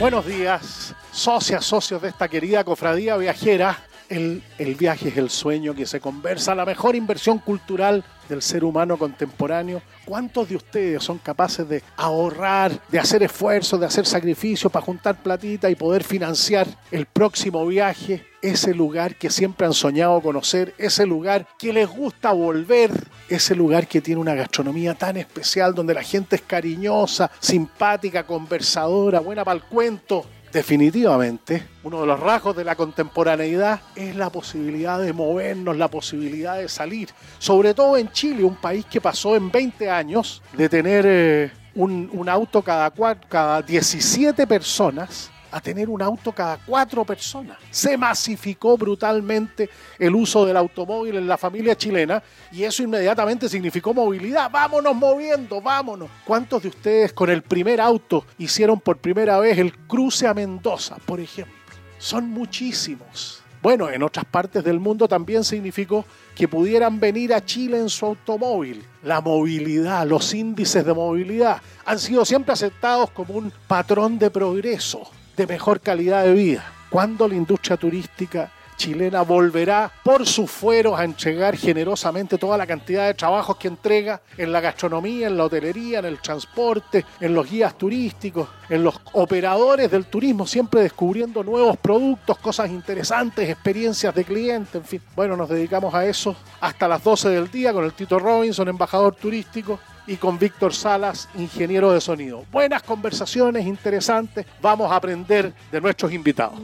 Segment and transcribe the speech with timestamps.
[0.00, 3.76] Buenos días, socias, socios de esta querida cofradía viajera.
[4.10, 4.42] El,
[4.76, 9.82] viaje es el sueño que se conversa, la mejor inversión cultural del ser humano contemporáneo.
[10.04, 15.22] ¿Cuántos de ustedes son capaces de ahorrar, de hacer esfuerzos, de hacer sacrificios para juntar
[15.22, 18.26] platita y poder financiar el próximo viaje?
[18.42, 22.90] Ese lugar que siempre han soñado conocer, ese lugar que les gusta volver,
[23.28, 29.20] ese lugar que tiene una gastronomía tan especial, donde la gente es cariñosa, simpática, conversadora,
[29.20, 30.26] buena para el cuento.
[30.52, 36.58] Definitivamente, uno de los rasgos de la contemporaneidad es la posibilidad de movernos, la posibilidad
[36.58, 37.10] de salir.
[37.38, 42.28] Sobre todo en Chile, un país que pasó en 20 años de tener eh, un,
[42.28, 42.90] auto cada,
[43.28, 47.58] cada 17 personas a tener un auto cada cuatro personas.
[47.70, 49.68] Se masificó brutalmente
[49.98, 52.22] el uso del automóvil en la familia chilena
[52.52, 54.50] y eso inmediatamente significó movilidad.
[54.50, 56.10] Vámonos moviendo, vámonos.
[56.24, 60.96] ¿Cuántos de ustedes con el primer auto hicieron por primera vez el cruce a Mendoza,
[61.04, 61.54] por ejemplo?
[61.98, 63.42] Son muchísimos.
[63.62, 68.06] Bueno, en otras partes del mundo también significó que pudieran venir a Chile en su
[68.06, 68.82] automóvil.
[69.02, 75.10] La movilidad, los índices de movilidad han sido siempre aceptados como un patrón de progreso
[75.36, 76.72] de mejor calidad de vida.
[76.90, 83.06] ¿Cuándo la industria turística chilena volverá por sus fueros a entregar generosamente toda la cantidad
[83.06, 87.50] de trabajos que entrega en la gastronomía, en la hotelería, en el transporte, en los
[87.50, 94.24] guías turísticos, en los operadores del turismo, siempre descubriendo nuevos productos, cosas interesantes, experiencias de
[94.24, 95.02] cliente, en fin.
[95.14, 99.14] Bueno, nos dedicamos a eso hasta las 12 del día con el Tito Robinson, embajador
[99.14, 99.78] turístico,
[100.10, 102.44] y con Víctor Salas, ingeniero de sonido.
[102.50, 104.44] Buenas conversaciones, interesantes.
[104.60, 106.58] Vamos a aprender de nuestros invitados.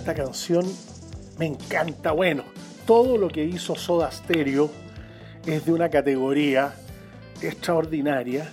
[0.00, 0.66] Esta canción
[1.38, 2.10] me encanta.
[2.10, 2.42] Bueno,
[2.84, 4.72] todo lo que hizo Soda Stereo
[5.46, 6.74] es de una categoría
[7.40, 8.50] extraordinaria.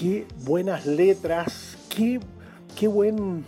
[0.00, 2.18] Qué buenas letras, qué,
[2.74, 3.44] qué buen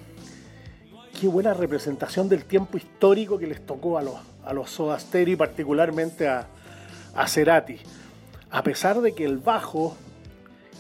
[1.19, 5.37] qué buena representación del tiempo histórico que les tocó a los, a los Soda y
[5.37, 6.47] particularmente a,
[7.15, 7.79] a Cerati.
[8.51, 9.97] A pesar de que el bajo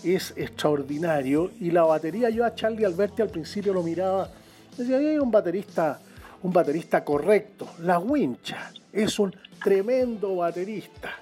[0.05, 4.29] es extraordinario y la batería, yo a Charlie Alberti al principio lo miraba,
[4.77, 6.01] decía, hay un baterista,
[6.43, 7.69] un baterista correcto.
[7.81, 11.15] La Wincha es un tremendo baterista.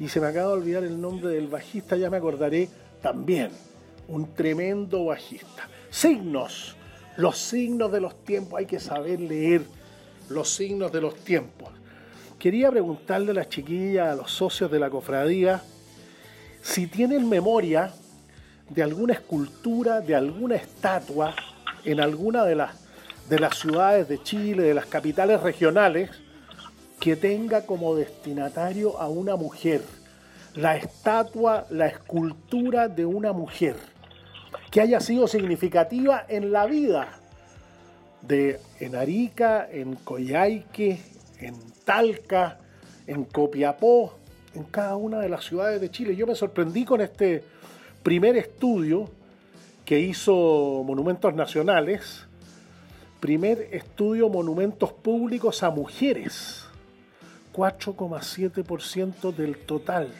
[0.00, 2.68] Y se me acaba de olvidar el nombre del bajista, ya me acordaré
[3.00, 3.50] también.
[4.08, 5.68] Un tremendo bajista.
[5.90, 6.77] Signos
[7.18, 9.62] los signos de los tiempos, hay que saber leer
[10.28, 11.68] los signos de los tiempos.
[12.38, 15.60] Quería preguntarle a las chiquillas, a los socios de la cofradía,
[16.62, 17.92] si tienen memoria
[18.70, 21.34] de alguna escultura, de alguna estatua
[21.84, 22.76] en alguna de las,
[23.28, 26.10] de las ciudades de Chile, de las capitales regionales,
[27.00, 29.82] que tenga como destinatario a una mujer.
[30.54, 33.97] La estatua, la escultura de una mujer
[34.70, 37.08] que haya sido significativa en la vida
[38.22, 41.00] de en Arica, en Coyhaique,
[41.38, 41.54] en
[41.84, 42.58] Talca,
[43.06, 44.18] en Copiapó,
[44.54, 46.16] en cada una de las ciudades de Chile.
[46.16, 47.44] Yo me sorprendí con este
[48.02, 49.08] primer estudio
[49.84, 52.26] que hizo Monumentos Nacionales,
[53.20, 56.66] primer estudio Monumentos Públicos a Mujeres,
[57.54, 60.12] 4,7% del total,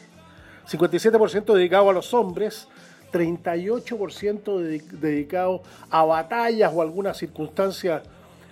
[0.66, 2.68] 57% dedicado a los hombres,
[3.12, 4.58] 38%
[5.00, 8.02] dedicado a batallas o alguna circunstancia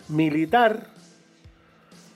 [0.08, 0.88] militar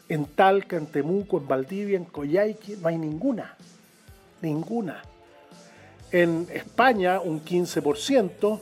[0.08, 3.56] En Talca, en Temuco, en Valdivia, en Coyhaique, no hay ninguna.
[4.42, 5.02] Ninguna.
[6.10, 8.60] En España un 15%,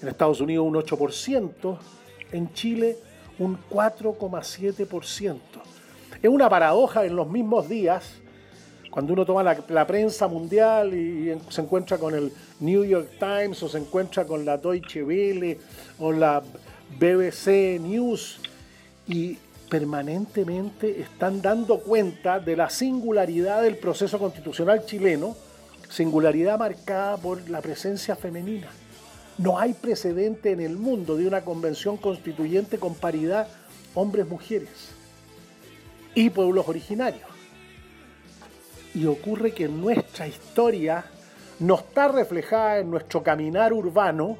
[0.00, 1.78] en Estados Unidos un 8%,
[2.32, 2.96] en Chile
[3.38, 5.38] un 4,7%.
[6.22, 8.14] Es una paradoja en los mismos días,
[8.94, 13.68] cuando uno toma la, prensa mundial y, se encuentra con el New York Times o
[13.68, 15.58] se encuentra con la Deutsche Welle
[15.98, 16.40] o la
[16.96, 18.38] BBC News
[19.08, 19.36] y
[19.68, 25.34] permanentemente están dando cuenta de la singularidad del proceso constitucional chileno,
[25.90, 28.68] singularidad marcada por la presencia femenina.
[29.38, 33.48] No hay precedente en el mundo de una convención constituyente con paridad
[33.92, 34.90] hombres-mujeres
[36.14, 37.33] y pueblos originarios.
[38.94, 41.04] Y ocurre que nuestra historia
[41.60, 44.38] no está reflejada en nuestro caminar urbano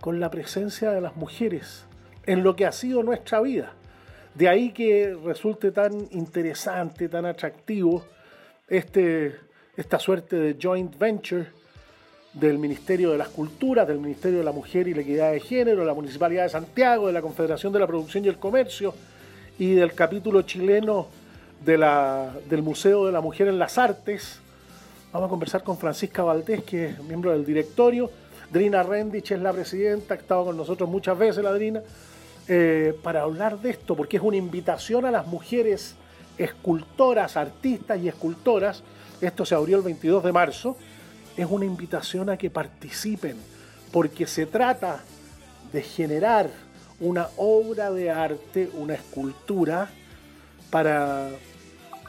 [0.00, 1.84] con la presencia de las mujeres
[2.26, 3.72] en lo que ha sido nuestra vida.
[4.34, 8.04] De ahí que resulte tan interesante, tan atractivo
[8.68, 9.36] este,
[9.76, 11.46] esta suerte de joint venture
[12.32, 15.80] del Ministerio de las Culturas, del Ministerio de la Mujer y la Equidad de Género,
[15.80, 18.94] de la Municipalidad de Santiago, de la Confederación de la Producción y el Comercio
[19.58, 21.06] y del capítulo chileno
[21.64, 24.40] de la, del Museo de la Mujer en las Artes.
[25.12, 28.10] Vamos a conversar con Francisca Valdés, que es miembro del directorio.
[28.50, 31.82] Drina Rendich es la presidenta, ha estado con nosotros muchas veces la Drina,
[32.48, 35.96] eh, para hablar de esto, porque es una invitación a las mujeres
[36.38, 38.82] escultoras, artistas y escultoras.
[39.20, 40.76] Esto se abrió el 22 de marzo
[41.36, 43.36] es una invitación a que participen,
[43.92, 45.00] porque se trata
[45.72, 46.50] de generar
[47.00, 49.90] una obra de arte, una escultura,
[50.74, 51.28] para,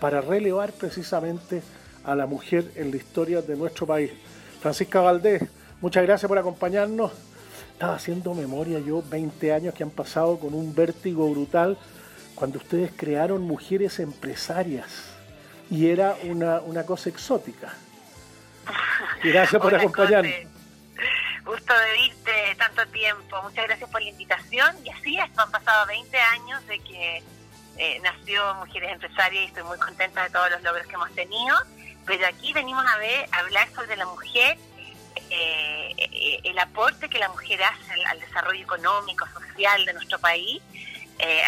[0.01, 1.61] para relevar precisamente
[2.03, 4.11] a la mujer en la historia de nuestro país.
[4.59, 5.43] Francisca Valdés,
[5.81, 7.11] muchas gracias por acompañarnos.
[7.73, 11.77] Estaba haciendo memoria yo, 20 años que han pasado con un vértigo brutal
[12.33, 15.13] cuando ustedes crearon mujeres empresarias
[15.69, 17.71] y era una, una cosa exótica.
[19.23, 20.33] Gracias por acompañarnos.
[21.45, 23.43] Gusto de verte tanto tiempo.
[23.43, 24.75] Muchas gracias por la invitación.
[24.83, 27.23] Y así es, han pasado 20 años de que
[27.77, 31.55] eh, nació Mujeres Empresarias y estoy muy contenta de todos los logros que hemos tenido.
[32.05, 34.57] Pero aquí venimos a ver, a hablar sobre la mujer,
[35.29, 40.61] eh, eh, el aporte que la mujer hace al, desarrollo económico, social de nuestro país,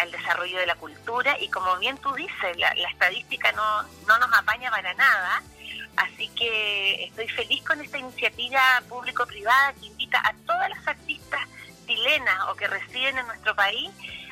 [0.00, 1.38] al desarrollo de la cultura.
[1.38, 5.42] Y como bien tú dices, la, la estadística no, no nos apaña para nada
[5.98, 11.40] Así que estoy feliz con esta iniciativa público-privada que invita a todas las artistas
[11.86, 13.90] chilenas o que residen en nuestro país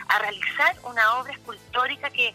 [0.08, 2.34] a realizar una obra escultórica que,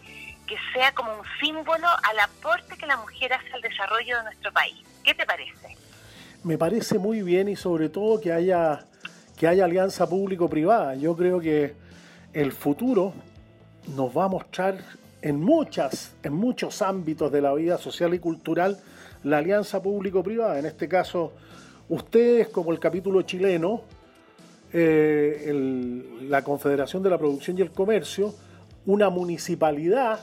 [0.73, 4.75] sea como un símbolo al aporte que la mujer hace al desarrollo de nuestro país.
[5.01, 5.77] ¿Qué te parece?
[6.43, 8.85] Me parece muy bien y sobre todo que haya,
[9.37, 10.95] que haya alianza público-privada.
[10.95, 11.73] Yo creo que
[12.33, 13.13] el futuro
[13.95, 14.77] nos va a mostrar
[15.21, 18.77] en muchas, en muchos ámbitos de la vida social y cultural
[19.23, 21.33] la alianza público-privada, en este caso
[21.89, 23.83] ustedes como el capítulo chileno,
[24.73, 25.51] eh,
[26.21, 28.33] la Confederación de la Producción y el Comercio,
[28.85, 30.19] una municipalidad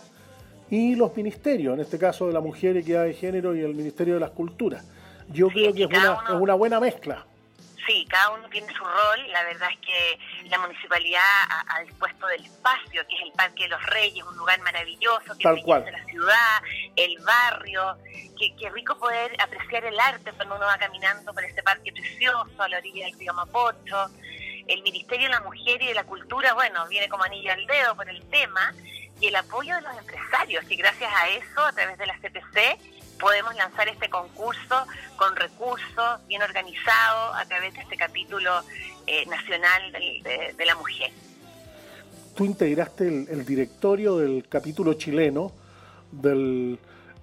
[0.71, 4.15] y los ministerios, en este caso de la Mujer, Equidad de Género y el Ministerio
[4.15, 4.85] de las Culturas.
[5.29, 7.25] Yo creo que es una, es una buena mezcla.
[7.89, 9.33] Sí, cada uno tiene su rol.
[9.33, 13.71] La verdad es que la municipalidad ha, dispuesto del espacio, que es el Parque de
[13.71, 15.87] los Reyes, un lugar maravilloso, que Tal cual.
[15.91, 16.62] la ciudad,
[16.97, 17.97] el barrio.
[18.38, 22.62] Que, que, rico poder apreciar el arte cuando uno va caminando por ese parque precioso
[22.62, 24.11] a la orilla del río Mapocho.
[24.68, 27.96] El Ministerio de la Mujer y de la Cultura, bueno, viene como anillo al dedo
[27.96, 28.75] por el tema.
[29.20, 33.18] Y el apoyo de los empresarios, y gracias a eso, a través de la CPC,
[33.18, 38.62] podemos lanzar este concurso con recursos, bien organizado, a través de este capítulo
[39.06, 41.10] eh, nacional de, la mujer.
[42.37, 45.50] Tú integraste el, directorio del capítulo chileno
[46.12, 46.78] del...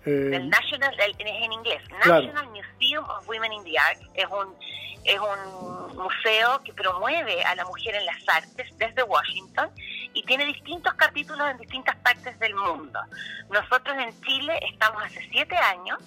[0.05, 4.55] Eh, National, en inglés, National Museum of Women in the Arts, es un
[5.05, 9.69] es un museo que promueve a la mujer en las artes desde Washington
[10.13, 13.00] y tiene distintos capítulos en distintas partes del mundo.
[13.51, 16.00] Nosotros en Chile estamos hace siete años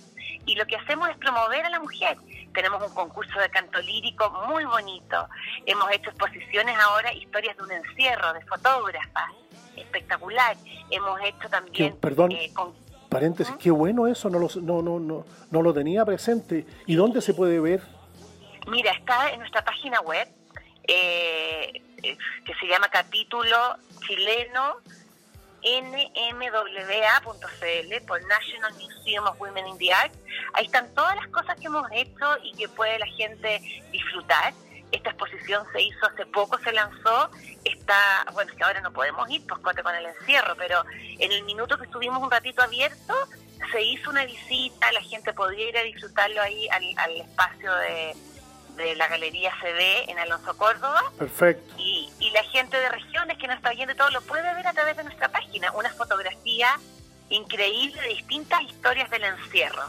[0.47, 2.17] y lo que hacemos es promover a la mujer.
[2.53, 5.29] Tenemos un concurso de canto lírico muy bonito.
[5.65, 9.31] Hemos hecho exposiciones ahora, historias de un encierro de fotógrafas,
[9.77, 10.57] espectacular.
[10.91, 11.97] Hemos hecho también...
[11.99, 12.33] perdón.
[12.33, 12.53] Eh,
[13.09, 16.67] paréntesis, qué bueno eso, no lo, no, no, no, no lo tenía presente.
[16.87, 17.83] ¿Y dónde se puede ver?
[18.67, 20.29] Mira, está en nuestra página web,
[20.87, 23.57] eh, que se llama capítulo
[24.07, 24.77] chileno
[25.63, 26.47] nmwa.cl
[28.07, 30.19] por National Museum of Women in the Arts.
[30.55, 33.61] Ahí están todas las cosas que hemos hecho y que puede la gente
[33.91, 34.55] disfrutar.
[34.93, 37.31] Esta exposición se hizo hace poco, se lanzó,
[37.65, 40.83] está, bueno, es que ahora no podemos ir, pues con el encierro, pero
[41.19, 43.15] en el minuto que estuvimos un ratito abierto,
[43.73, 48.15] se hizo una visita, la gente podía ir a disfrutarlo ahí al, espacio de,
[48.97, 51.03] la Galería CD en Alonso Córdoba.
[51.19, 51.75] Perfecto.
[51.79, 54.73] Y, y la gente de regiones que nos está viendo todo lo puede ver a
[54.73, 56.79] través de nuestra página, una fotografía
[57.29, 59.83] increíble de distintas historias del encierro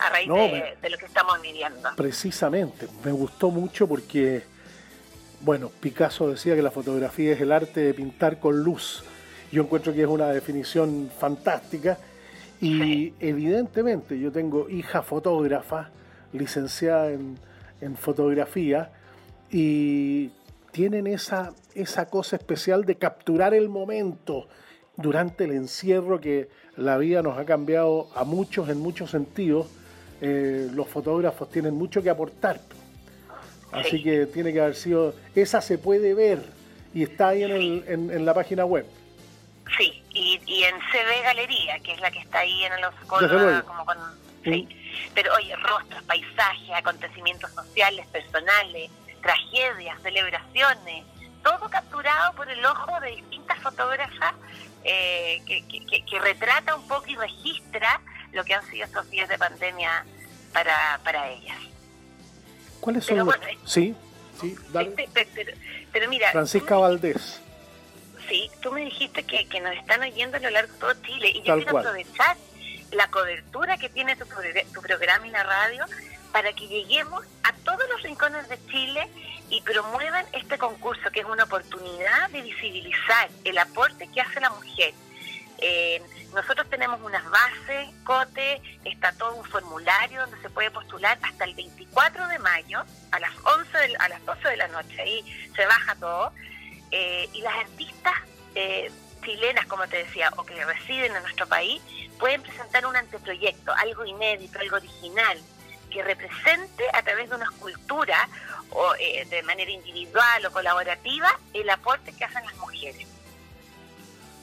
[0.00, 1.90] a raíz de, lo que estamos viviendo.
[1.96, 4.42] Precisamente, me gustó mucho porque,
[5.40, 9.04] bueno, Picasso decía que la fotografía es el arte de pintar con luz.
[9.52, 11.98] Yo encuentro que es una definición fantástica
[12.60, 15.90] y evidentemente yo tengo hija fotógrafa,
[16.32, 17.38] licenciada en,
[17.80, 18.92] en fotografía
[19.50, 20.30] y
[20.70, 24.46] tienen esa, esa cosa especial de capturar el momento
[24.96, 29.66] durante el encierro que la vida nos ha cambiado a muchos en muchos sentidos
[30.20, 32.60] eh, los fotógrafos tienen mucho que aportar.
[33.72, 36.44] Así que tiene que haber sido, esa se puede ver
[36.92, 38.84] y está ahí en, en, la página web.
[39.78, 43.86] Sí, y, y, en CB Galería, que es la que está ahí en los como
[43.86, 43.96] con,
[44.42, 44.68] sí.
[45.14, 48.90] Pero oye, rostros, paisajes, acontecimientos sociales, personales,
[49.22, 51.04] tragedias, celebraciones,
[51.44, 54.34] todo capturado por el ojo de distintas fotógrafas
[54.82, 58.00] eh, que, que, que, retrata un poco y registra
[58.32, 60.04] lo que han sido estos días de pandemia
[60.52, 61.56] para, para ellas.
[62.80, 63.34] ¿Cuáles son los...
[63.64, 63.94] sí,
[64.40, 65.08] sí, dale.
[65.92, 66.30] Pero, mira...
[66.32, 67.40] Francisca Valdés.
[68.28, 71.30] Sí, tú me dijiste que, que nos están oyendo a lo largo de todo Chile
[71.34, 72.36] y yo quiero aprovechar
[72.92, 74.24] la cobertura que tiene tu,
[74.72, 75.84] tu programa en la radio
[76.32, 79.08] para que lleguemos a todos los rincones de Chile
[79.48, 84.50] y promuevan este concurso que es una oportunidad de visibilizar el aporte que hace la
[84.50, 84.94] mujer
[85.60, 86.02] eh,
[86.34, 91.54] nosotros tenemos unas bases, COTE, está todo un formulario donde se puede postular hasta el
[91.54, 95.94] 24 de mayo a las 11 a las 12 de la noche, ahí se baja
[95.96, 96.32] todo.
[96.92, 98.14] Eh, y las artistas
[98.54, 98.90] eh,
[99.24, 101.82] chilenas, como te decía, o que residen en nuestro país,
[102.18, 105.38] pueden presentar un anteproyecto, algo inédito, algo original,
[105.90, 108.28] que represente a través de una escultura
[108.70, 113.09] o de manera individual o colaborativa el aporte que hacen las mujeres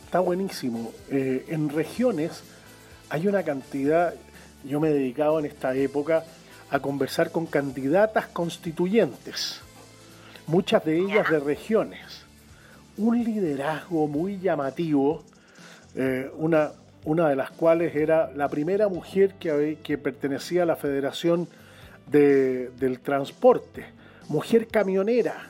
[0.07, 0.93] está buenísimo.
[1.11, 2.41] Eh, en regiones
[3.09, 4.13] hay una cantidad,
[4.63, 6.23] yo me he dedicado en esta época
[6.71, 9.59] a conversar con candidatas constituyentes,
[10.47, 12.23] muchas de ellas de regiones.
[12.95, 15.25] Un liderazgo muy llamativo,
[15.93, 16.71] eh, una,
[17.03, 21.49] una de las cuales era la primera mujer que, que pertenecía a la Federación
[22.09, 23.83] del Transporte,
[24.29, 25.49] mujer camionera,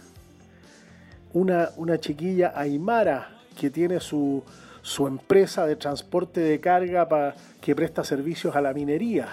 [1.34, 4.44] una, una chiquilla aymara que tiene su,
[4.82, 9.28] su empresa de transporte de carga para que presta servicios a la minería.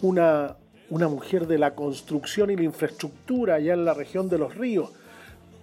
[0.00, 0.56] Una,
[0.90, 4.90] una mujer de la construcción y la infraestructura allá en la región de los ríos.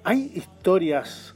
[0.03, 1.33] Hay historias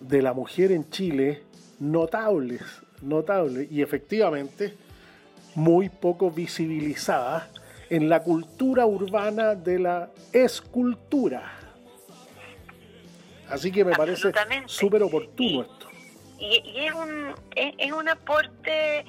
[0.00, 1.42] de la mujer en Chile
[1.80, 2.62] notables,
[3.02, 4.74] notables y efectivamente
[5.54, 7.44] muy poco visibilizadas
[7.90, 11.57] en la cultura urbana de la escultura.
[13.50, 14.32] Así que me parece
[14.66, 15.88] súper oportuno esto.
[16.38, 19.04] Y, es, un, es, un aporte,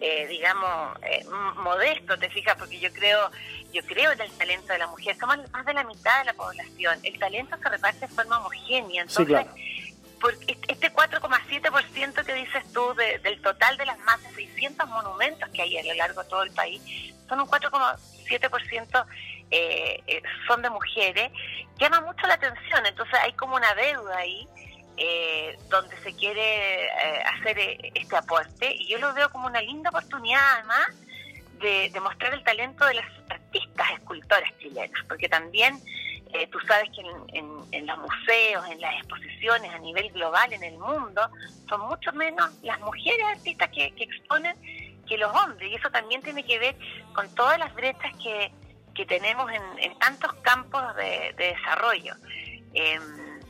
[0.00, 1.24] eh, digamos, eh,
[1.56, 3.30] modesto, te fijas, porque yo creo
[3.72, 5.16] yo creo en el talento de la mujer.
[5.18, 6.98] Somos más de la mitad de la población.
[7.02, 9.02] El talento se reparte de forma homogénea.
[9.02, 9.46] Entonces,
[10.68, 15.78] este 4,7% que dices tú del total de las más de 600 monumentos que hay
[15.78, 16.82] a lo largo de todo el país,
[17.28, 19.06] son un 4,7%
[19.50, 21.30] eh, eh, son de mujeres,
[21.78, 22.86] llama mucho la atención.
[22.86, 24.46] Entonces hay como una deuda ahí
[24.96, 27.58] eh, donde se quiere eh, hacer
[27.94, 28.74] este aporte.
[28.74, 30.88] Y yo lo veo como una linda oportunidad además
[31.60, 35.78] de, mostrar el talento de las artistas escultoras chilenas, porque también
[36.52, 37.02] tú sabes que
[37.36, 41.28] en, los museos, en las exposiciones a nivel global en el mundo,
[41.68, 44.56] son mucho menos las mujeres artistas que, exponen
[45.06, 46.76] que los hombres, y eso también tiene que ver
[47.14, 48.52] con todas las brechas que,
[49.00, 52.14] que tenemos en, tantos campos de, desarrollo.
[52.74, 53.40] Em,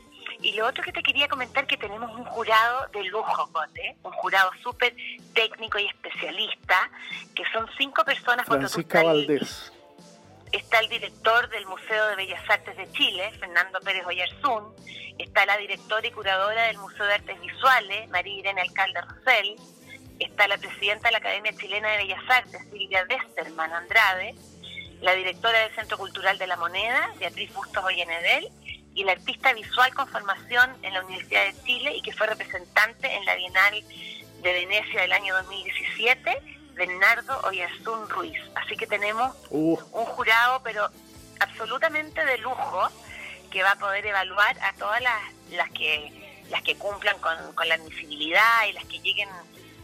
[0.43, 4.13] y lo otro que te quería comentar que tenemos un jurado de lujo, Cote, un
[4.13, 4.95] jurado súper
[5.35, 6.89] técnico y especialista,
[7.35, 8.47] que son cinco personas.
[8.47, 9.73] Francisca Valdés.
[10.53, 14.73] Está el director del Museo de Bellas Artes de Chile, Fernando Pérez Oyarzún.
[15.19, 19.57] Está la directora y curadora del Museo de Artes Visuales, María Irene Alcalde Rosell.
[20.21, 24.37] Está la presidenta de la Academia Chilena de Bellas Artes, Silvia Westerman Andrade
[25.01, 28.49] la directora del Centro Cultural de la Moneda, Beatriz Bustos Ollenedel,
[28.95, 33.15] y la artista visual con formación en la Universidad de Chile y que fue representante
[33.15, 33.85] en la Bienal
[34.43, 36.43] de Venecia del año 2017,
[36.75, 38.39] Bernardo Oyarzún Ruiz.
[38.57, 40.89] Así que tenemos un jurado, pero
[41.39, 42.89] absolutamente de lujo
[43.51, 47.75] que va a poder evaluar a todas las, las que las que cumplan con, la
[47.75, 49.29] admisibilidad y las que lleguen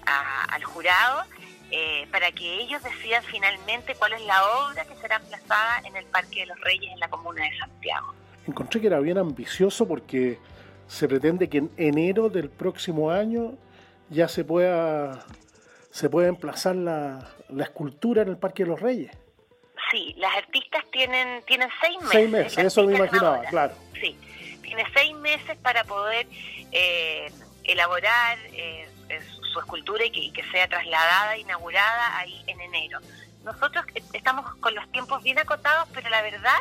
[0.05, 1.25] al jurado
[1.71, 6.05] eh, para que ellos decidan finalmente cuál es la obra que será emplazada en el
[6.07, 8.15] Parque de los Reyes en la comuna de Santiago.
[8.47, 10.39] Encontré que era bien ambicioso porque
[10.87, 13.55] se pretende que en enero del próximo año
[14.09, 15.25] ya se pueda
[15.91, 19.11] se puede emplazar la, la escultura en el Parque de los Reyes.
[19.91, 22.13] Sí, las artistas tienen, tienen seis meses.
[22.13, 23.75] Seis meses, eso me imaginaba, claro.
[24.01, 24.17] Sí,
[24.63, 26.27] tiene seis meses para poder
[26.73, 27.33] eh,
[27.65, 28.89] elaborar eh,
[29.61, 33.01] escultura y que, sea trasladada, inaugurada ahí en enero.
[33.45, 36.59] Nosotros estamos con los tiempos bien acotados, pero la verdad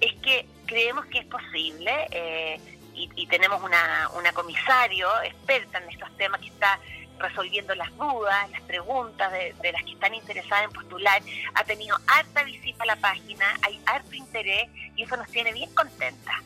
[0.00, 2.60] es que creemos que es posible eh,
[2.94, 6.80] y, tenemos una, una comisario experta en estos temas que está
[7.18, 11.22] resolviendo las dudas, las preguntas de, las que están interesadas en postular.
[11.54, 15.72] Ha tenido harta visita a la página, hay harto interés y eso nos tiene bien
[15.74, 16.36] contentas.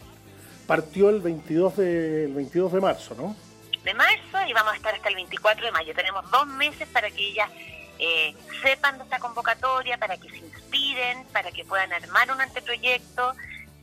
[0.67, 3.37] Partió el 22 de, el 22 de marzo, ¿no?
[3.85, 5.95] De marzo y vamos a estar hasta el 24 de mayo.
[5.95, 7.51] Tenemos dos meses para que ellas
[7.99, 13.35] eh, sepan de esta convocatoria, para que se inspiren, para que puedan armar un anteproyecto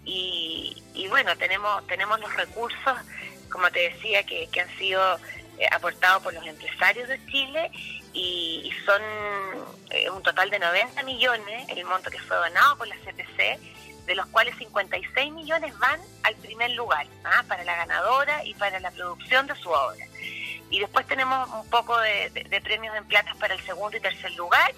[0.06, 2.98] y, y bueno, tenemos, tenemos los recursos,
[3.52, 5.20] como te decía, que, que han sido
[5.60, 7.70] eh, aportado por los empresarios de Chile
[8.14, 9.02] y, son
[9.90, 13.60] eh, un total de 90 millones el monto que fue donado por la CPC,
[14.10, 17.44] de los cuales 56 millones van al primer lugar, ¿ah?
[17.48, 20.04] para la ganadora y para la producción de su obra.
[20.72, 24.74] Y después tenemos un poco de, premios en platas para el segundo y tercer lugar,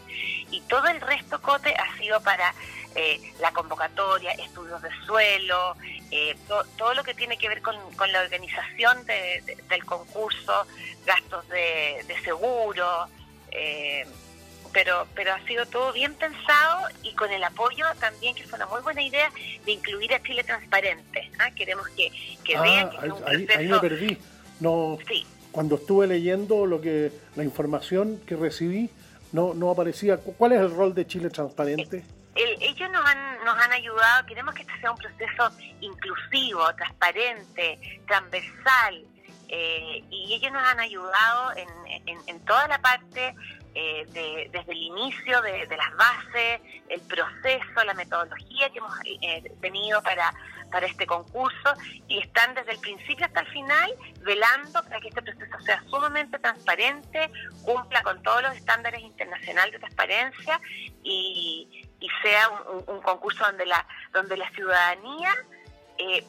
[0.52, 2.54] y todo el resto, Cote, ha sido para
[2.94, 5.78] eh, la convocatoria, estudios de suelo,
[6.12, 6.36] eh,
[6.78, 7.78] todo lo que tiene que ver con,
[8.12, 10.68] la organización del concurso,
[11.06, 13.08] gastos de, seguro,
[13.52, 14.06] eh,
[14.74, 18.68] pero, pero ha sido todo bien pensado y con el apoyo también, que fue una
[18.68, 19.30] muy buena idea,
[19.66, 21.32] de incluir a Chile Transparente.
[21.40, 21.52] ¿ah?
[21.52, 22.12] Queremos que,
[22.44, 24.18] que ah, vean que ahí, es un ahí, me perdí.
[24.60, 24.98] No,
[25.52, 28.90] Cuando estuve leyendo lo que la información que recibí,
[29.32, 30.18] no, no aparecía.
[30.18, 32.04] ¿Cuál es el rol de Chile Transparente?
[32.36, 39.04] ellos nos han, nos han ayudado, queremos que este sea un proceso inclusivo, transparente, transversal,
[39.50, 43.36] eh, y ellos nos han ayudado en, en, toda la parte
[43.74, 49.52] eh, de, desde el inicio de, las bases, el proceso, la metodología que hemos eh,
[49.62, 50.34] tenido para,
[50.72, 51.74] para este concurso
[52.08, 56.40] y están desde el principio hasta el final velando para que este proceso sea sumamente
[56.40, 57.32] transparente,
[57.64, 60.60] cumpla con todos los estándares internacionales de transparencia
[61.04, 62.50] y, y sea
[62.88, 65.34] un, concurso donde la, donde la ciudadanía
[65.98, 66.24] eh,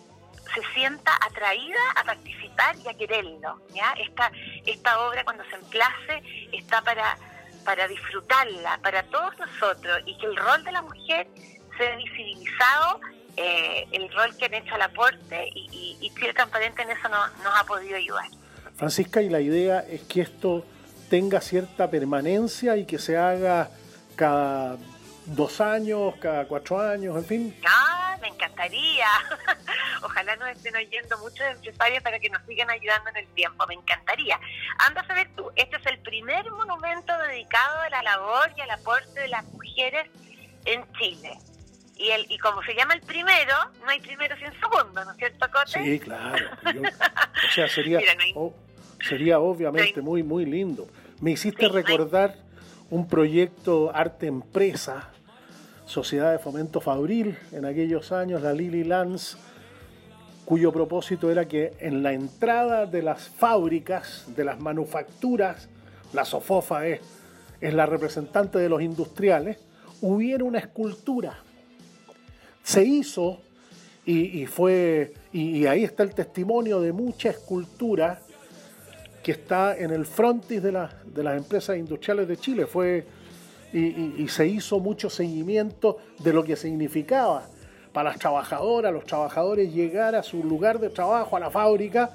[0.55, 3.61] se sienta atraída a participar y a quererlo.
[3.71, 3.93] ¿ya?
[3.93, 4.31] Esta,
[4.67, 7.17] esta obra cuando se emplace está para,
[7.65, 11.27] para disfrutarla, para todos nosotros, y que el rol de la mujer
[11.79, 13.01] sea visibilizado,
[13.37, 17.27] eh, el rol que han hecho al aporte, y, y, Chile Transparente en eso no,
[17.43, 18.27] nos ha podido ayudar.
[18.77, 20.65] Francisca, y la idea es que esto
[21.09, 23.71] tenga cierta permanencia y que se haga
[24.17, 24.77] cada
[25.27, 27.57] dos años, cada cuatro años, en fin.
[27.67, 29.07] Ah, me encantaría.
[30.03, 33.75] Ojalá nos estén oyendo muchos empresarios para que nos sigan ayudando en el tiempo, me
[33.75, 34.39] encantaría.
[34.79, 38.71] Anda a saber tú, este es el primer monumento dedicado a la labor y al
[38.71, 40.09] aporte de las mujeres
[40.65, 41.39] en Chile.
[41.97, 45.17] Y, el, y como se llama el primero, no hay primero sin segundo, ¿no es
[45.19, 45.85] cierto, Cote?
[45.85, 46.47] Sí, claro.
[46.65, 48.01] o sea, sería,
[49.07, 50.89] sería obviamente muy, muy lindo.
[51.21, 52.35] Me hiciste recordar
[52.91, 55.12] un proyecto arte empresa,
[55.93, 59.37] Sociedad de Fomento Fabril, en aquellos años, la Lily Lance,
[60.47, 65.69] cuyo propósito era que en la entrada de las fábricas, de las manufacturas,
[66.15, 67.01] la Sofofa es,
[67.61, 69.59] es la representante de los industriales,
[70.01, 71.39] hubiera una escultura.
[72.63, 73.43] Se hizo
[74.07, 78.19] y, fue, y, ahí está el testimonio de mucha escultura
[79.23, 82.65] que está en el frontis de, de las empresas industriales de Chile.
[82.65, 83.05] Fue,
[83.73, 87.47] y, se hizo mucho seguimiento de lo que significaba
[87.93, 92.11] para las trabajadoras, los trabajadores llegar a su lugar de trabajo, a la fábrica,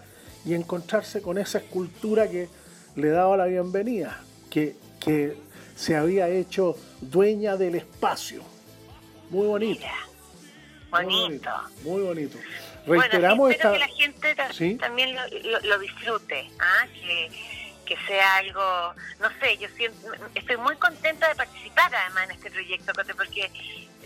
[0.46, 2.48] y encontrarse con esa escultura que
[2.96, 5.36] le daba la bienvenida, que, que
[5.76, 8.42] se había hecho dueña del espacio.
[9.30, 9.86] Muy bonito.
[10.92, 11.50] bonito.
[11.84, 12.38] Muy bonito
[12.88, 13.04] bueno,
[13.50, 14.36] espero que la gente
[14.80, 15.16] también
[15.64, 16.88] lo, disfrute, ¿ah?
[16.94, 17.30] que,
[17.96, 22.92] sea algo, no sé, yo siento, estoy muy contenta de participar además en este proyecto,
[23.16, 23.50] porque,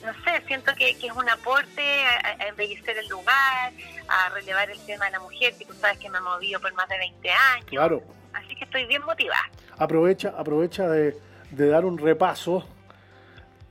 [0.05, 3.73] no sé, siento que, es un aporte a, embellecer el lugar,
[4.07, 6.73] a relevar el tema de la mujer, que tú sabes que me ha movido por
[6.73, 7.65] más de 20 años.
[7.65, 8.03] Claro.
[8.33, 9.49] Así que estoy bien motivada.
[9.77, 11.17] Aprovecha, aprovecha de,
[11.49, 12.67] de dar un repaso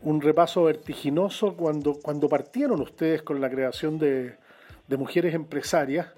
[0.02, 4.36] un repaso vertiginoso cuando, cuando partieron ustedes con la creación de,
[4.88, 6.08] mujeres empresarias.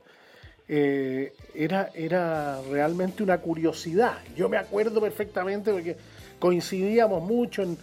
[0.69, 4.19] Eh, era, era realmente una curiosidad.
[4.37, 5.97] Yo me acuerdo perfectamente porque
[6.39, 7.79] coincidíamos mucho en,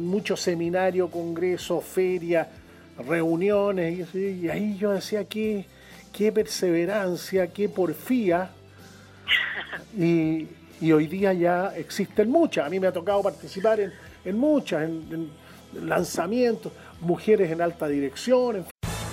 [0.00, 2.46] muchos seminarios, congresos, ferias,
[3.08, 5.64] reuniones, y, ahí yo decía, qué,
[6.12, 8.50] qué perseverancia, qué porfía.
[9.98, 10.46] Y,
[10.92, 12.66] hoy día ya existen muchas.
[12.66, 13.80] A mí me ha tocado participar
[14.24, 15.30] en, muchas, en,
[15.74, 18.64] en lanzamientos, mujeres en alta dirección, en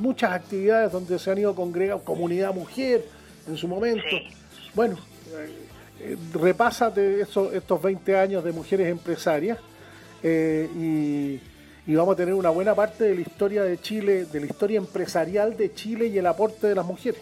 [0.00, 3.04] Muchas actividades donde se han ido congregados, comunidad mujer
[3.46, 4.02] en su momento.
[4.74, 4.98] Bueno,
[6.00, 9.58] eh, repásate estos 20 años de mujeres empresarias
[10.22, 11.40] eh, y,
[11.94, 15.56] vamos a tener una buena parte de la historia de Chile, de la historia empresarial
[15.56, 17.20] de Chile y el aporte de las mujeres.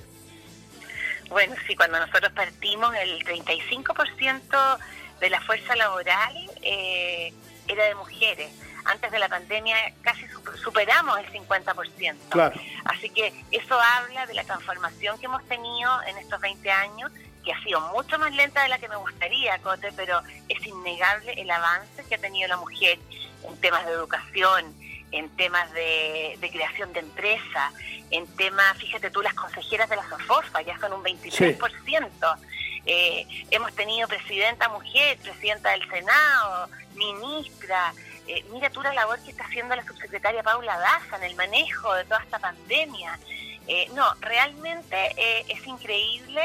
[1.30, 4.78] Bueno, sí, cuando nosotros partimos, el 35%
[5.20, 7.32] de la fuerza laboral eh,
[7.66, 8.50] era de mujeres
[8.84, 10.26] antes de la pandemia casi
[10.62, 12.62] superamos el 50%.
[12.84, 17.10] Así que eso habla de la transformación que hemos tenido en estos 20 años,
[17.44, 21.32] que ha sido mucho más lenta de la que me gustaría, Cote, pero es innegable
[21.32, 22.98] el avance que ha tenido la mujer
[23.44, 24.74] en temas de educación,
[25.12, 27.72] en temas de, creación de empresas,
[28.10, 32.38] en temas, fíjate tú, las consejeras de la SOFOFA ya son un 23%.
[32.86, 37.92] Eh, hemos tenido presidenta mujer, presidenta del Senado, ministra,
[38.28, 41.94] eh, mira tú la labor que está haciendo la subsecretaria Paula Daza en el manejo
[41.94, 43.18] de toda esta pandemia.
[43.66, 46.42] Eh, no, realmente eh, es increíble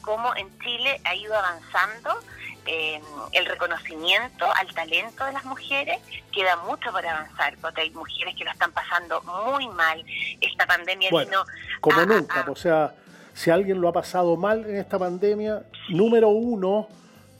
[0.00, 2.18] cómo en Chile ha ido avanzando
[2.66, 5.98] el reconocimiento al talento de las mujeres.
[6.32, 10.02] Queda mucho por avanzar, porque hay mujeres que lo están pasando muy mal.
[10.40, 11.44] Esta pandemia vino...
[11.80, 12.94] Como nunca, o sea,
[13.34, 16.88] si alguien lo ha pasado mal en esta pandemia, número uno,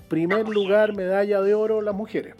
[0.08, 2.34] primer lugar, medalla de oro, las mujeres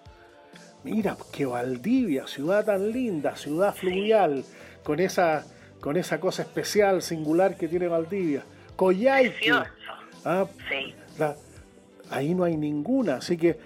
[0.83, 4.45] Mira, que Valdivia, ciudad tan linda, ciudad fluvial,
[4.83, 5.43] con esa,
[5.79, 8.43] con esa cosa especial, singular que tiene Valdivia.
[8.75, 9.51] Coyhaique.
[10.23, 10.47] Ah,
[12.09, 13.57] ahí no hay ninguna, así que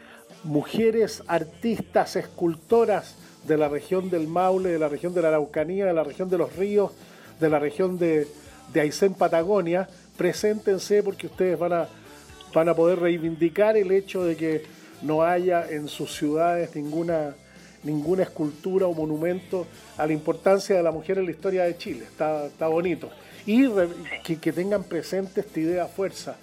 [0.43, 5.93] mujeres artistas, escultoras de la región del Maule, de la región de la Araucanía, de
[5.93, 6.91] la región de los ríos,
[7.39, 8.27] de la región de,
[8.73, 11.87] de Aysén, Patagonia, preséntense porque ustedes van a,
[12.53, 14.63] van a poder reivindicar el hecho de que
[15.01, 17.35] no haya en sus ciudades ninguna,
[17.83, 22.05] ninguna escultura o monumento a la importancia de la mujer en la historia de Chile.
[22.05, 23.09] Está, está bonito.
[23.45, 23.67] Y
[24.23, 26.37] que, que tengan presente esta idea fuerza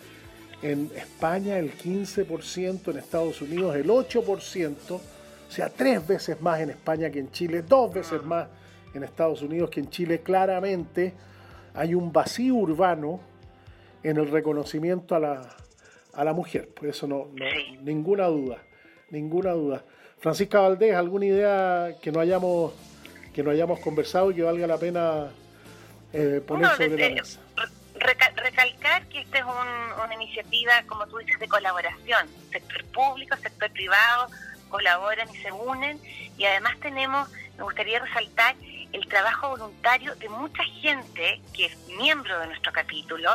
[0.63, 5.01] en España el 15%, en Estados Unidos el 8%, o
[5.49, 8.49] sea, tres veces más en España que en Chile, dos veces más
[8.95, 10.21] en Estados Unidos que en Chile.
[10.21, 11.15] Claramente
[11.75, 13.21] hay un vacío urbano
[14.03, 15.57] en el reconocimiento a la,
[16.15, 17.29] a la mujer, por eso no,
[17.83, 18.59] ninguna duda,
[19.11, 19.85] ninguna duda.
[20.19, 22.73] Francisca Valdés, ¿alguna idea que no hayamos,
[23.35, 25.29] que no hayamos conversado y que valga la pena
[26.13, 27.41] eh, poner sobre la mesa?
[28.37, 32.29] recalcar que esta es una iniciativa, como tú dices, de colaboración.
[32.53, 34.29] Sector público, sector privado
[34.69, 35.99] colaboran y se unen.
[36.37, 38.57] Y además tenemos, me gustaría resaltar,
[38.93, 43.31] el trabajo voluntario de mucha gente que es miembro de nuestro capítulo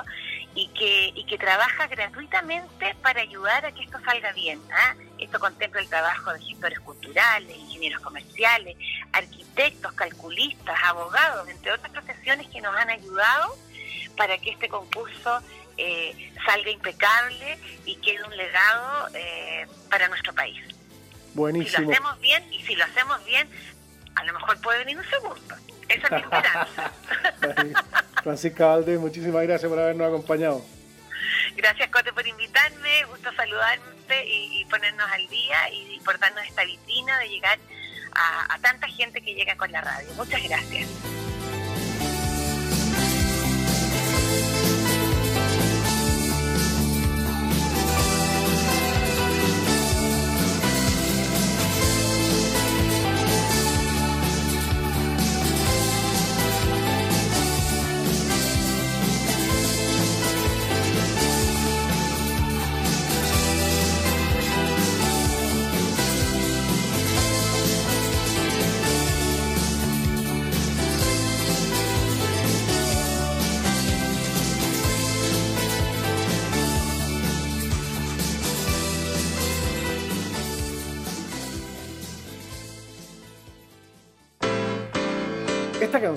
[0.54, 4.60] y que, y que trabaja gratuitamente para ayudar a que esto salga bien.
[4.74, 4.96] ¿ah?
[5.18, 8.76] Esto contempla el trabajo de gestores culturales, ingenieros comerciales,
[9.14, 13.56] arquitectos, calculistas, abogados, entre otras profesiones que nos han ayudado
[14.18, 15.42] para que este concurso
[15.78, 20.62] eh, salga impecable y quede un legado eh, para nuestro país.
[21.34, 21.78] Buenísimo.
[21.78, 23.50] Si lo hacemos bien, y si lo hacemos bien,
[24.16, 25.56] a lo mejor puede venir un segundo.
[25.88, 26.92] Esa es mi esperanza.
[28.24, 30.64] Francisca Valdés, muchísimas gracias por habernos acompañado.
[31.56, 33.04] Gracias, Cote, por invitarme.
[33.06, 37.60] Gusto saludarte y, ponernos al día y, por darnos esta vitrina de llegar
[38.14, 40.08] a tanta gente que llega con la radio.
[40.16, 41.21] Muchas gracias.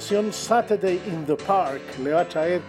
[0.04, 2.60] Canción Saturday in the Park le va a traer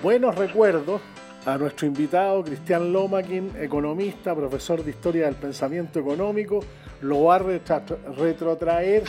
[0.00, 1.00] buenos recuerdos
[1.44, 6.60] a nuestro invitado Cristian Lomakin, economista, profesor de historia del pensamiento económico.
[7.00, 7.38] Lo va a
[8.16, 9.02] retrotraer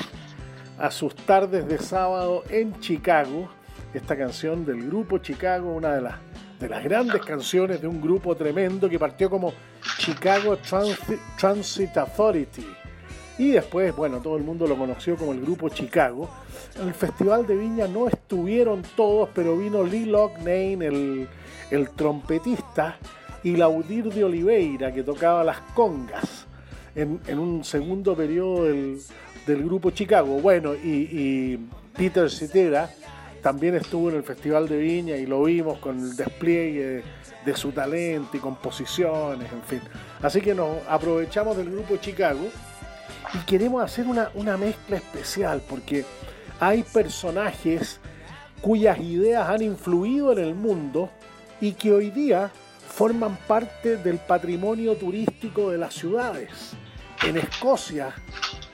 [0.80, 3.50] a sus tardes de sábado en Chicago.
[3.94, 6.16] Esta canción del grupo Chicago, una de las,
[6.60, 9.54] de las grandes canciones de un grupo tremendo que partió como
[10.00, 10.58] Chicago
[11.38, 12.66] Transit Authority
[13.38, 16.30] y después, bueno, todo el mundo lo conoció como el grupo Chicago.
[16.80, 21.28] En el Festival de Viña no estuvieron todos, pero vino Lee Loughnane, el,
[21.72, 22.98] el trompetista,
[23.46, 26.48] y Laudir de Oliveira, que tocaba las congas
[26.96, 29.00] en, un segundo periodo del,
[29.46, 30.40] grupo Chicago.
[30.40, 31.60] Bueno, y,
[31.96, 32.90] Peter Cetera
[33.42, 37.04] también estuvo en el Festival de Viña y lo vimos con el despliegue
[37.46, 39.82] de su talento y composiciones, en fin.
[40.22, 42.50] Así que nos aprovechamos del grupo Chicago
[43.34, 46.06] y queremos hacer una, mezcla especial porque
[46.60, 48.00] hay personajes
[48.62, 51.10] cuyas ideas han influido en el mundo
[51.62, 52.52] y que hoy día
[52.88, 56.72] forman parte del patrimonio turístico de las ciudades.
[57.24, 58.14] En Escocia,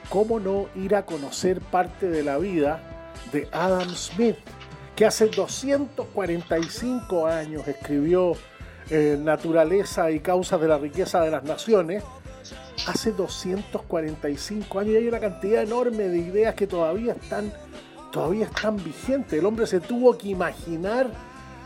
[0.10, 2.82] ¿cómo no ir a conocer parte de la vida
[3.32, 4.38] de Adam Smith,
[4.96, 8.34] que hace 245 años escribió
[8.90, 12.04] eh, Naturaleza y Causas de la Riqueza de las Naciones,
[12.88, 17.52] hace 245 años y hay una cantidad enorme de ideas que todavía están,
[18.12, 19.40] todavía están vigentes.
[19.40, 21.10] El hombre se tuvo que imaginar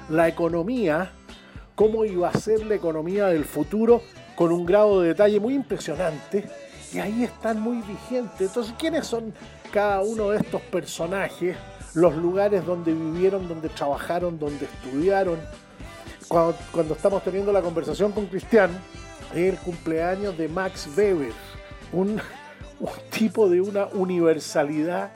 [0.10, 1.12] la economía,
[1.76, 4.02] cómo iba a ser la economía del futuro
[4.36, 6.46] con un grado de detalle muy impresionante
[6.94, 8.48] y ahí están muy vigentes.
[8.48, 9.34] Entonces, ¿quiénes son
[9.72, 11.58] cada uno de estos personajes?
[11.94, 15.40] Los lugares donde vivieron, donde trabajaron, donde estudiaron.
[16.28, 18.72] Cuando, cuando estamos teniendo la conversación con Cristian,
[19.36, 21.34] el cumpleaños de Max Weber,
[21.91, 22.21] un,
[23.10, 25.12] tipo de una universalidad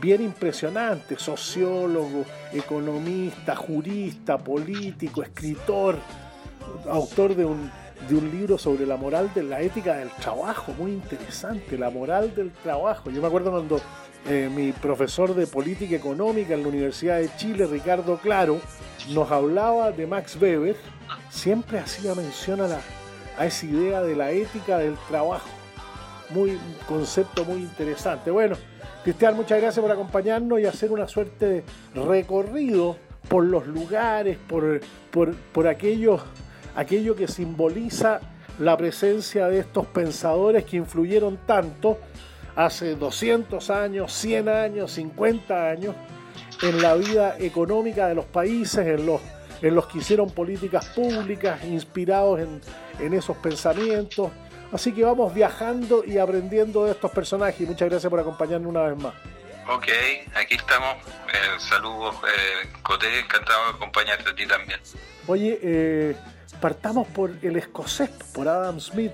[0.00, 5.96] bien impresionante, sociólogo, economista, jurista, político, escritor,
[6.90, 7.70] autor de un,
[8.08, 12.34] de un libro sobre la moral de la ética del trabajo, muy interesante, la moral
[12.34, 13.10] del trabajo.
[13.10, 13.80] Yo me acuerdo cuando
[14.26, 18.60] eh, mi profesor de política económica en la Universidad de Chile, Ricardo Claro,
[19.10, 20.76] nos hablaba de Max Weber,
[21.30, 22.80] siempre hacía mención a, la,
[23.38, 25.48] a esa idea de la ética del trabajo.
[26.30, 28.30] Muy concepto muy interesante.
[28.30, 28.56] Bueno,
[29.02, 32.96] Cristian, muchas gracias por acompañarnos y hacer una suerte de recorrido
[33.28, 36.20] por los lugares, por, por, por aquello
[37.16, 38.20] que simboliza
[38.58, 41.98] la presencia de estos pensadores que influyeron tanto
[42.56, 45.94] hace 200 años, 100 años, 50 años
[46.62, 49.20] en la vida económica de los países, en los,
[49.64, 52.60] en los que hicieron políticas públicas inspirados en,
[53.00, 54.30] en esos pensamientos.
[54.70, 57.66] Así que vamos viajando y aprendiendo de estos personajes.
[57.66, 59.14] muchas gracias por acompañarnos una vez más.
[59.66, 59.86] Ok,
[60.34, 60.96] aquí estamos.
[61.32, 64.78] Eh, saludos, eh, Coté, encantado de acompañarte a ti también.
[65.26, 66.16] Oye, eh,
[66.60, 69.12] partamos por el escocés, por Adam Smith.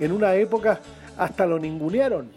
[0.00, 0.80] En una época
[1.16, 2.32] hasta lo ningunearon.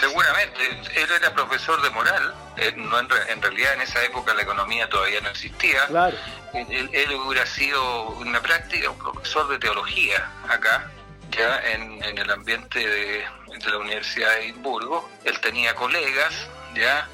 [0.00, 0.60] Seguramente,
[0.94, 5.20] él era profesor de moral, eh, no en, realidad en esa época la economía todavía
[5.20, 5.86] no existía.
[5.86, 6.16] Claro.
[6.54, 10.90] Él, hubiera sido una práctica, un profesor de teología acá,
[11.30, 13.26] ya en, el ambiente de,
[13.58, 15.08] de, la Universidad de Edimburgo.
[15.24, 16.34] Él tenía colegas,
[16.74, 17.08] ya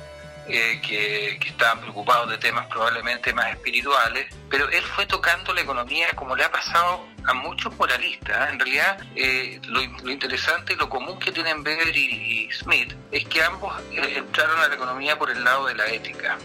[0.48, 6.08] eh, que, estaban preocupados de temas probablemente más espirituales, pero él fue tocando la economía
[6.16, 8.48] como le ha pasado a muchos moralistas.
[8.48, 8.52] ¿eh?
[8.52, 13.42] En realidad, eh, lo, interesante y lo común que tienen Weber y, Smith es que
[13.42, 16.36] ambos entraron a la economía por el lado de la ética.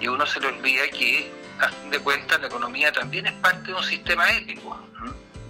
[0.00, 3.68] Y uno se le olvida que, a fin de cuentas, la economía también es parte
[3.68, 4.78] de un sistema ético.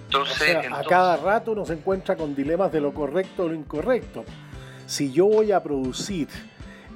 [0.04, 4.24] Entonces, a cada rato uno se encuentra con dilemas de lo correcto o lo incorrecto.
[4.86, 6.28] Si yo voy a producir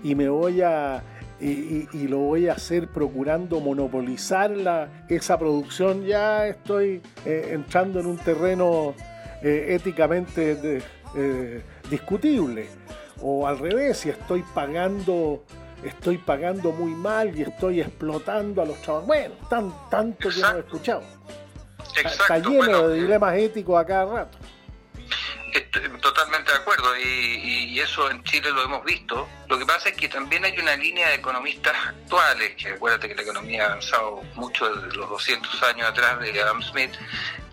[0.04, 1.02] y me voy a
[1.40, 8.06] y, lo voy a hacer procurando monopolizar la, esa producción, ya estoy eh, entrando en
[8.06, 8.94] un terreno
[9.42, 10.80] eh, éticamente
[11.16, 12.68] eh, discutible.
[13.20, 15.44] O al revés, si estoy pagando,
[15.84, 19.06] estoy pagando muy mal y estoy explotando a los trabajadores.
[19.06, 21.02] Bueno, tan, tanto que hemos escuchado.
[22.02, 24.38] Está lleno de dilemas éticos a cada rato.
[26.00, 29.28] Totalmente de acuerdo, y, eso en Chile lo hemos visto.
[29.48, 33.14] Lo que pasa es que también hay una línea de economistas actuales, que acuérdate que
[33.14, 36.90] la economía ha avanzado mucho desde los 200 años atrás de Adam Smith,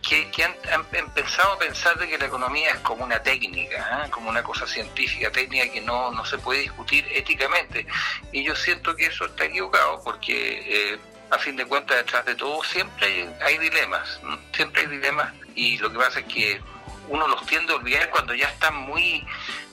[0.01, 0.55] que, han,
[0.93, 4.09] empezado a pensar de que la economía es como una técnica, ¿eh?
[4.09, 7.85] como una cosa científica, técnica que no, no se puede discutir éticamente.
[8.31, 10.93] Y yo siento que eso está equivocado porque...
[10.93, 10.99] Eh,
[11.31, 14.19] a fin de cuentas, detrás de todo siempre hay, dilemas,
[14.53, 16.61] siempre hay dilemas y lo que pasa es que
[17.09, 19.25] uno los tiende a olvidar cuando ya están muy...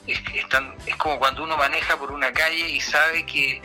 [0.06, 3.60] Es, están, es como cuando uno maneja por una calle y sabe que,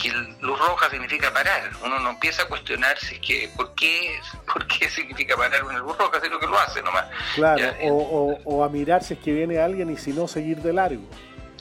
[0.00, 1.70] que luz roja significa parar.
[1.84, 4.18] Uno no empieza a cuestionarse que por qué,
[4.52, 7.06] por qué significa parar una luz roja, sino que lo hace nomás.
[7.34, 10.72] Claro, o, o, a mirar si es que viene alguien y si no, seguir de
[10.72, 11.02] largo.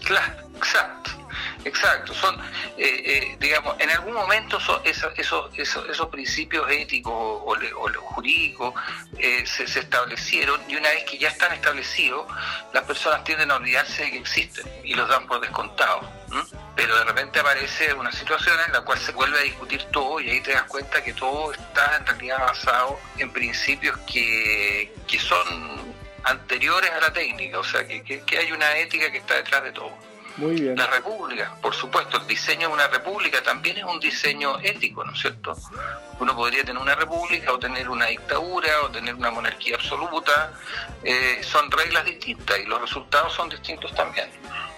[0.04, 1.23] Claro, exacto.
[1.66, 2.36] Exacto, son,
[2.78, 7.56] eh, eh, digamos, en algún momento esos, esos, esos, principios éticos o,
[8.02, 8.74] jurídicos
[9.18, 12.28] eh, se, establecieron y una vez que ya están establecidos,
[12.74, 16.06] las personas tienden a olvidarse de que existen y los dan por descontados.
[16.76, 20.32] Pero de repente aparece una situación en la cual se vuelve a discutir todo y
[20.32, 25.96] ahí te das cuenta que todo está en realidad basado en principios que, que son
[26.24, 29.72] anteriores a la técnica, o sea, que, que hay una ética que está detrás de
[29.72, 30.13] todo.
[30.38, 30.76] Muy bien.
[30.76, 35.14] La república, por supuesto, el diseño de una república también es un diseño ético, ¿no
[35.14, 35.56] es cierto?
[36.20, 40.54] Uno podría tener una república o tener una dictadura o tener una monarquía absoluta,
[41.04, 44.28] eh, son reglas distintas y los resultados son distintos también.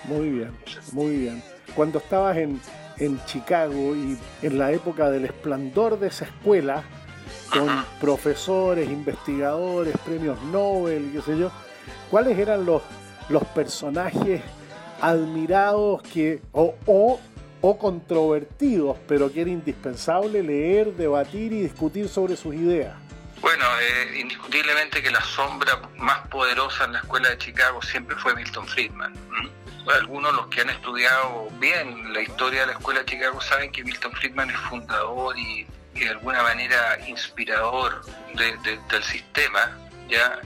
[0.04, 0.58] Muy bien,
[0.92, 1.44] muy bien.
[1.74, 2.62] Cuando estabas en,
[2.98, 6.84] en Chicago y en la época del esplendor de esa escuela,
[7.50, 11.52] con profesores, investigadores, premios Nobel, qué sé yo,
[12.12, 12.82] ¿cuáles eran los,
[13.30, 14.42] los personajes
[15.02, 17.20] admirados que, o, o,
[17.62, 22.96] o controvertidos, pero que era indispensable leer, debatir y discutir sobre sus ideas.
[23.42, 28.34] Bueno, eh, indiscutiblemente que la sombra más poderosa en la escuela de Chicago siempre fue
[28.36, 29.14] Milton Friedman.
[29.88, 33.84] Algunos los que han estudiado bien la historia de la escuela de Chicago saben que
[33.84, 38.02] Milton Friedman es fundador y, de alguna manera inspirador
[38.34, 39.78] del sistema.
[40.10, 40.40] Ya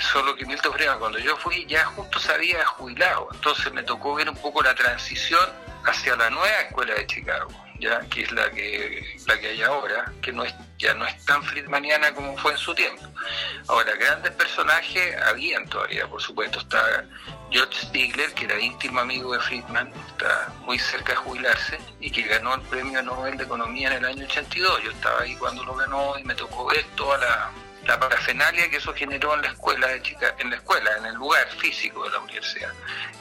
[0.00, 3.28] Solo que Milton Friedman, cuando yo fui, ya justo se había jubilado.
[3.32, 5.48] Entonces me tocó ver un poco la transición
[5.84, 7.50] hacia la nueva escuela de Chicago.
[7.80, 11.24] ya que es la que la que hay ahora, que no es ya no es
[11.24, 13.02] tan friedmaniana como fue en su tiempo.
[13.66, 17.04] Ahora, grandes personajes habían todavía, por supuesto, está
[17.50, 22.22] George Stigler, que era íntimo amigo de Friedman, está muy cerca de jubilarse y que
[22.22, 24.82] ganó el premio Nobel de Economía en el año 82.
[24.84, 27.50] Yo estaba ahí cuando lo ganó y me tocó ver toda la,
[27.88, 31.14] la parafenalia que eso generó en la escuela de Chica, en la escuela, en el
[31.14, 32.72] lugar físico de la universidad.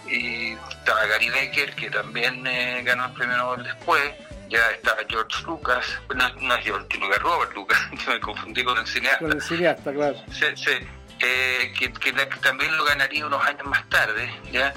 [0.05, 4.13] Y estaba Gary Becker, que también eh, ganó el premio Nobel después
[4.49, 8.77] ya estaba George Lucas, no, no es George Lucas, Robert Lucas, que me confundí con
[8.77, 9.19] el cineasta.
[9.19, 10.15] Con el cineasta, claro.
[10.31, 10.71] Sí, sí.
[11.19, 14.73] Eh, que, que, también lo ganaría unos años más tarde, ¿ya?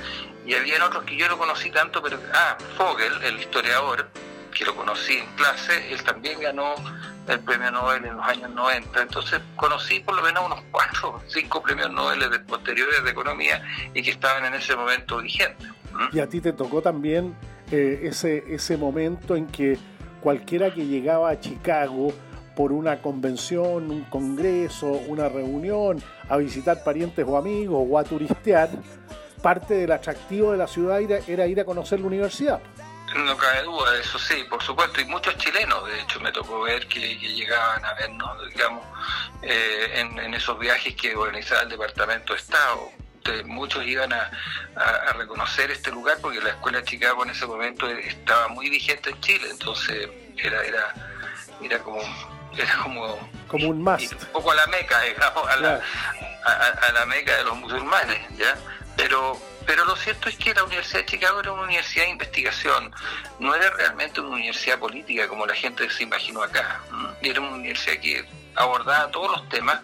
[0.46, 2.18] Y había otros que yo no conocí tanto, pero...
[2.32, 4.08] Ah, Fogel, el historiador,
[4.52, 6.74] que lo conocí en clase, él también ganó
[7.30, 9.02] el premio Nobel en los años 90.
[9.02, 13.62] Entonces conocí por lo menos unos cuatro, cinco premios Nobel de posteriores de economía
[13.94, 15.68] y que estaban en ese momento vigentes.
[16.12, 17.34] Y a ti te tocó también
[17.70, 19.78] eh, ese, ese momento en que
[20.20, 22.12] cualquiera que llegaba a Chicago
[22.54, 28.68] por una convención, un congreso, una reunión, a visitar parientes o amigos o a turistear,
[29.40, 32.60] parte del atractivo de la ciudad era, ir a conocer la universidad.
[33.14, 36.86] No cabe duda, eso sí, por supuesto, y muchos chilenos, de hecho, me tocó ver
[36.86, 38.86] que, llegaban a vernos, digamos,
[39.42, 42.92] eh, en, en, esos viajes que organizaba el Departamento de Estado
[43.44, 44.30] muchos iban a,
[45.16, 49.20] reconocer este lugar porque la escuela de Chicago en ese momento estaba muy vigente en
[49.20, 50.94] Chile, entonces era era
[51.62, 52.00] era como
[52.56, 54.12] era como como un must.
[54.12, 55.80] un poco a la meca, digamos, a, la,
[56.44, 58.56] a, la meca de los musulmanes, ¿ya?
[58.96, 62.92] Pero pero lo cierto es que la Universidad de Chicago era una universidad de investigación,
[63.38, 66.80] no era realmente una universidad política como la gente se imaginó acá.
[67.22, 69.80] Era una universidad que abordaba todos los temas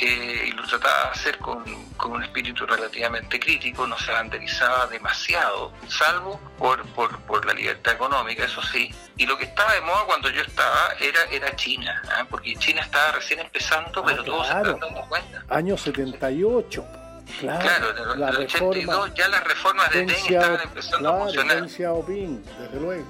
[0.00, 1.64] eh, y lo trataba de hacer con,
[2.06, 8.62] un espíritu relativamente crítico, no se banderizaba demasiado, salvo por, por, la libertad económica, eso
[8.62, 8.94] sí.
[9.16, 12.24] Y lo que estaba de moda cuando yo estaba era, era China, ¿ah?
[12.30, 15.44] porque China estaba recién empezando, pero ah, todos se estaban dando cuenta.
[15.48, 17.07] Año 78.
[17.40, 21.62] Claro, claro en el 82 ya las reformas de Deng estaban empezando a funcionar.
[21.66, 23.04] desde luego.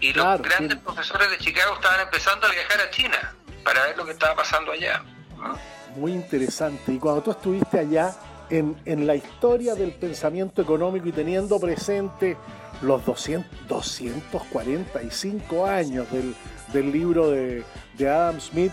[0.00, 4.06] Y los grandes profesores de Chicago estaban empezando a viajar a China para ver lo
[4.06, 5.02] que estaba pasando allá
[5.96, 6.92] muy interesante.
[6.92, 8.14] Y cuando tú estuviste allá
[8.48, 12.36] en, en la historia del pensamiento económico y teniendo presente
[12.82, 16.34] los 200, 245 años del,
[16.72, 17.62] del libro de,
[17.96, 18.72] de, Adam Smith,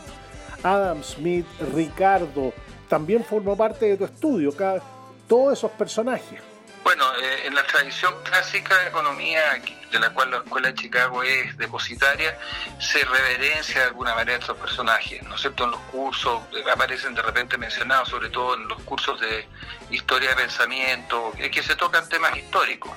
[0.64, 2.54] Adam Smith, Ricardo,
[2.88, 4.82] también formó parte de tu estudio, cada,
[5.28, 6.42] todos esos personajes.
[6.84, 9.62] Bueno, eh, en la tradición clásica de economía,
[9.92, 12.38] de la cual la Escuela de Chicago es depositaria,
[12.80, 15.66] se reverencia de alguna manera a estos personajes, ¿no es cierto?
[15.66, 19.46] En los cursos eh, aparecen de repente mencionados, sobre todo en los cursos de
[19.92, 22.92] historia de pensamiento, es que se tocan temas históricos,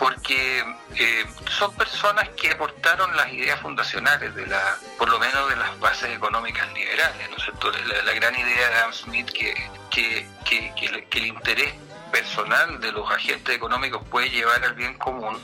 [0.00, 0.64] porque
[0.96, 5.78] eh, son personas que aportaron las ideas fundacionales de la, por lo menos de las
[5.78, 7.70] bases económicas liberales, ¿no es cierto?
[7.70, 9.54] La, gran idea de Adam Smith que,
[9.90, 11.74] que, que, que el interés
[12.10, 15.38] personal de los agentes económicos puede llevar al bien común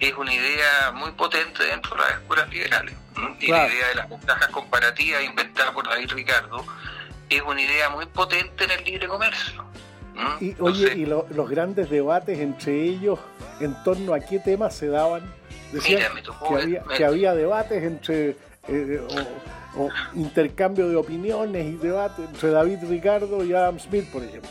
[0.00, 2.94] es una idea muy potente dentro de las escuelas liberales.
[3.40, 6.64] Y la idea de las ventajas comparativas inventada por David Ricardo
[7.28, 9.71] es una idea muy potente en el libre comercio.
[10.40, 13.18] Y oye, y los grandes debates entre ellos
[13.60, 15.22] en torno a qué temas se daban.
[15.72, 16.12] Decían
[16.48, 18.36] que, había, que había debates entre
[18.68, 19.00] eh,
[19.76, 24.50] o, intercambio de opiniones y debates entre David Ricardo y Adam Smith, por ejemplo.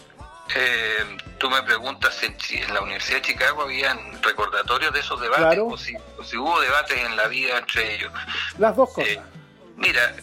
[0.56, 5.60] Eh, tú me preguntas si en, la Universidad de Chicago habían recordatorios de esos debates
[5.60, 8.12] o, si, hubo debates en la vida entre ellos.
[8.58, 9.12] Las dos cosas.
[9.12, 9.22] Eh,
[9.78, 10.14] mira,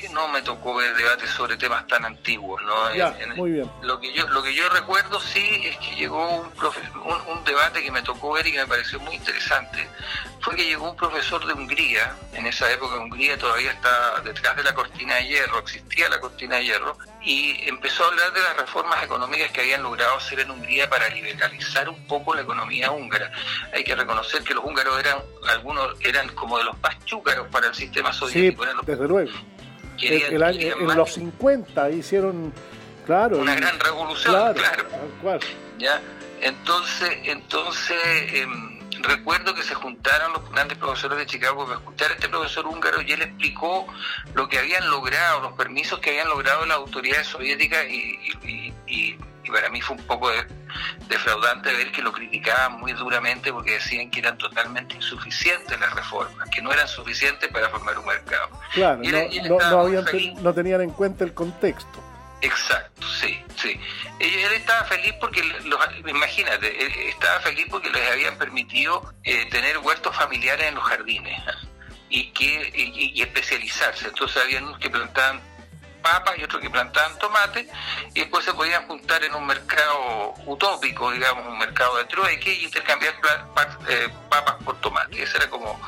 [0.00, 3.34] que no me tocó ver debates sobre temas tan antiguos, ¿no?
[3.36, 3.70] muy bien.
[3.82, 6.50] Lo que yo lo que yo recuerdo sí es que llegó un,
[7.26, 9.88] un, debate que me tocó ver y que me pareció muy interesante.
[10.40, 14.62] Fue que llegó un profesor de Hungría, en esa época Hungría todavía está detrás de
[14.62, 18.56] la cortina de hierro, existía la cortina de hierro, y empezó a hablar de las
[18.56, 23.32] reformas económicas que habían logrado hacer en Hungría para liberalizar un poco la economía húngara.
[23.74, 27.68] Hay que reconocer que los húngaros eran, algunos eran como de los más chúcaros para
[27.68, 28.64] el sistema soviético.
[28.64, 29.30] Sí, desde luego
[30.00, 32.52] en los 50 hicieron,
[33.06, 33.38] claro.
[33.38, 34.54] Una gran revolución,
[35.20, 35.40] claro.
[35.78, 36.00] ¿Ya?
[36.40, 37.96] Entonces, entonces
[38.32, 42.66] em, recuerdo que se juntaron los grandes profesores de Chicago para escuchar a este profesor
[42.66, 43.86] húngaro y él explicó
[44.34, 49.16] lo que habían logrado, los permisos que habían logrado las autoridades soviéticas y, y y
[49.50, 50.30] para mí fue un poco
[51.08, 56.48] defraudante ver que lo criticaban muy duramente porque decían que eran totalmente insuficientes las reformas,
[56.50, 58.48] que no eran suficientes para formar un mercado.
[58.74, 59.00] Claro,
[59.48, 59.88] no,
[60.40, 62.04] no, tenían en cuenta el contexto.
[62.40, 63.80] Exacto, sí, sí.
[64.20, 70.14] Él estaba feliz porque, los, imagínate, estaba feliz porque les habían permitido eh, tener huertos
[70.14, 71.42] familiares en los jardines
[72.08, 74.08] y que y, especializarse.
[74.08, 75.40] Entonces habían unos que plantaban
[76.12, 77.68] papas y otros que plantaban tomate
[78.14, 82.64] y después se podían juntar en un mercado utópico, digamos, un mercado de trueque y
[82.64, 83.14] intercambiar
[83.88, 85.22] eh, papas por tomate.
[85.22, 85.78] Esa era como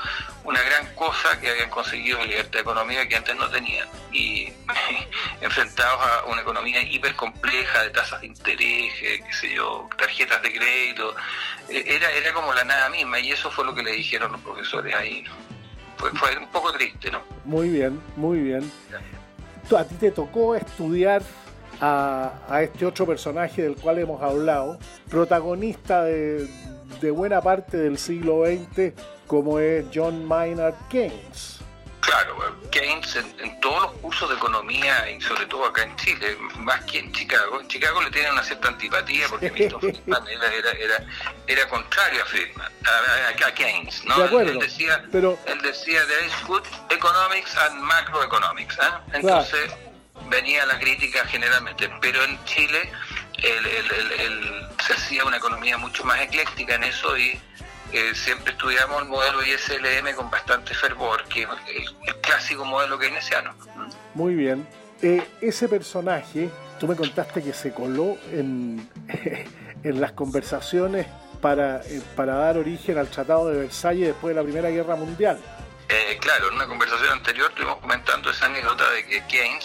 [0.44, 3.88] una gran cosa que habían conseguido libertad económica que antes no tenían.
[4.12, 4.52] Y
[5.40, 10.52] enfrentados a una economía hiper compleja de tasas de interés, qué sé yo, tarjetas de
[10.52, 11.16] crédito,
[11.70, 14.40] eh, era, era como la nada misma y eso fue lo que le dijeron los
[14.42, 15.24] profesores ahí.
[15.96, 17.22] Fue, fue un poco triste, ¿no?
[17.44, 18.70] Muy bien, muy bien.
[19.76, 21.22] A ti te tocó estudiar
[21.80, 26.48] a, a, este otro personaje del cual hemos hablado, protagonista de,
[27.00, 28.92] de buena parte del siglo XX,
[29.28, 31.59] como es John Maynard Keynes.
[32.10, 36.84] Claro, Keynes en, todos los cursos de economía y sobre todo acá en Chile, más
[36.86, 41.06] que en Chicago, en Chicago le tienen una cierta antipatía porque Milton Friedman era, era,
[41.46, 42.72] era, contrario a Friedman,
[43.46, 44.18] a, Keynes, ¿no?
[44.18, 45.38] De acuerdo, él decía, pero...
[45.46, 48.90] él decía there is good economics and macroeconomics, ¿eh?
[49.12, 49.70] entonces
[50.28, 52.90] venía la crítica generalmente, pero en Chile
[54.84, 57.40] se hacía una economía mucho más ecléctica en eso y
[57.92, 63.54] eh, siempre estudiamos el modelo ISLM con bastante fervor, que es el, clásico modelo keynesiano.
[64.14, 64.66] Muy bien.
[65.02, 68.88] Eh, ese personaje, tú me contaste que se coló en,
[69.82, 71.06] en las conversaciones
[71.40, 75.40] para, eh, para dar origen al Tratado de Versalles después de la Primera Guerra Mundial.
[76.20, 79.64] claro, en una conversación anterior estuvimos comentando esa anécdota de que Keynes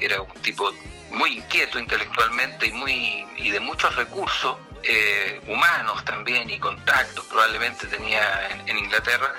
[0.00, 0.72] Era un tipo
[1.10, 7.86] muy inquieto intelectualmente y, muy, y de muchos recursos eh, humanos también y contactos probablemente
[7.86, 9.34] tenía en, Inglaterra,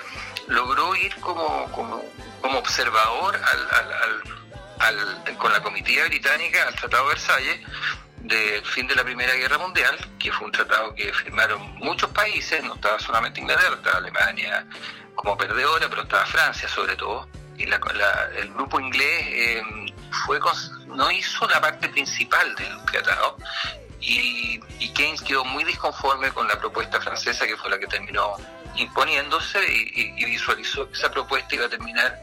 [0.48, 2.02] logró ir como, como,
[2.40, 3.40] como observador
[4.78, 7.60] al, con la comitiva británica al Tratado de Versalles
[8.22, 12.62] del fin de la Primera Guerra Mundial, que fue un tratado que firmaron muchos países,
[12.62, 14.66] no estaba solamente Inglaterra, estaba Alemania
[15.14, 19.62] como perdedora, pero estaba Francia sobre todo, y el grupo inglés eh,
[20.10, 20.38] fue
[20.86, 23.36] no hizo la parte principal del tratado
[24.00, 24.60] y,
[24.94, 28.34] Keynes quedó muy disconforme con la propuesta francesa que fue la que terminó
[28.76, 29.58] imponiéndose
[29.94, 32.20] y, visualizó que esa propuesta iba a terminar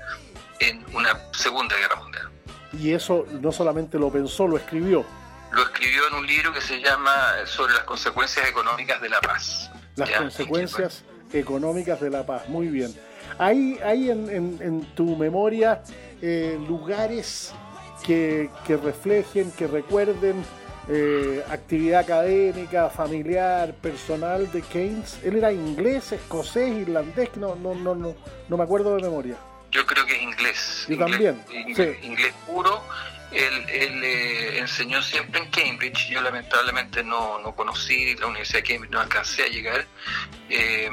[0.59, 2.29] en una segunda guerra mundial.
[2.73, 5.05] Y eso no solamente lo pensó, lo escribió.
[5.51, 9.71] Lo escribió en un libro que se llama Sobre las consecuencias económicas de la paz.
[9.95, 12.93] Las consecuencias económicas de la paz, muy bien.
[13.39, 15.83] ¿Hay, hay en, en, tu memoria
[16.21, 17.53] eh, lugares
[18.07, 20.43] que, reflejen, que recuerden
[20.87, 25.19] eh, actividad académica, familiar, personal de Keynes.
[25.23, 28.15] Él era inglés, escocés, irlandés, no, no, no, no,
[28.47, 29.35] no me acuerdo de memoria.
[29.71, 30.85] Yo creo que es inglés.
[30.87, 31.43] Yo también.
[31.51, 32.81] Inglés, puro.
[33.31, 36.07] Él, eh, enseñó siempre en Cambridge.
[36.09, 39.85] Yo lamentablemente no, no conocí la Universidad de Cambridge, no alcancé a llegar.
[40.49, 40.89] Eh,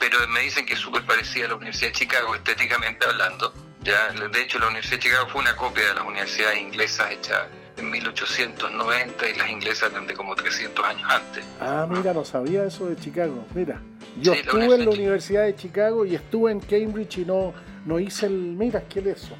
[0.00, 3.52] pero me dicen que es súper parecida a la Universidad de Chicago, estéticamente hablando.
[3.84, 7.42] Ya, de hecho, la Universidad de Chicago fue una copia de las universidades inglesas hechas
[7.76, 11.44] en 1890 y las inglesas de como 300 años antes.
[11.60, 13.46] Ah, mira, no sabía eso de Chicago.
[13.54, 13.80] Mira,
[14.20, 17.52] yo estuve en la Universidad de Chicago y estuve en Cambridge y no,
[17.84, 18.32] no hice el.
[18.32, 19.36] Mira, ¿qué es eso?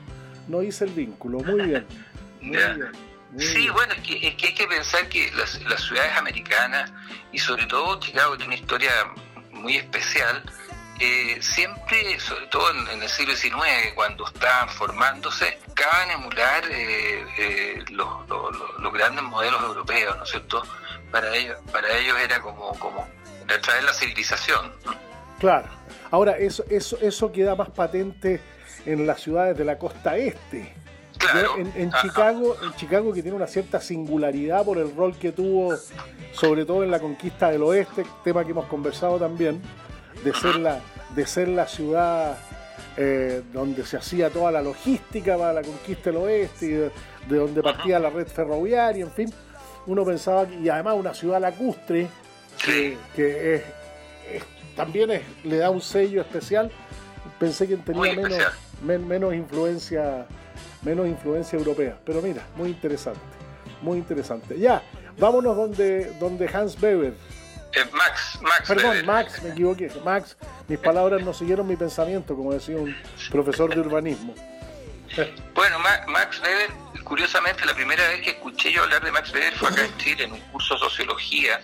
[0.47, 1.39] No hice el vínculo.
[1.39, 1.87] Muy bien.
[2.41, 2.93] Muy bien.
[3.39, 6.93] Sí, bueno, es que, es que hay que pensar que las, las ciudades americanas
[7.33, 8.91] y sobre todo Chicago tiene una historia
[9.51, 10.43] muy especial.
[11.01, 17.85] Eh, siempre, sobre todo en, el siglo XIX, cuando estaban formándose, buscaban emular eh, eh,
[17.91, 20.63] los, los, grandes modelos europeos, ¿no es cierto?
[21.11, 23.07] Para ellos, para ellos era como, como
[23.63, 24.73] traer la civilización.
[25.41, 25.69] Claro.
[26.11, 28.41] Ahora, eso, eso, eso queda más patente
[28.87, 30.85] en las ciudades de la costa este
[31.77, 35.75] en, Chicago, en Chicago que tiene una cierta singularidad por el rol que tuvo,
[36.33, 39.63] sobre todo en la conquista del oeste, tema que hemos conversado también,
[40.25, 40.81] de ser la,
[41.15, 42.37] de ser la ciudad
[42.97, 46.91] eh, donde se hacía toda la logística para la conquista del oeste, y de,
[47.37, 49.33] donde partía la red ferroviaria, en fin.
[49.87, 52.09] Uno pensaba que, y además una ciudad lacustre,
[52.65, 53.63] que,
[54.77, 56.71] también le da un sello especial.
[57.39, 60.27] Pensé que tenía menos, menos influencia
[60.85, 61.99] menos influencia europea.
[62.05, 63.21] Pero mira, muy interesante,
[63.83, 64.59] muy interesante.
[64.59, 64.83] Ya,
[65.19, 67.15] vámonos donde, donde Hans Weber.
[67.77, 68.69] Eh, Max, Max.
[68.69, 69.91] Perdón, Max, me equivoqué.
[70.05, 70.37] Max,
[70.69, 72.95] mis palabras no siguieron mi pensamiento, como decía un
[73.31, 74.35] profesor de urbanismo.
[75.55, 76.71] Bueno, Max Weber,
[77.05, 80.25] curiosamente, la primera vez que escuché yo hablar de Max Weber fue acá en Chile,
[80.25, 81.61] en un curso de sociología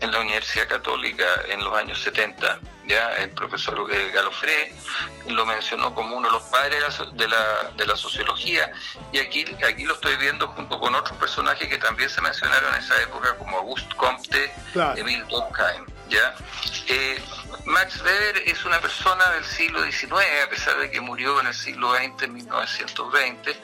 [0.00, 2.60] en la Universidad Católica en los años 70.
[2.86, 4.72] Ya el profesor Galofré
[5.28, 6.82] lo mencionó como uno de los padres
[7.14, 8.70] de la, de la sociología,
[9.12, 12.80] y aquí, aquí lo estoy viendo junto con otros personajes que también se mencionaron en
[12.80, 14.52] esa época, como Auguste Comte,
[14.96, 15.91] Emile Durkheim.
[16.12, 16.34] ¿Ya?
[16.88, 17.18] Eh,
[17.64, 20.12] Max Weber es una persona del siglo XIX,
[20.44, 23.56] a pesar de que murió en el siglo XX, en 1920,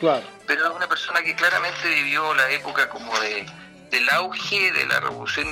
[0.47, 3.47] pero es una persona que claramente vivió la época como de
[3.91, 5.51] del auge de la revolución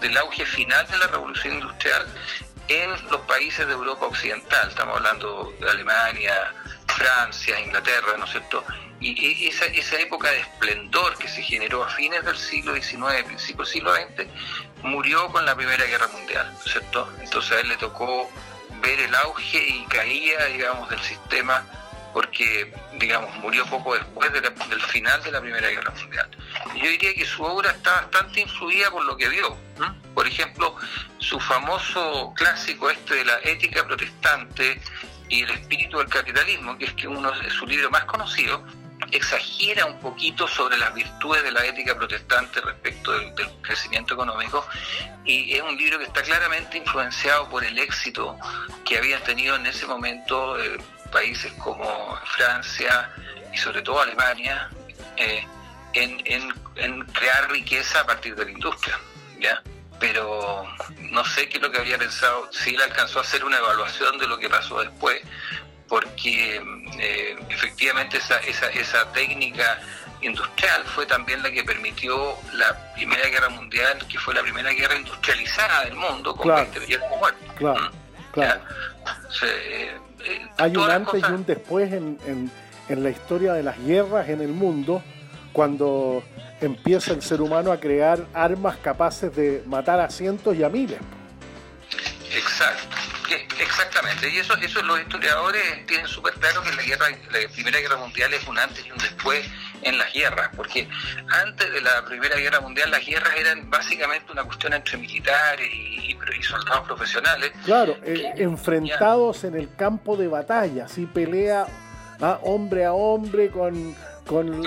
[0.00, 2.06] del, auge final de la revolución industrial
[2.68, 4.70] en los países de Europa occidental.
[4.70, 6.54] Estamos hablando de Alemania
[6.86, 8.64] Francia Inglaterra no es cierto
[8.98, 13.68] y esa, esa época de esplendor que se generó a fines del siglo XIX principios
[13.68, 14.26] del siglo XX
[14.82, 17.12] murió con la Primera Guerra Mundial, ¿cierto?
[17.20, 18.30] Entonces a él le tocó
[18.80, 21.64] ver el auge y caía, digamos, del sistema
[22.16, 26.30] porque, digamos, murió poco después del final de la Primera Guerra Mundial.
[26.74, 29.54] Y yo diría que su obra está bastante influida por lo que vio.
[30.14, 30.74] Por ejemplo,
[31.18, 34.80] su famoso clásico este de la ética protestante
[35.28, 38.64] y el espíritu del capitalismo, que es que uno es su libro más conocido,
[39.10, 44.66] exagera un poquito sobre las virtudes de la ética protestante respecto del, crecimiento económico
[45.24, 48.38] y es un libro que está claramente influenciado por el éxito
[48.84, 50.78] que habían tenido en ese momento eh,
[51.10, 53.10] países como Francia
[53.52, 54.70] y sobre todo Alemania
[55.16, 55.46] eh,
[55.94, 58.98] en, crear riqueza a partir de la industria.
[59.40, 59.62] ¿ya?
[59.98, 60.64] Pero
[60.98, 64.18] no sé qué es lo que había pensado, si él alcanzó a hacer una evaluación
[64.18, 65.22] de lo que pasó después,
[65.88, 66.60] porque
[66.98, 69.80] eh, efectivamente esa, esa, esa técnica
[70.22, 74.96] industrial fue también la que permitió la Primera Guerra Mundial, que fue la primera guerra
[74.96, 77.52] industrializada del mundo, con claro, 20 millones de muertos.
[77.56, 78.32] Claro, ¿Mm?
[78.32, 78.60] claro.
[79.42, 82.50] Eh, eh, Hay un antes y un después en, en,
[82.88, 85.02] en, la historia de las guerras en el mundo,
[85.52, 86.22] cuando
[86.60, 90.98] empieza el ser humano a crear armas capaces de matar a cientos y a miles.
[92.34, 92.95] Exacto.
[93.58, 97.96] Exactamente, y eso, eso los historiadores tienen súper claro que la guerra, la Primera Guerra
[97.96, 99.48] Mundial es un antes y un después
[99.82, 100.88] en las guerras, porque
[101.28, 105.96] antes de la Primera Guerra Mundial las guerras eran básicamente una cuestión entre militares y,
[106.42, 107.50] soldados profesionales.
[107.64, 111.66] Claro, eh, enfrentados en el campo de batalla, así pelea
[112.20, 113.96] a hombre a hombre con...
[114.26, 114.62] con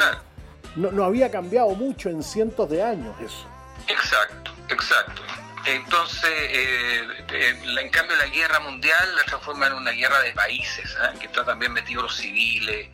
[0.76, 3.48] no, no había cambiado mucho en cientos de años eso.
[3.88, 5.22] Exacto, exacto.
[5.66, 10.95] Entonces, eh, eh, en cambio, la guerra mundial la transforma en una guerra de países,
[11.01, 11.14] ¿ah?
[11.20, 12.89] que está también metido los civiles,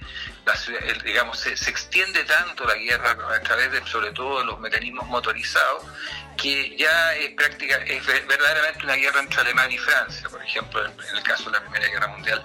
[1.03, 5.83] digamos, se, extiende tanto la guerra a través de, sobre todo, los mecanismos motorizados,
[6.35, 10.91] que ya es práctica, es verdaderamente una guerra entre Alemania y Francia, por ejemplo, en,
[11.15, 12.41] el caso de la Primera Guerra Mundial,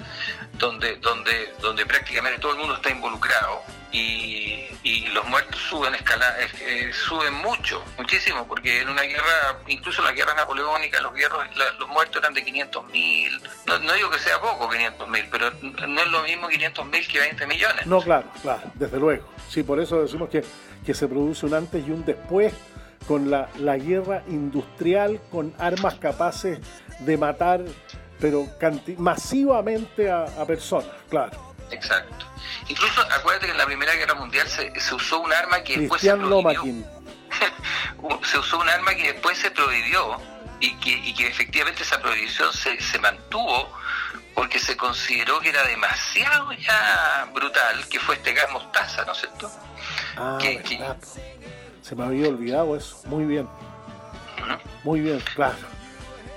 [0.55, 3.63] donde, donde, donde prácticamente todo el mundo está involucrado
[3.93, 10.03] y, y los muertos suben escala, eh, suben mucho, muchísimo, porque en una guerra, incluso
[10.03, 11.45] en la guerra napoleónica, los, guerros,
[11.79, 15.51] los muertos eran de 500 mil, no, no, digo que sea poco 500 mil, pero
[15.61, 17.87] no es lo mismo 500 mil que 20 millones.
[17.87, 19.29] No, claro, claro, desde luego.
[19.49, 20.45] Sí, por eso decimos que,
[20.87, 22.55] que se produce un antes y un después
[23.07, 26.59] con la, la guerra industrial, con armas capaces
[27.01, 27.63] de matar,
[28.21, 28.47] pero
[28.99, 31.51] masivamente a, a personas, claro.
[31.71, 32.27] Exacto.
[32.69, 36.15] Incluso acuérdate que en la Primera Guerra Mundial se, usó un arma que después se
[36.15, 36.63] prohibió.
[38.25, 40.21] se usó un arma que después se prohibió
[40.61, 43.73] y que, y que efectivamente esa prohibición se, se mantuvo
[44.35, 49.19] porque se consideró que era demasiado ya brutal, que fue este gas mostaza, ¿no es
[49.19, 49.51] cierto?
[50.17, 50.39] Ah,
[51.91, 52.99] Se me había olvidado eso.
[53.07, 53.49] Muy bien.
[54.85, 55.57] Muy bien, claro.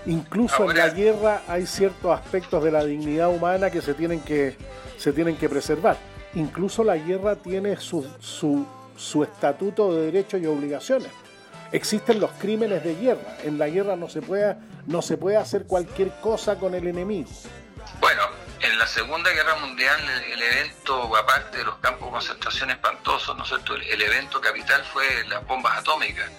[0.07, 4.57] Incluso en la guerra hay ciertos aspectos de la dignidad humana que se tienen que,
[4.97, 5.95] se tienen que preservar.
[6.33, 8.65] Incluso la guerra tiene su, su,
[8.97, 11.09] su estatuto de derechos y obligaciones.
[11.71, 13.37] Existen los crímenes de guerra.
[13.43, 14.55] En la guerra no se puede,
[14.87, 17.29] no se puede hacer cualquier cosa con el enemigo.
[18.01, 18.23] Bueno,
[18.63, 19.99] en la Segunda Guerra Mundial
[20.31, 23.75] el, evento, aparte de los campos de concentración espantosos, ¿no es cierto?
[23.75, 26.29] El, evento capital fue las bombas atómicas.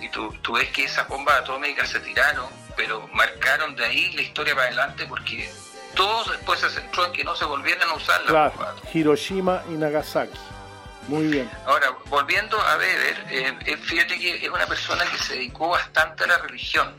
[0.00, 4.22] Y tú, tú ves que esas bombas atómicas se tiraron, pero marcaron de ahí la
[4.22, 5.50] historia para adelante porque
[5.94, 9.72] todo después se centró en que no se volvieran a usar las claro, Hiroshima y
[9.72, 10.38] Nagasaki.
[11.08, 11.50] Muy bien.
[11.66, 16.24] Ahora, volviendo a Weber, eh, eh, fíjate que es una persona que se dedicó bastante
[16.24, 16.94] a la religión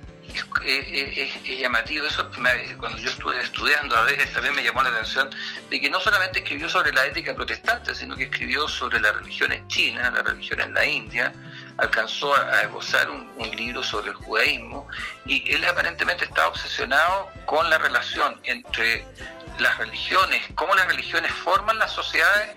[0.66, 2.30] es, llamativo eso.
[2.78, 5.30] Cuando yo estuve estudiando a veces también me llamó la atención
[5.70, 9.68] de que no solamente escribió sobre la ética protestante, sino que escribió sobre las religiones
[9.68, 11.34] chinas, la religión en la India,
[11.78, 13.24] alcanzó a, esbozar un,
[13.56, 14.88] libro sobre el judaísmo
[15.26, 19.06] y él aparentemente estaba obsesionado con la relación entre
[19.60, 22.56] las religiones, cómo las religiones forman las sociedades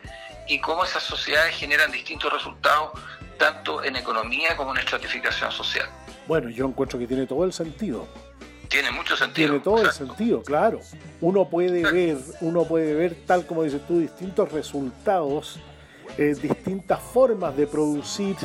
[0.49, 2.93] y cómo esas sociedades generan distintos resultados
[3.39, 5.89] tanto en economía como en estratificación social.
[6.27, 8.07] Bueno, yo encuentro que tiene todo el sentido.
[8.69, 9.49] Tiene mucho sentido.
[9.49, 10.81] Tiene todo el sentido, claro.
[11.21, 15.61] Uno puede ver, uno puede ver, tal como dices tú, distintos resultados,
[16.19, 18.37] eh, distintas formas de producir,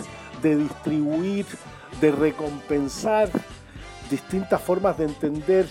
[0.43, 1.45] de distribuir,
[1.99, 3.29] de recompensar,
[4.09, 5.65] distintas formas de entender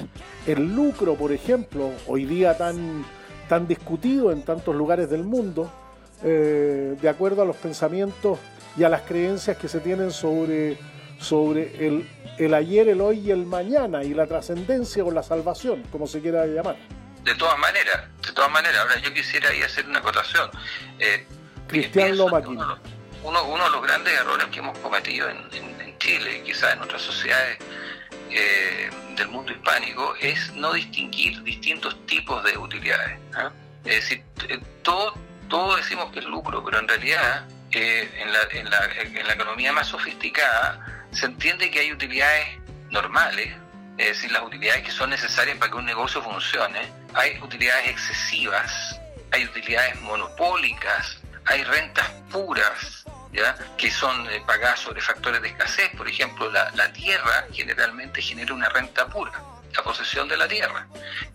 [0.47, 3.05] el lucro, por ejemplo, hoy día tan,
[3.49, 5.71] tan discutido en tantos lugares del mundo,
[6.25, 8.39] eh, de acuerdo a los pensamientos
[8.77, 10.79] y a las creencias que se tienen sobre
[11.21, 12.09] sobre el,
[12.39, 16.21] el ayer, el hoy y el mañana y la trascendencia o la salvación, como se
[16.21, 16.77] quiera llamar.
[17.23, 20.51] De todas maneras, de todas maneras, ahora yo quisiera ahí hacer una acotación.
[20.99, 21.27] Eh,
[21.69, 22.39] Cristian Loma
[23.23, 25.51] uno, uno, de los grandes errores que hemos cometido en,
[25.99, 27.59] Chile y quizás en otras sociedades
[28.31, 33.19] eh, del mundo hispánico es no distinguir distintos tipos de utilidades.
[33.35, 33.51] ¿ah?
[33.85, 35.13] Es decir, eh, todo,
[35.51, 39.75] todo decimos que es lucro, pero en realidad en, la, en, la, en la economía
[39.75, 42.59] más sofisticada se entiende que hay utilidades
[42.91, 43.55] normales,
[43.99, 46.81] es decir, las utilidades que son necesarias para que un negocio funcione,
[47.15, 48.99] hay utilidades excesivas,
[49.33, 53.57] hay utilidades monopólicas, hay rentas puras, ¿ya?
[53.77, 55.91] que son eh, pagadas sobre factores de escasez.
[55.97, 59.33] Por ejemplo, la, tierra generalmente genera una renta pura,
[59.75, 60.87] la posesión de la tierra.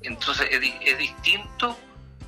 [0.02, 1.78] Entonces es, es distinto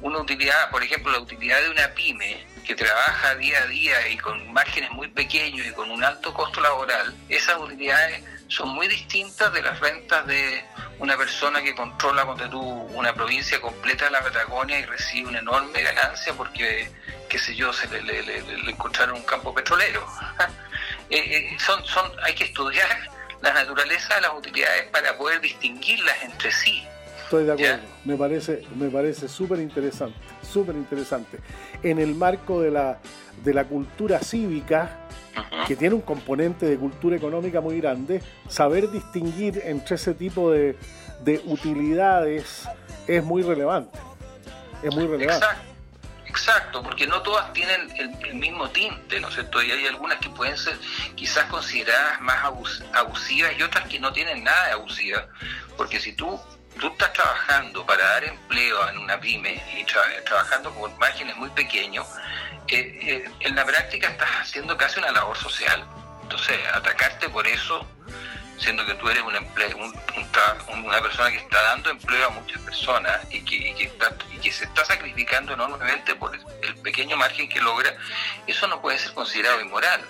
[0.01, 4.17] una utilidad, por ejemplo, la utilidad de una pyme que trabaja día a día y
[4.17, 9.53] con márgenes muy pequeños y con un alto costo laboral, esas utilidades son muy distintas
[9.53, 10.65] de las rentas de
[10.99, 15.81] una persona que controla tú, una provincia completa de la Patagonia y recibe una enorme
[15.81, 16.91] ganancia porque,
[17.29, 20.05] qué sé yo, se le, encontraron un campo petrolero.
[21.09, 23.09] Eh, eh, son, son, hay que estudiar
[23.41, 26.85] la naturaleza de las utilidades para poder distinguirlas entre sí.
[27.23, 31.39] Estoy de acuerdo, me parece, me parece súper interesante, súper interesante.
[31.83, 32.99] En el marco de la,
[33.43, 35.07] de la cultura cívica,
[35.67, 40.77] que tiene un componente de cultura económica muy grande, saber distinguir entre ese tipo de,
[41.45, 42.67] utilidades
[43.07, 43.97] es muy relevante.
[44.81, 45.45] Es muy relevante.
[46.25, 46.83] Exacto.
[46.83, 49.61] porque no todas tienen el, mismo tinte, ¿no es cierto?
[49.61, 50.77] Y hay algunas que pueden ser
[51.15, 52.37] quizás consideradas más
[52.93, 55.25] abusivas y otras que no tienen nada de abusivas.
[55.75, 56.39] Porque si tú
[56.77, 59.83] tú estás trabajando para dar empleo en una pyme y
[60.23, 62.05] trabajando con márgenes muy pequeños,
[62.67, 65.85] eh, eh, en la práctica estás haciendo casi una labor social.
[66.23, 67.87] Entonces, atacarte por eso,
[68.57, 69.77] siendo que tú eres un empleo,
[70.67, 74.83] una persona que está dando empleo a muchas personas y que, y que se está
[74.83, 77.95] sacrificando enormemente por el pequeño margen que logra,
[78.45, 80.01] eso no puede ser considerado inmoral,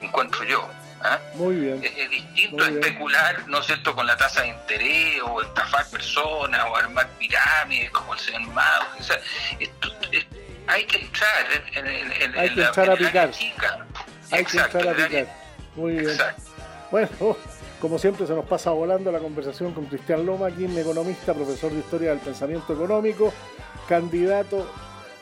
[0.00, 0.68] encuentro yo.
[1.12, 1.20] ¿Ah?
[1.34, 1.82] Muy bien.
[1.82, 6.76] Es, distinto especular, ¿no es cierto?, con la tasa de interés o estafar personas o
[6.76, 8.86] armar pirámides como el señor Mago.
[8.98, 9.18] O sea,
[10.66, 13.30] hay que entrar en, en, hay que la, entrar a picar.
[13.30, 13.86] chica.
[14.30, 15.26] Hay que entrar a picar.
[15.76, 16.16] Muy bien.
[16.90, 17.08] Bueno,
[17.80, 21.78] como siempre se nos pasa volando la conversación con Cristian Loma, quien economista, profesor de
[21.80, 23.32] Historia del Pensamiento Económico,
[23.88, 24.70] candidato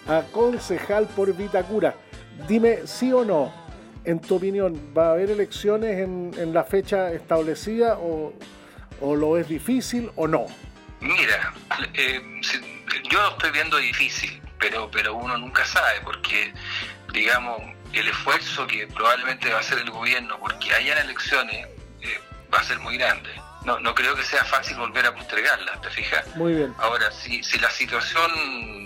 [0.06, 1.94] a concejal por Vitacura.
[2.48, 3.63] Dime sí o no,
[4.04, 8.34] en tu opinión, ¿va a haber elecciones en, la fecha establecida o,
[9.00, 10.46] lo es difícil o no?
[11.00, 11.52] Mira,
[11.94, 12.22] eh,
[13.10, 16.52] yo lo estoy viendo difícil, pero, pero uno nunca sabe porque,
[17.12, 17.60] digamos,
[17.92, 21.66] el esfuerzo que probablemente va a hacer el gobierno porque hayan elecciones
[22.00, 22.20] eh,
[22.52, 23.30] va a ser muy grande.
[23.64, 26.36] No, no creo que sea fácil volver a postergarlas, ¿te fijas?
[26.36, 26.74] Muy bien.
[26.78, 28.30] Ahora, si, si la situación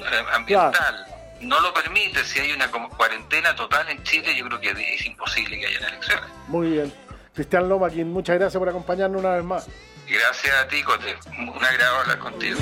[0.00, 4.70] eh, ambiental no lo permite, si hay una cuarentena total en Chile, yo creo que
[4.70, 6.30] es imposible que haya elecciones.
[6.48, 6.92] Muy bien.
[7.34, 9.68] Cristian Lomaquín, muchas gracias por acompañarnos una vez más.
[10.08, 11.16] Gracias a ti, Cote.
[11.38, 12.58] Un agrado hablar contigo.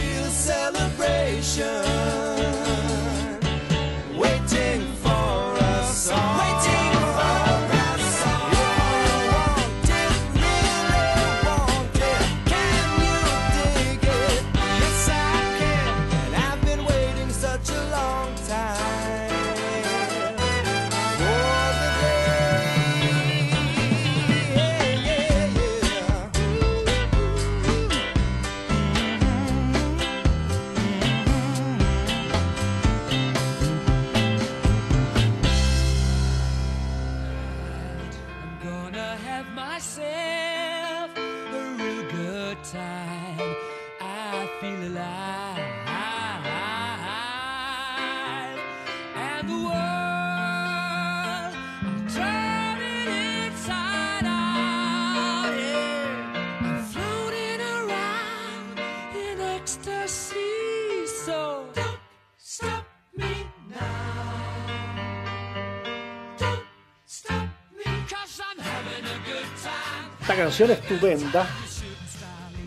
[70.47, 71.45] Canción estupenda,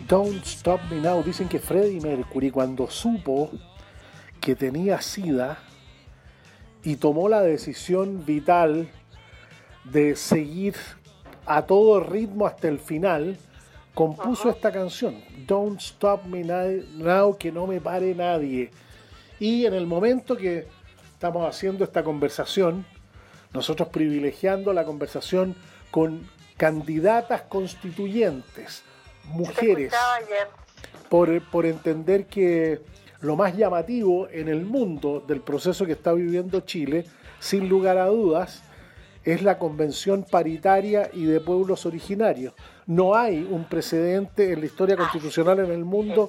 [0.06, 1.22] Don't Stop Me Now.
[1.22, 3.50] Dicen que Freddie Mercury cuando supo
[4.38, 5.58] que tenía SIDA
[6.82, 8.90] y tomó la decisión vital
[9.84, 10.74] de seguir
[11.46, 13.38] a todo ritmo hasta el final,
[13.94, 15.16] compuso esta canción,
[15.46, 18.72] Don't Stop Me Now, que no me pare nadie.
[19.38, 20.66] Y en el momento que
[21.14, 22.84] estamos haciendo esta conversación,
[23.54, 25.56] nosotros privilegiando la conversación
[25.90, 26.28] con
[26.60, 28.82] candidatas constituyentes,
[29.24, 29.94] mujeres,
[31.08, 32.82] por, por entender que
[33.22, 37.06] lo más llamativo en el mundo del proceso que está viviendo Chile,
[37.38, 38.62] sin lugar a dudas,
[39.24, 42.52] es la convención paritaria y de pueblos originarios.
[42.84, 46.28] No hay un precedente en la historia constitucional en el mundo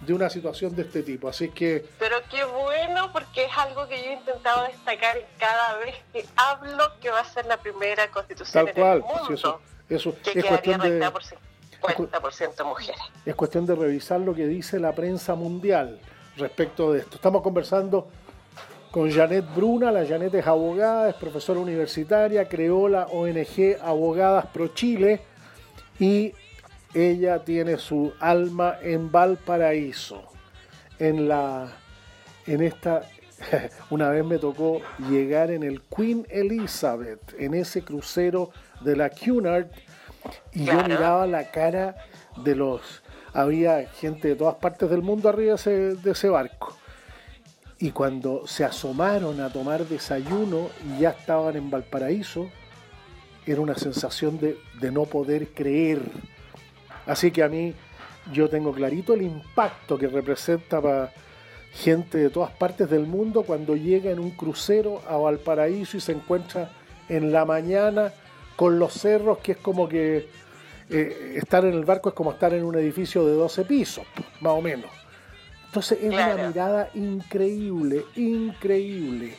[0.00, 1.28] de una situación de este tipo.
[1.28, 1.84] Así que...
[1.98, 6.84] Pero qué bueno, porque es algo que yo he intentado destacar cada vez que hablo
[7.00, 11.10] que va a ser la primera constitución Tal cual, eso, eso que es cuestión de,
[11.10, 13.00] por 50% mujeres.
[13.24, 16.00] Es cuestión de revisar lo que dice la prensa mundial
[16.36, 17.16] respecto de esto.
[17.16, 18.08] Estamos conversando
[18.90, 19.90] con Janet Bruna.
[19.90, 25.22] La Janet es abogada, es profesora universitaria, creó la ONG Abogadas Pro Chile
[25.98, 26.32] y
[26.94, 30.24] ella tiene su alma en Valparaíso.
[30.98, 31.72] En la
[32.46, 33.02] en esta
[33.90, 38.50] una vez me tocó llegar en el Queen Elizabeth, en ese crucero
[38.82, 39.68] de la Cunard
[40.52, 41.96] y yo miraba la cara
[42.44, 43.02] de los...
[43.32, 46.76] Había gente de todas partes del mundo arriba de ese, barco.
[47.78, 52.50] Y cuando se asomaron a tomar desayuno y ya estaban en Valparaíso,
[53.46, 56.02] era una sensación de, de no poder creer.
[57.10, 57.74] Así que a mí
[58.32, 61.12] yo tengo clarito el impacto que representa para
[61.72, 66.12] gente de todas partes del mundo cuando llega en un crucero a Valparaíso y se
[66.12, 66.70] encuentra
[67.08, 68.12] en la mañana
[68.54, 70.28] con los cerros, que es como que
[70.88, 74.04] eh, estar en el barco es como estar en un edificio de 12 pisos,
[74.40, 74.92] más o menos.
[75.66, 79.34] Entonces es una mirada increíble, increíble,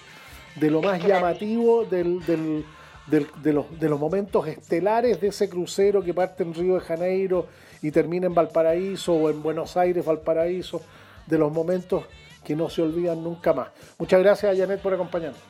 [0.58, 2.66] de lo más llamativo del, del,
[3.08, 7.48] de, los, de los momentos estelares de ese crucero que parte en Río de Janeiro
[7.82, 10.82] y termina en Valparaíso o en Buenos Aires, Valparaíso,
[11.26, 12.06] de los momentos
[12.44, 13.70] que no se olvidan nunca más.
[13.98, 15.42] Muchas gracias, Janet, por acompañarnos.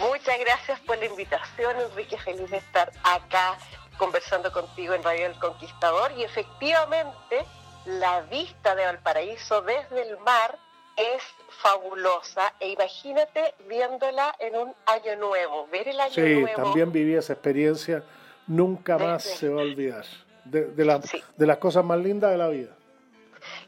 [0.00, 2.18] Muchas gracias por la invitación, Enrique.
[2.18, 3.58] Feliz de estar acá
[3.98, 6.12] conversando contigo en Radio El Conquistador.
[6.16, 7.44] Y efectivamente,
[7.86, 10.58] la vista de Valparaíso desde el mar
[10.96, 12.52] es fabulosa.
[12.60, 16.46] E imagínate viéndola en un año nuevo, ver el año nuevo.
[16.48, 18.02] Sí, también viví esa experiencia.
[18.46, 20.04] Nunca más se va a olvidar.
[20.44, 22.76] De, de las cosas más lindas de la vida.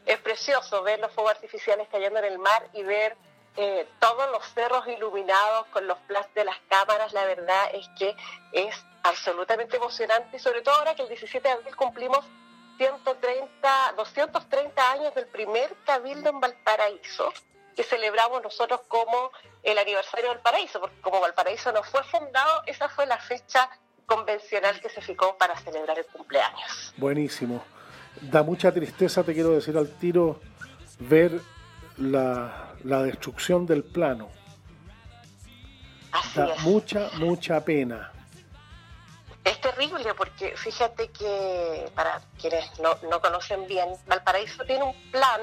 [0.05, 3.17] Es precioso ver los fuegos artificiales cayendo en el mar y ver
[3.59, 8.15] eh, todos los cerros iluminados con los flash de las cámaras, la verdad es que
[8.51, 12.23] es absolutamente emocionante sobre todo ahora que el 17 de abril cumplimos
[12.77, 17.33] 130, 230 años del primer cabildo en Valparaíso,
[17.75, 19.31] que celebramos nosotros como
[19.63, 23.69] el aniversario del Valparaíso, porque como Valparaíso no fue fundado, esa fue la fecha
[24.05, 26.93] convencional que se fijó para celebrar el cumpleaños.
[26.97, 27.63] Buenísimo.
[28.21, 30.39] Da mucha tristeza, te quiero decir al tiro,
[30.99, 31.39] ver
[31.97, 34.29] la, destrucción del plano.
[36.35, 38.11] da mucha, mucha pena.
[39.47, 45.39] Es terrible porque fíjate que, para quienes no, no conocen bien, Valparaíso tiene un plan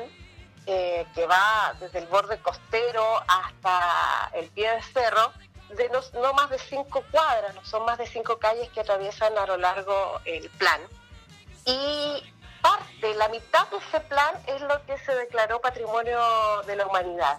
[0.67, 5.33] eh, que va desde el borde costero hasta el pie del cerro,
[5.71, 9.47] de no, más de cinco cuadras, no son más de cinco calles que atraviesan a
[9.47, 10.83] lo largo el plan.
[11.65, 12.23] Y
[12.61, 17.39] parte, la mitad de ese plan es lo que se declaró patrimonio de la humanidad.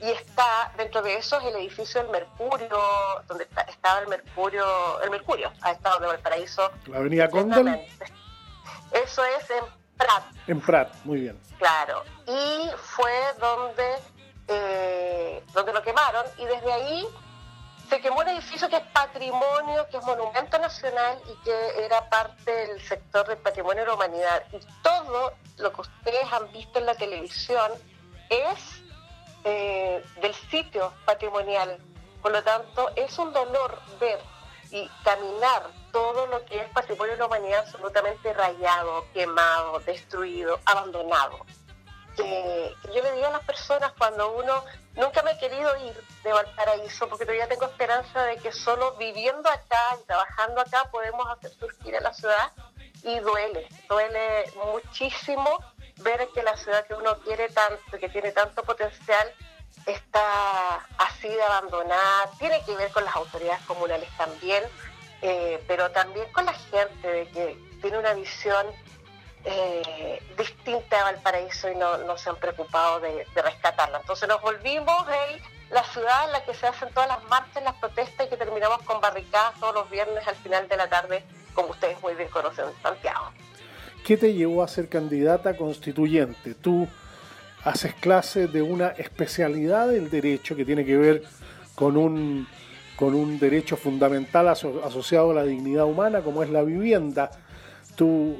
[0.00, 2.78] Y está, dentro de eso, es el edificio del Mercurio,
[3.26, 6.70] donde estaba el Mercurio, el Mercurio, ha estado en Valparaíso.
[6.86, 7.86] La avenida Condel.
[8.92, 9.64] Eso es en
[9.96, 10.24] Prat.
[10.46, 11.40] En Prat, muy bien.
[11.58, 12.04] Claro.
[12.26, 13.94] Y fue donde,
[14.48, 17.08] eh, donde lo quemaron y desde ahí
[17.88, 22.50] se quemó un edificio que es patrimonio, que es monumento nacional y que era parte
[22.50, 24.44] del sector del patrimonio de la humanidad.
[24.52, 27.72] Y todo lo que ustedes han visto en la televisión
[28.28, 28.82] es
[29.48, 31.78] eh, del sitio patrimonial.
[32.20, 34.18] Por lo tanto, es un dolor ver
[34.72, 41.38] y caminar todo lo que es patrimonio de la humanidad absolutamente rayado, quemado, destruido, abandonado.
[42.16, 45.94] Yo le digo a las personas cuando uno nunca me he querido ir
[46.24, 51.24] de Valparaíso porque todavía tengo esperanza de que solo viviendo acá y trabajando acá podemos
[51.28, 52.52] hacer surgir a la ciudad
[53.04, 55.60] y duele, duele muchísimo
[55.98, 59.32] ver que la ciudad que uno quiere tanto, que tiene tanto potencial,
[59.86, 64.64] está así de abandonada, tiene que ver con las autoridades comunales también,
[65.22, 68.66] eh, pero también con la gente de que tiene una visión
[69.44, 73.98] eh, distinta a Valparaíso y no, se han preocupado de, rescatarla.
[74.00, 75.06] Entonces nos volvimos
[75.70, 78.82] la ciudad en la que se hacen todas las marchas, las protestas y que terminamos
[78.82, 81.24] con barricadas todos los viernes al final de la tarde,
[81.54, 83.30] como ustedes muy bien conocen en Santiago.
[84.06, 86.54] ¿Qué te llevó a ser candidata constituyente?
[86.54, 86.86] Tú
[87.64, 91.24] haces clase de una especialidad del derecho que tiene que ver
[91.74, 92.46] con un,
[92.94, 97.32] con un derecho fundamental asociado a la dignidad humana como es la vivienda.
[97.96, 98.36] Tú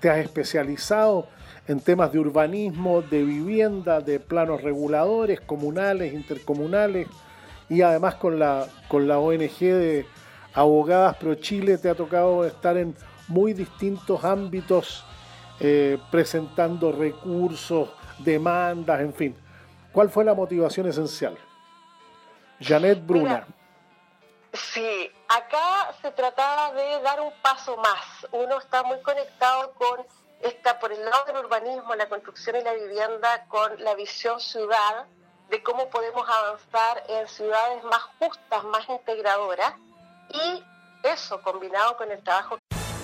[0.00, 1.28] te has especializado
[1.68, 7.06] en temas de urbanismo, de vivienda, de planos reguladores, comunales, intercomunales
[7.68, 10.04] y además con la, con la ONG de
[10.52, 12.96] Abogadas Pro Chile te ha tocado estar en
[13.30, 15.04] muy distintos ámbitos
[15.60, 19.36] eh, presentando recursos, demandas, en fin.
[19.92, 21.36] ¿Cuál fue la motivación esencial?
[22.60, 23.46] Janet Bruna.
[24.52, 28.26] sí, acá se trataba de dar un paso más.
[28.32, 30.04] Uno está muy conectado con
[30.42, 35.06] esta, por el lado del urbanismo, la construcción y la vivienda, con la visión ciudad,
[35.48, 39.74] de cómo podemos avanzar en ciudades más justas, más integradoras.
[40.32, 40.64] Y
[41.02, 42.58] eso combinado con el trabajo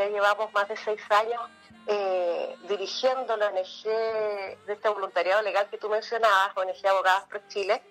[0.00, 1.40] Ya llevamos más de seis años
[1.86, 7.82] eh, dirigiendo la ONG de este voluntariado legal que tú mencionabas, ONG Abogadas Pro Chile,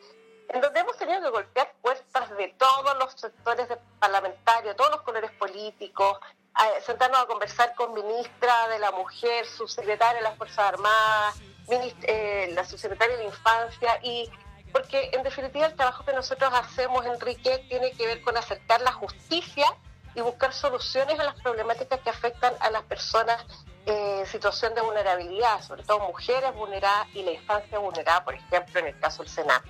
[0.49, 3.67] en donde hemos tenido que golpear puertas de todos los sectores
[3.99, 6.19] parlamentarios, todos los colores políticos,
[6.85, 11.35] sentarnos a conversar con ministra de la Mujer, subsecretaria de las Fuerzas Armadas,
[11.69, 14.29] eh, la subsecretaria de la Infancia, y
[14.71, 18.91] porque en definitiva el trabajo que nosotros hacemos, Enrique, tiene que ver con acercar la
[18.91, 19.65] justicia
[20.15, 23.45] y buscar soluciones a las problemáticas que afectan a las personas
[23.85, 28.87] en situación de vulnerabilidad, sobre todo mujeres vulneradas y la infancia vulnerada, por ejemplo, en
[28.87, 29.63] el caso del Senado.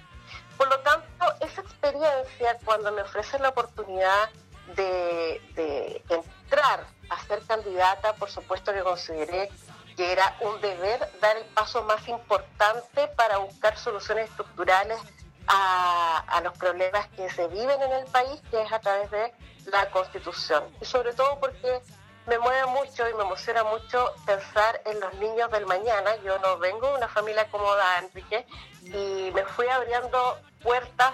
[0.58, 4.30] Por lo tanto, esa experiencia, cuando me ofrecen la oportunidad
[4.76, 9.50] de, entrar a ser candidata, por supuesto que consideré
[9.96, 15.00] que era un deber dar el paso más importante para buscar soluciones estructurales
[15.48, 19.34] a, los problemas que se viven en el país, que es a través de
[19.68, 20.64] la Constitución.
[20.82, 21.82] Y sobre todo porque
[22.26, 26.16] me mueve mucho y me emociona mucho pensar en los niños del mañana.
[26.24, 28.46] Yo no vengo de una familia cómoda, Enrique,
[28.84, 31.14] y me fui abriendo puertas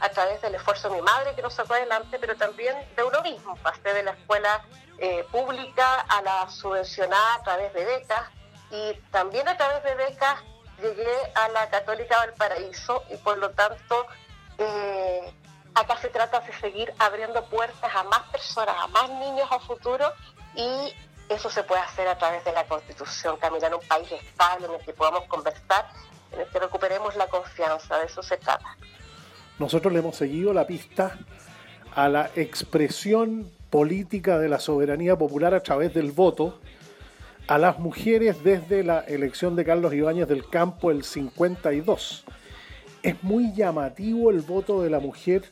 [0.00, 3.20] a través del esfuerzo de mi madre que nos sacó adelante, pero también de uno
[3.22, 3.56] mismo.
[3.56, 4.64] Pasé de la escuela
[4.98, 8.24] eh, pública a la subvencionada a través de becas
[8.70, 10.40] y también a través de becas
[10.80, 14.06] llegué a la Católica Valparaíso y por lo tanto
[14.58, 15.32] eh,
[15.74, 20.12] acá se trata de seguir abriendo puertas a más personas, a más niños a futuro
[20.54, 20.94] y
[21.28, 24.80] eso se puede hacer a través de la Constitución, caminar un país estable en el
[24.80, 25.88] que podamos conversar,
[26.32, 28.76] en el que recuperemos la confianza, de eso se trata.
[29.58, 31.18] Nosotros le hemos seguido la pista
[31.94, 36.60] a la expresión política de la soberanía popular a través del voto
[37.46, 42.24] a las mujeres desde la elección de Carlos Ibáñez del Campo el 52.
[43.02, 45.50] Es muy llamativo el voto de la mujer,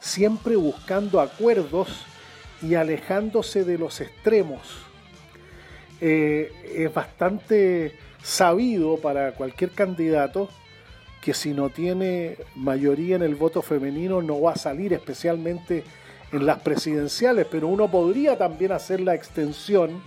[0.00, 2.04] siempre buscando acuerdos
[2.62, 4.60] y alejándose de los extremos.
[6.00, 10.48] Eh, es bastante sabido para cualquier candidato
[11.20, 15.84] que si no tiene mayoría en el voto femenino no va a salir especialmente
[16.30, 20.02] en las presidenciales, pero uno podría también hacer la extensión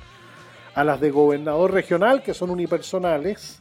[0.73, 3.59] a las de gobernador regional, que son unipersonales,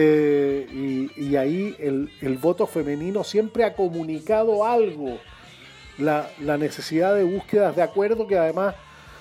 [0.00, 5.18] eh, y, ahí el, voto femenino siempre ha comunicado algo,
[5.98, 8.76] la, necesidad de búsquedas de acuerdo que además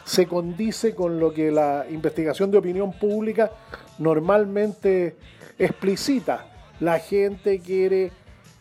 [0.06, 3.52] se condice con lo que la investigación de opinión pública
[3.98, 5.16] normalmente
[5.58, 6.46] explicita.
[6.80, 8.12] La gente quiere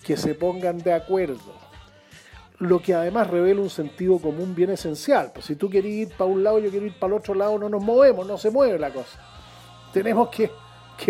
[0.03, 1.55] que se pongan de acuerdo
[2.59, 5.33] lo que además revela un sentido común bien esencial.
[5.35, 7.59] Pues si tú quieres ir para un lado, yo quiero ir para el otro lado,
[7.59, 9.21] no nos movemos, no se mueve la cosa.
[9.93, 10.51] Tenemos que,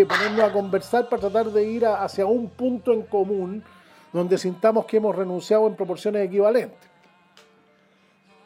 [0.05, 3.63] ponernos a conversar para tratar de ir hacia un punto en común
[4.13, 6.89] donde sintamos que hemos renunciado en proporciones equivalentes.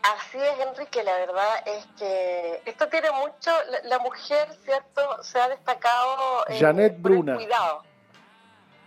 [0.04, 3.52] Así es, Enrique, la verdad es que esto tiene mucho,
[3.84, 7.34] la, mujer, ¿cierto?, se ha destacado eh, Janet Bruna.
[7.34, 7.84] el cuidado.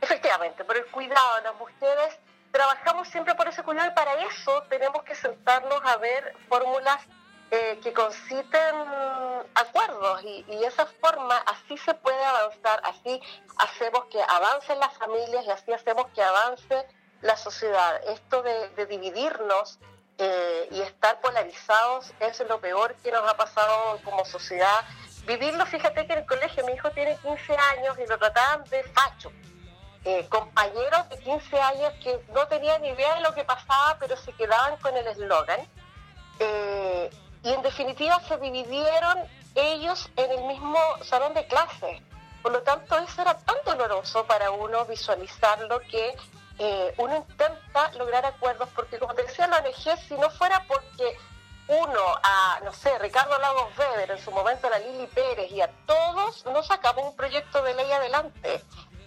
[0.01, 1.41] Efectivamente, por el cuidado.
[1.45, 2.19] Las mujeres
[2.51, 7.01] trabajamos siempre por ese cuidado y para eso tenemos que sentarnos a ver fórmulas
[7.55, 8.75] eh, que conciten
[9.55, 13.21] acuerdos y, y esa forma así se puede avanzar, así
[13.59, 16.85] hacemos que avancen las familias y así hacemos que avance
[17.21, 18.01] la sociedad.
[18.09, 19.79] Esto de, dividirnos
[20.19, 24.81] eh, y estar polarizados es lo peor que nos ha pasado como sociedad.
[25.25, 28.83] Vivirlo, fíjate que en el colegio mi hijo tiene 15 años y lo trataban de
[28.83, 29.31] facho
[30.05, 34.17] eh, compañeros de 15 años que no tenían ni idea de lo que pasaba, pero
[34.17, 35.61] se quedaban con el eslogan.
[37.45, 39.19] Y en definitiva se dividieron
[39.55, 42.03] ellos en el mismo salón de clase.
[42.43, 46.17] Por lo tanto, eso era tan doloroso para uno visualizarlo que
[46.59, 51.17] eh, uno intenta lograr acuerdos, porque como te decía la ONG, si no fuera porque
[51.69, 55.61] uno a, no sé, Ricardo Lagos Weber, en su momento a la Lili Pérez y
[55.61, 58.63] a todos, no sacamos un proyecto de ley adelante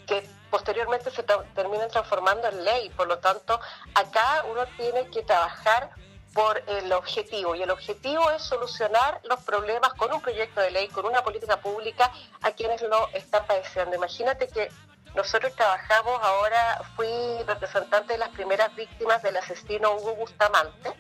[0.08, 1.24] que posteriormente se
[1.54, 2.90] terminan transformando en ley.
[2.92, 3.60] Por lo tanto,
[3.94, 5.92] acá uno tiene que trabajar
[6.34, 10.88] por el objetivo y el objetivo es solucionar los problemas con un proyecto de ley,
[10.90, 12.12] con una política pública
[12.42, 13.96] a quienes lo están padeciendo.
[13.96, 14.70] Imagínate que
[15.16, 17.08] nosotros trabajamos ahora, fui
[17.48, 20.94] representante de las primeras víctimas del asesino Hugo Bustamante,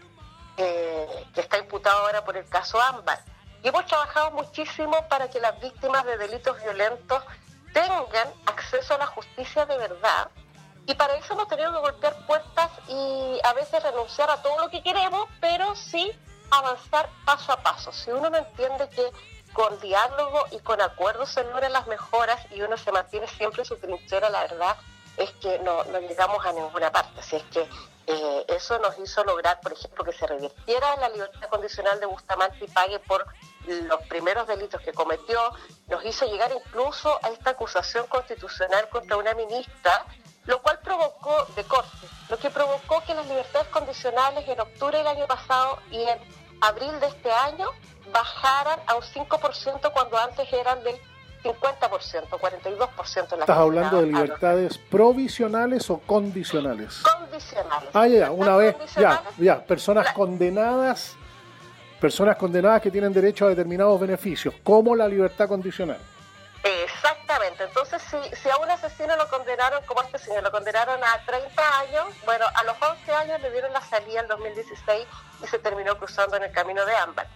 [0.57, 3.19] eh, que está imputado ahora por el caso Ámbar.
[3.63, 7.23] Y hemos trabajado muchísimo para que las víctimas de delitos violentos
[7.73, 10.29] tengan acceso a la justicia de verdad.
[10.87, 14.69] Y para eso hemos tenido que golpear puertas y a veces renunciar a todo lo
[14.69, 16.11] que queremos, pero sí
[16.49, 17.91] avanzar paso a paso.
[17.91, 19.11] Si uno no entiende que
[19.51, 23.75] con diálogo y con acuerdos se logran las mejoras y uno se mantiene siempre su
[23.77, 24.77] trinchera, la verdad
[25.17, 27.19] es que no, no llegamos a ninguna parte.
[27.19, 27.67] Así es que
[28.09, 32.63] eh, eso nos hizo lograr, por ejemplo, que se revirtiera la libertad condicional de Bustamante
[32.63, 33.25] y pague por
[33.65, 35.51] los primeros delitos que cometió,
[35.87, 40.05] nos hizo llegar incluso a esta acusación constitucional contra una ministra,
[40.47, 45.07] lo cual provocó de corte, lo que provocó que las libertades condicionales en octubre del
[45.07, 46.17] año pasado y en
[46.61, 47.69] abril de este año
[48.11, 50.95] bajaran a un 5% cuando antes eran del
[51.43, 57.03] 50%, 42% en la ¿Estás hablando de libertades provisionales o condicionales?
[57.03, 57.89] Condicionales.
[57.93, 61.15] Ah, ya, una vez, ya, ya, personas condenadas
[61.99, 65.97] personas condenadas que tienen derecho a determinados beneficios, como la libertad condicional.
[67.57, 71.25] Exactamente, entonces si, si a un asesino lo condenaron, como este señor, lo condenaron a
[71.25, 75.07] 30 años, bueno, a los 11 años le dieron la salida en 2016
[75.43, 77.27] y se terminó cruzando en el camino de Ámbar.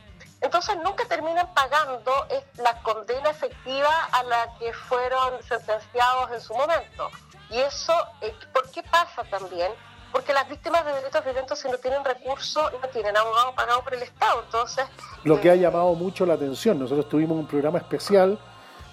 [0.42, 2.12] Entonces nunca terminan pagando
[2.58, 7.10] la condena efectiva a la que fueron sentenciados en su momento.
[7.50, 9.72] Y eso, eh, ¿por qué pasa también?
[10.12, 13.94] Porque las víctimas de delitos violentos si no tienen recursos, no tienen abogado pagado por
[13.94, 14.42] el Estado.
[14.44, 14.86] Entonces,
[15.24, 18.40] Lo que ha eh, llamado mucho la atención, nosotros tuvimos un programa especial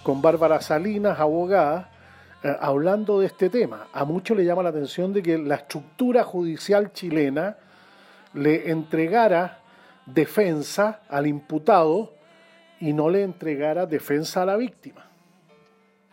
[0.09, 1.91] con Bárbara Salinas, abogada,
[2.43, 3.89] eh, hablando de este tema.
[3.93, 7.59] A muchos le llama la atención de que la estructura judicial chilena
[8.33, 9.61] le entregara
[10.07, 12.15] defensa al imputado
[12.81, 15.07] y no le entregara defensa a la víctima.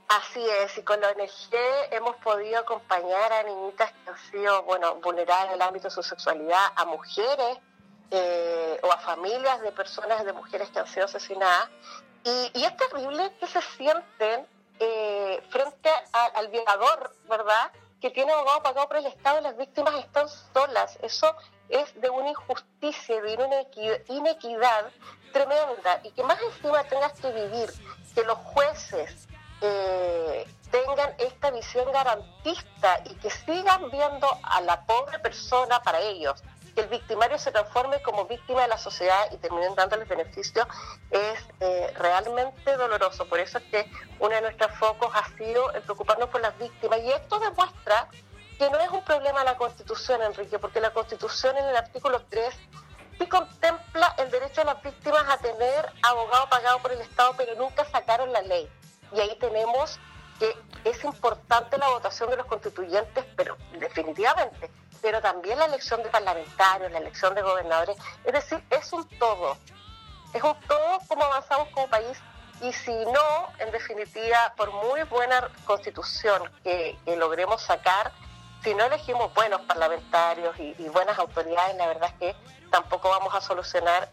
[0.10, 1.56] Así es, y con la ONG
[1.92, 6.04] hemos podido acompañar a niñitas que han sido bueno, vulneradas en el ámbito de su
[6.04, 7.60] sexualidad, a mujeres
[8.12, 11.70] eh, o a familias de personas, de mujeres que han sido asesinadas.
[12.26, 14.48] Y, y es terrible que se sienten
[14.80, 17.72] eh, frente al violador, ¿verdad?
[18.02, 20.98] Que tiene abogado pagado por el Estado y las víctimas están solas.
[21.02, 21.36] Eso
[21.70, 23.62] es de una injusticia, de una
[24.10, 24.92] inequidad
[25.32, 26.02] tremenda.
[26.04, 27.72] Y que más encima tengas que vivir,
[28.14, 29.28] que los jueces
[29.62, 36.44] eh, tengan esta visión garantista y que sigan viendo a la pobre persona para ellos
[36.76, 40.68] que el victimario se transforme como víctima de la sociedad y terminen dándoles beneficios
[41.10, 43.26] es eh, realmente doloroso.
[43.28, 43.90] Por eso es que
[44.20, 47.00] uno de nuestros focos ha sido el preocuparnos por las víctimas.
[47.00, 48.10] Y esto demuestra
[48.60, 52.54] que no es un problema la Constitución, Enrique, porque la Constitución en el artículo 3
[53.18, 57.56] sí contempla el derecho de las víctimas a tener abogado pagado por el Estado, pero
[57.56, 58.70] nunca sacaron la ley.
[59.14, 60.00] Y ahí tenemos
[60.40, 64.70] que es importante la votación de los constituyentes, pero definitivamente
[65.06, 67.96] pero también la elección de parlamentarios, la elección de gobernadores.
[68.24, 69.56] Es decir, es un todo.
[70.34, 72.18] Es un todo como avanzamos como país
[72.60, 78.12] y si no, en definitiva, por muy buena constitución que, logremos sacar,
[78.64, 82.36] si no elegimos buenos parlamentarios y, buenas autoridades, la verdad es que
[82.72, 84.10] tampoco vamos a solucionar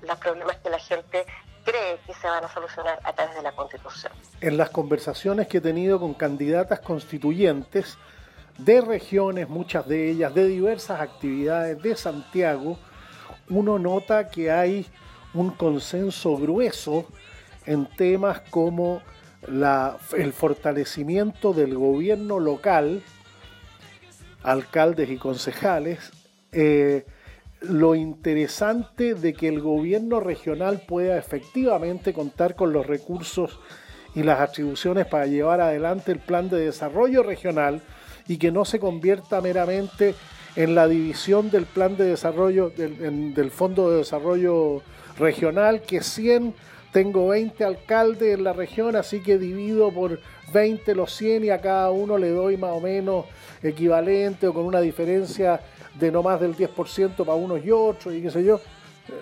[0.00, 1.24] los problemas que la gente
[1.64, 4.12] cree que se van a solucionar a través de la constitución.
[4.40, 7.98] En las conversaciones que he tenido con candidatas constituyentes,
[8.58, 12.78] de regiones, muchas de ellas, de diversas actividades de Santiago,
[13.48, 14.86] uno nota que hay
[15.34, 17.06] un consenso grueso
[17.66, 19.02] en temas como
[19.46, 23.02] el fortalecimiento del gobierno local,
[24.42, 26.12] alcaldes y concejales,
[26.52, 27.06] eh,
[27.62, 33.60] lo interesante de que el gobierno regional pueda efectivamente contar con los recursos
[34.14, 37.82] y las atribuciones para llevar adelante el plan de desarrollo regional,
[38.28, 40.14] y que no se convierta meramente
[40.56, 44.82] en la división del plan de desarrollo, del, Fondo de Desarrollo
[45.18, 46.54] Regional, que 100,
[46.92, 50.20] tengo 20 alcaldes en la región, así que divido por
[50.52, 53.24] 20 los 100 y a cada uno le doy más o menos
[53.62, 55.60] equivalente o con una diferencia
[55.94, 58.56] de no más del 10% para unos y otros y qué sé yo.
[58.56, 59.12] Eh,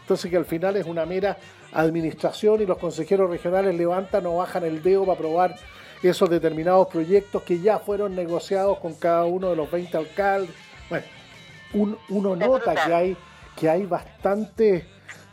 [0.00, 1.36] entonces que al final es una mera
[1.72, 5.56] administración y los consejeros regionales levantan o bajan el dedo para aprobar
[6.02, 10.50] esos determinados proyectos que ya fueron negociados con cada uno de los 20 alcaldes.
[10.88, 11.04] Bueno,
[12.08, 13.16] uno nota que hay,
[13.56, 14.86] que hay bastante,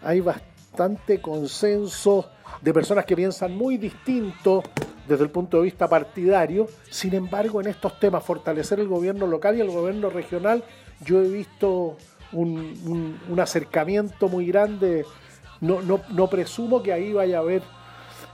[0.03, 2.29] hay bastante consenso
[2.61, 4.63] de personas que piensan muy distinto
[5.07, 6.67] desde el punto de vista partidario.
[6.89, 10.63] Sin embargo, en estos temas, fortalecer el gobierno local y el gobierno regional,
[11.01, 11.97] yo he visto
[12.31, 15.05] un, acercamiento muy grande.
[15.61, 17.63] No, no, no presumo que ahí vaya a haber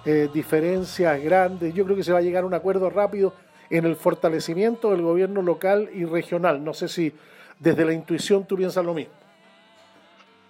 [0.05, 1.73] eh, diferencias grandes.
[1.73, 3.33] Yo creo que se va a llegar a un acuerdo rápido
[3.69, 6.63] en el fortalecimiento del gobierno local y regional.
[6.63, 7.15] No sé si
[7.59, 9.13] desde la intuición tú piensas lo mismo.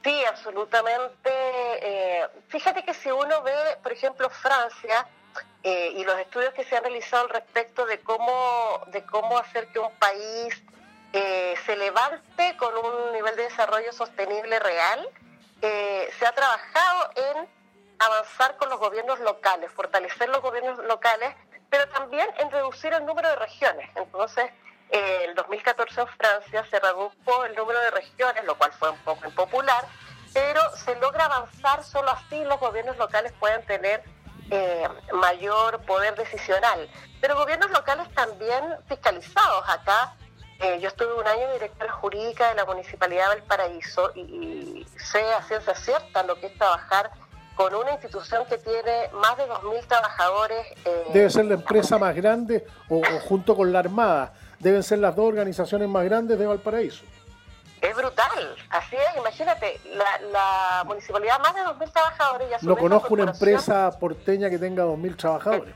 [0.04, 1.30] Sí, absolutamente.
[1.82, 5.08] Eh, fíjate que si uno ve, por ejemplo, Francia
[5.64, 9.68] eh, y los estudios que se han realizado al respecto de cómo, de cómo hacer
[9.68, 10.62] que un país
[11.14, 15.08] se levante con un nivel de desarrollo sostenible real,
[15.62, 17.48] se ha trabajado en
[18.00, 21.36] avanzar con los gobiernos locales, fortalecer los gobiernos locales,
[21.70, 23.90] pero también en reducir el número de regiones.
[23.96, 24.52] Entonces,
[24.90, 29.00] eh, el 2014 en Francia se redujo el número de regiones, lo cual fue un
[29.00, 29.86] poco impopular,
[30.34, 34.04] pero se logra avanzar, solo así los gobiernos locales pueden tener
[34.54, 36.88] eh, mayor poder decisional.
[37.20, 39.64] Pero gobiernos locales también fiscalizados.
[39.68, 40.16] Acá
[40.60, 45.22] eh, yo estuve un año directora jurídica de la Municipalidad del Paraíso y, y sé
[45.34, 47.12] a ciencia cierta lo que es trabajar
[47.56, 50.66] con una institución que tiene más de 2.000 trabajadores.
[50.86, 54.34] Eh, Debe ser la empresa más grande o, junto con la Armada.
[54.60, 57.04] Deben ser las dos organizaciones más grandes de Valparaíso.
[57.84, 59.78] Es brutal, así es, imagínate,
[60.32, 62.64] la, municipalidad más de 2.000 trabajadores.
[62.64, 65.76] Y no conozco una empresa porteña que tenga 2.000 trabajadores.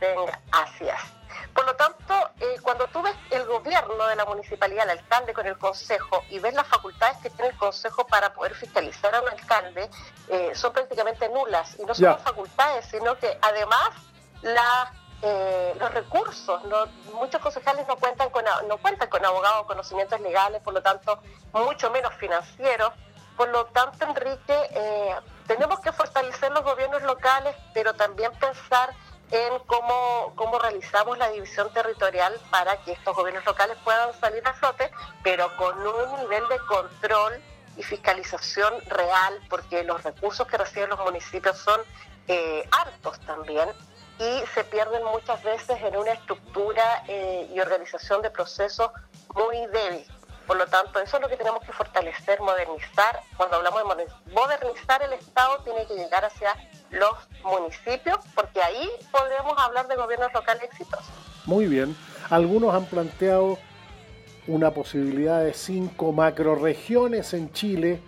[0.51, 1.53] así es.
[1.53, 5.47] Por lo tanto, eh, cuando tú ves el gobierno de la municipalidad, el alcalde con
[5.47, 9.27] el consejo, y ves las facultades que tiene el consejo para poder fiscalizar a un
[9.27, 9.89] alcalde,
[10.29, 11.75] eh, son prácticamente nulas.
[11.77, 13.89] Y no son facultades, sino que además
[15.21, 16.61] eh, los recursos,
[17.13, 21.19] muchos concejales no cuentan con no cuentan con abogados, conocimientos legales, por lo tanto,
[21.53, 22.91] mucho menos financieros.
[23.35, 25.15] Por lo tanto, Enrique, eh,
[25.45, 28.93] tenemos que fortalecer los gobiernos locales, pero también pensar
[29.31, 34.53] en cómo, cómo realizamos la división territorial para que estos gobiernos locales puedan salir a
[34.53, 34.89] flote,
[35.23, 37.33] pero con un nivel de control
[37.75, 41.79] y fiscalización real, porque los recursos que reciben los municipios son
[42.27, 43.69] eh, altos también
[44.19, 48.91] y se pierden muchas veces en una estructura eh, y organización de procesos
[49.35, 50.05] muy débil.
[50.47, 53.19] Por lo tanto, eso es lo que tenemos que fortalecer, modernizar.
[53.35, 56.55] Cuando hablamos de modernizar el Estado, tiene que llegar hacia
[56.89, 57.11] los
[57.43, 61.11] municipios, porque ahí podremos hablar de gobiernos locales exitosos.
[61.45, 61.95] Muy bien.
[62.29, 63.57] Algunos han planteado
[64.47, 68.01] una posibilidad de cinco macroregiones en Chile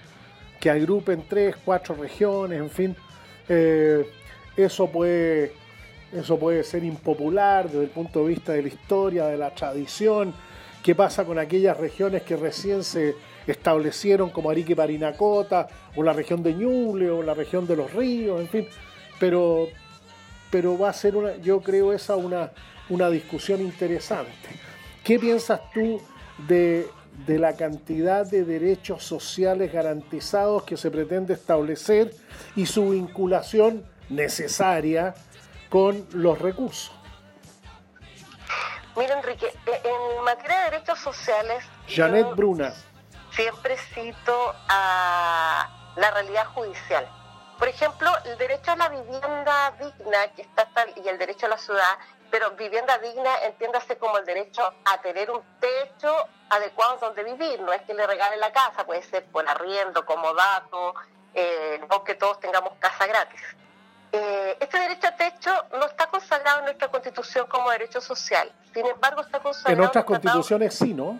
[0.61, 2.95] que agrupen tres, cuatro regiones, en fin.
[3.49, 4.09] Eh,
[4.55, 5.58] eso puede
[6.11, 10.33] eso puede ser impopular desde el punto de vista de la historia, de la tradición.
[10.83, 13.15] ¿Qué pasa con aquellas regiones que recién se
[13.45, 18.39] establecieron como Arique Parinacota, o la región de Ñuble, o la región de los ríos,
[18.39, 18.67] en fin?
[19.19, 19.67] Pero,
[20.49, 22.51] pero va a ser, una, yo creo, esa una,
[22.89, 24.31] una discusión interesante.
[25.03, 26.01] ¿Qué piensas tú
[26.47, 26.87] de,
[27.27, 32.13] de la cantidad de derechos sociales garantizados que se pretende establecer
[32.55, 35.13] y su vinculación necesaria
[35.69, 36.91] con los recursos.
[38.95, 41.63] Mira, Enrique, e, en materia de derechos sociales.
[41.87, 42.73] Janet Bruna.
[43.31, 47.07] Siempre cito a la realidad judicial.
[47.57, 51.57] Por ejemplo, el derecho a la vivienda digna que está y el derecho a la
[51.57, 51.97] ciudad,
[52.31, 56.13] pero vivienda digna entiéndase como el derecho a tener un techo
[56.49, 60.33] adecuado donde vivir, no es que le regale la casa, puede ser por arriendo, como
[60.33, 60.95] dato,
[61.33, 63.41] eh, o que todos tengamos casa gratis.
[64.11, 68.51] Eh, este derecho a techo no está consagrado en nuestra constitución como derecho social.
[68.73, 71.19] Sin embargo, está consagrado en otras constituciones sí, ¿no?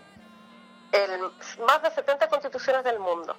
[0.92, 1.20] En
[1.66, 3.36] más de 70 constituciones del mundo.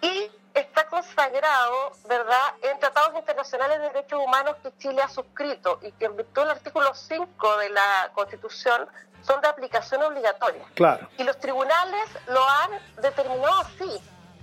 [0.00, 5.92] Y está consagrado, ¿verdad?, en tratados internacionales de derechos humanos que Chile ha suscrito y
[5.92, 8.88] que en virtud del artículo 5 de la Constitución
[9.22, 10.64] son de aplicación obligatoria.
[10.74, 11.06] Claro.
[11.18, 12.70] Y los tribunales lo han
[13.02, 14.00] determinado así.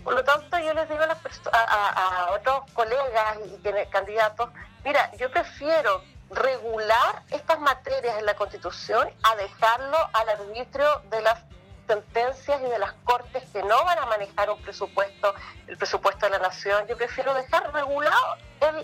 [0.08, 1.04] Por lo tanto, yo les digo
[1.52, 4.50] a, otros colegas y candidatos,
[4.86, 11.44] mira, yo prefiero regular estas materias en la Constitución a dejarlo al arbitrio de las
[11.88, 15.34] sentencias y de las cortes que no van a manejar un presupuesto,
[15.68, 16.88] el presupuesto de la nación.
[16.88, 18.38] Yo prefiero dejar regulado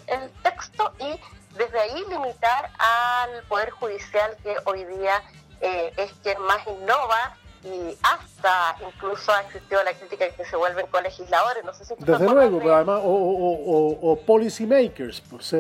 [0.08, 1.18] el, texto y
[1.56, 5.24] desde ahí limitar al Poder Judicial que hoy día
[5.62, 10.56] eh, es quien más innova y hasta incluso ha existido la crítica de que se
[10.56, 15.56] vuelven colegisladores, no sé si Desde luego, pero además, o, o, o, policy makers, pues,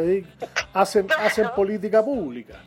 [0.74, 2.60] hacen, hacen política pública.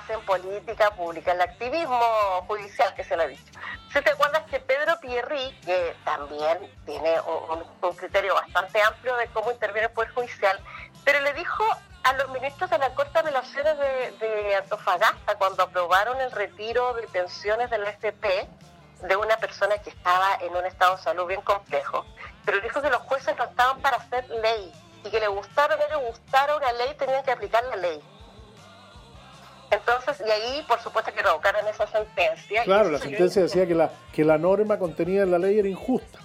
[0.00, 2.00] Hacen política pública, el activismo
[2.46, 3.52] judicial que se le ha dicho.
[3.92, 9.52] Si te acuerdas que Pedro Pierri, que también tiene un, criterio bastante amplio de cómo
[9.52, 10.58] interviene el Poder Judicial,
[11.04, 11.64] pero le dijo
[12.04, 16.94] a los ministros de la Corte de Apelaciones de, de Antofagasta cuando aprobaron el retiro
[16.94, 18.48] de pensiones del FP,
[19.02, 22.04] de una persona que estaba en un estado de salud bien complejo,
[22.44, 24.72] pero dijo que los jueces no estaban para hacer ley
[25.04, 28.00] y que le gustara o no le gustara una ley, tenían que aplicar la ley.
[29.70, 32.64] Entonces, y ahí, por supuesto, que revocaron esa sentencia.
[32.64, 36.18] Claro, la sentencia decía que la, que la norma contenida en la ley era injusta.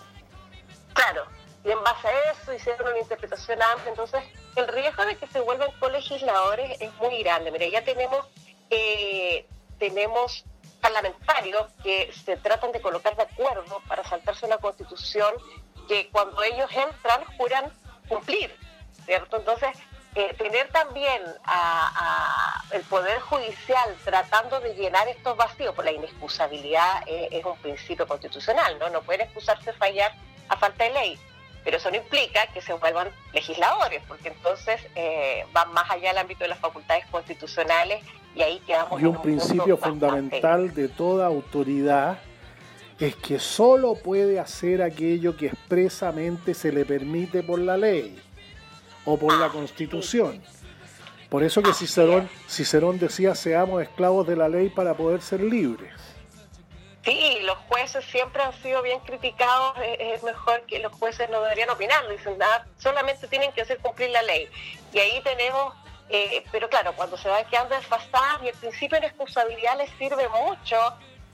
[0.94, 1.26] Claro,
[1.66, 3.90] y en base a eso hicieron una interpretación amplia.
[3.90, 4.24] Entonces,
[4.56, 7.52] el riesgo de que se vuelvan colegisladores es muy grande.
[7.52, 8.26] Mira, ya tenemos,
[8.70, 9.46] eh,
[9.78, 10.46] tenemos
[10.84, 15.34] parlamentarios que se tratan de colocar de acuerdo para saltarse una constitución
[15.88, 17.72] que cuando ellos entran juran
[18.10, 18.54] cumplir,
[19.06, 19.38] ¿cierto?
[19.38, 19.70] Entonces,
[20.16, 27.04] eh, tener también a, el Poder Judicial tratando de llenar estos vacíos, por la inexcusabilidad
[27.08, 28.90] eh, es un principio constitucional, ¿no?
[28.90, 30.14] No pueden excusarse fallar
[30.50, 31.20] a falta de ley,
[31.64, 36.18] pero eso no implica que se vuelvan legisladores, porque entonces eh, van más allá del
[36.18, 38.04] ámbito de las facultades constitucionales
[38.36, 39.02] y ahí quedamos.
[39.02, 42.20] Y un, principio fundamental de toda autoridad
[43.00, 48.20] es que solo puede hacer aquello que expresamente se le permite por la ley
[49.06, 50.42] o por la ah, constitución.
[51.30, 55.92] Por eso que Cicerón, Cicerón decía seamos esclavos de la ley para poder ser libres.
[57.04, 61.70] Sí, los jueces siempre han sido bien criticados, es mejor que los jueces no deberían
[61.70, 64.48] opinar, dicen nada, solamente tienen que hacer cumplir la ley.
[64.94, 65.74] Y ahí tenemos
[66.10, 70.28] eh, pero claro, cuando se va quedando desfasadas y el principio de responsabilidad les sirve
[70.30, 70.78] mucho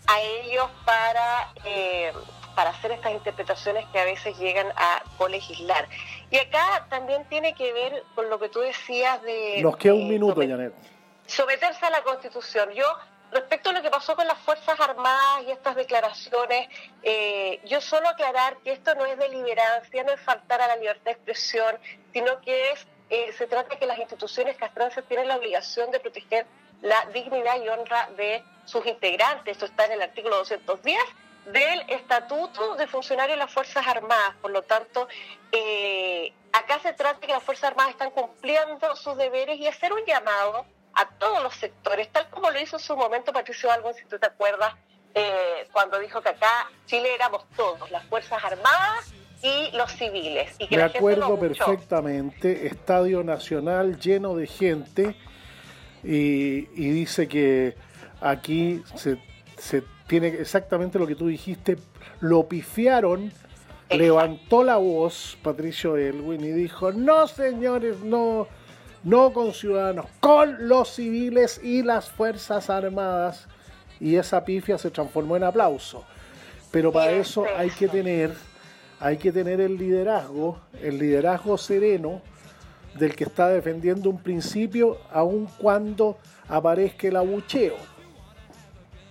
[0.08, 2.14] a ellos para, eh,
[2.56, 5.88] para hacer estas interpretaciones que a veces llegan a colegislar.
[6.32, 9.62] Y acá también tiene que ver con lo que tú decías de...
[9.62, 10.74] Nos queda un minuto, Janet.
[11.28, 12.72] Someterse a la Constitución.
[12.74, 12.86] Yo
[13.32, 16.68] Respecto a lo que pasó con las Fuerzas Armadas y estas declaraciones,
[17.04, 21.06] eh, yo solo aclarar que esto no es deliberancia, no es faltar a la libertad
[21.06, 21.78] de expresión,
[22.12, 26.00] sino que es eh, se trata de que las instituciones castrenses tienen la obligación de
[26.00, 26.46] proteger
[26.82, 29.54] la dignidad y honra de sus integrantes.
[29.54, 30.98] Esto está en el artículo 210
[31.46, 34.36] del Estatuto de Funcionarios de las Fuerzas Armadas.
[34.42, 35.08] Por lo tanto,
[35.52, 39.92] eh, acá se trata de que las Fuerzas Armadas están cumpliendo sus deberes y hacer
[39.92, 43.94] un llamado a todos los sectores, tal como lo hizo en su momento Patricio Algo,
[43.94, 44.74] si tú te acuerdas,
[45.14, 50.56] eh, cuando dijo que acá Chile éramos todos, las Fuerzas Armadas y los civiles.
[50.60, 55.16] Y Me acuerdo perfectamente, Estadio Nacional lleno de gente
[56.04, 57.76] y, dice que
[58.22, 59.18] aquí se,
[60.08, 61.78] tiene exactamente lo que tú dijiste,
[62.20, 63.32] lo pifiaron,
[63.90, 68.48] levantó la voz Patricio Elwin y dijo, no señores, no,
[69.04, 73.48] no con ciudadanos, con los civiles y las Fuerzas Armadas.
[74.02, 76.06] Y esa pifia se transformó en aplauso.
[76.72, 78.32] Pero para eso hay que tener
[79.00, 82.22] hay que tener el liderazgo, el liderazgo sereno
[82.96, 86.18] del que está defendiendo un principio aun cuando
[86.48, 87.76] aparezca el abucheo.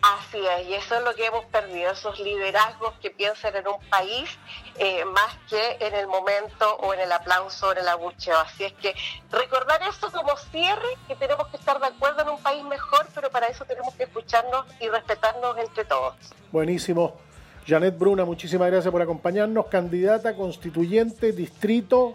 [0.00, 3.80] Así es, y eso es lo que hemos perdido, esos liderazgos que piensan en un
[3.90, 4.30] país
[4.78, 8.38] eh, más que en el momento o en el aplauso o en el abucheo.
[8.38, 8.94] Así es que
[9.32, 13.28] recordar eso como cierre, que tenemos que estar de acuerdo en un país mejor, pero
[13.30, 16.14] para eso tenemos que escucharnos y respetarnos entre todos.
[16.52, 17.27] Buenísimo.
[17.68, 19.66] Janet Bruna, muchísimas gracias por acompañarnos.
[19.66, 22.14] Candidata constituyente, distrito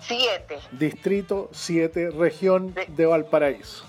[0.00, 0.58] 7.
[0.72, 3.84] Distrito 7, región de, Valparaíso.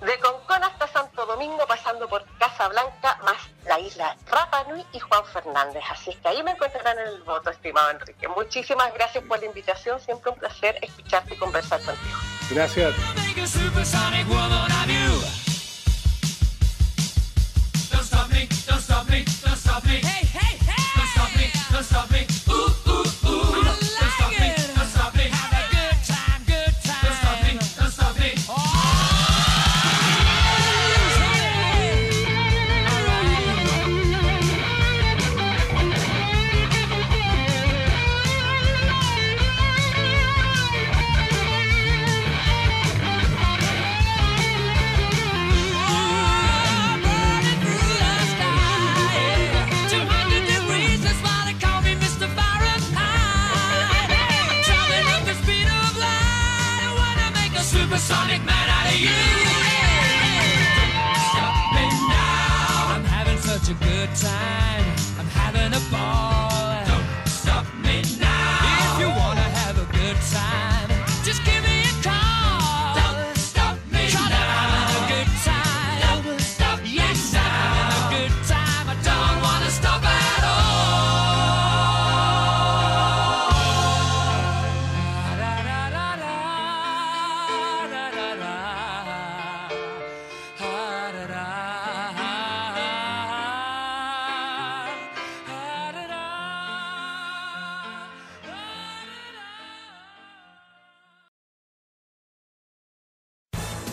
[0.00, 3.36] De Concón hasta Santo Domingo, pasando por Casablanca, más
[3.66, 5.82] la isla Rapa Nui y Juan Fernández.
[5.88, 8.26] Así es que ahí me encontrarán en el voto, estimado Enrique.
[8.26, 10.00] Muchísimas gracias por la invitación.
[10.00, 12.18] Siempre un placer escucharte y conversar contigo.
[12.50, 12.94] Gracias.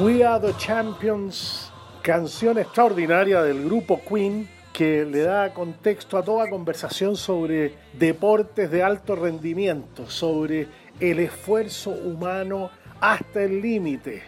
[0.00, 1.70] We Are the Champions,
[2.00, 8.82] canción extraordinaria del grupo Queen que le da contexto a toda conversación sobre deportes de
[8.82, 10.68] alto rendimiento, sobre
[11.00, 14.22] el esfuerzo humano hasta el límite.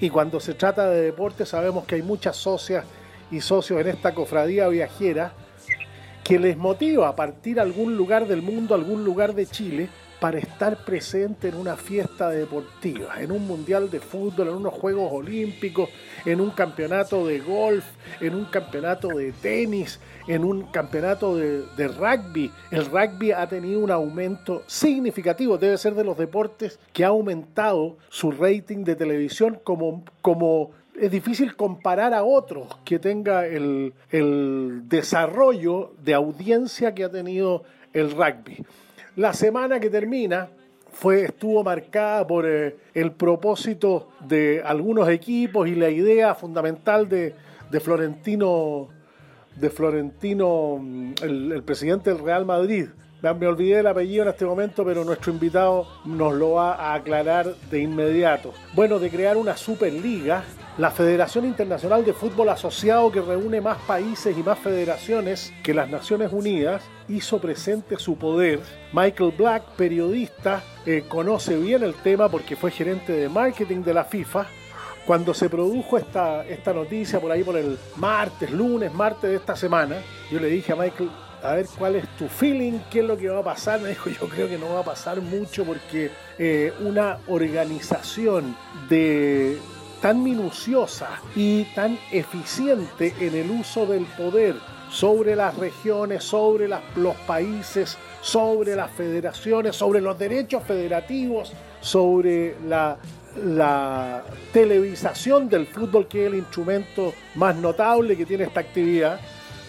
[0.00, 2.84] Y cuando se trata de deporte sabemos que hay muchas socias
[3.30, 5.34] y socios en esta cofradía viajera
[6.24, 9.88] que les motiva a partir a algún lugar del mundo, algún lugar de Chile,
[10.22, 15.10] para estar presente en una fiesta deportiva, en un mundial de fútbol, en unos Juegos
[15.12, 15.90] Olímpicos,
[16.24, 17.84] en un campeonato de golf,
[18.20, 22.52] en un campeonato de tenis, en un campeonato de, rugby.
[22.70, 27.96] El rugby ha tenido un aumento significativo, debe ser de los deportes que ha aumentado
[28.08, 30.04] su rating de televisión como...
[30.20, 37.10] como es difícil comparar a otros que tenga el, el desarrollo de audiencia que ha
[37.10, 38.62] tenido el rugby.
[39.16, 40.48] La semana que termina
[40.90, 47.34] fue, estuvo marcada por eh, el propósito de algunos equipos y la idea fundamental de,
[47.70, 48.88] de Florentino,
[49.56, 52.88] de Florentino mm, el, el presidente del Real Madrid.
[53.22, 57.54] Me olvidé el apellido en este momento, pero nuestro invitado nos lo va a aclarar
[57.70, 58.52] de inmediato.
[58.74, 60.42] Bueno, de crear una Superliga,
[60.76, 65.88] la Federación Internacional de Fútbol Asociado, que reúne más países y más federaciones que las
[65.88, 68.58] Naciones Unidas, hizo presente su poder.
[68.92, 74.04] Michael Black, periodista, eh, conoce bien el tema porque fue gerente de marketing de la
[74.04, 74.46] FIFA.
[75.06, 79.54] Cuando se produjo esta, esta noticia por ahí por el martes, lunes, martes de esta
[79.54, 81.10] semana, yo le dije a Michael,
[81.42, 83.80] a ver cuál es tu feeling, qué es lo que va a pasar.
[83.80, 88.56] Me dijo, yo creo que no va a pasar mucho porque eh, una organización
[88.88, 89.58] de
[90.00, 94.56] tan minuciosa y tan eficiente en el uso del poder
[94.90, 102.98] sobre las regiones, sobre los países, sobre las federaciones, sobre los derechos federativos, sobre la,
[103.44, 109.20] la televisación del fútbol, que es el instrumento más notable que tiene esta actividad,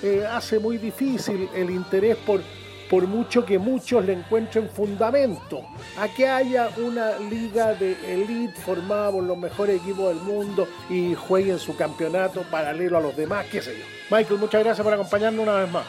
[0.03, 2.41] eh, hace muy difícil el interés por,
[2.89, 5.65] por mucho que muchos le encuentren fundamento
[5.97, 11.15] a que haya una liga de elite formada por los mejores equipos del mundo y
[11.15, 13.85] jueguen su campeonato paralelo a los demás, qué sé yo.
[14.15, 15.85] Michael, muchas gracias por acompañarnos una vez más.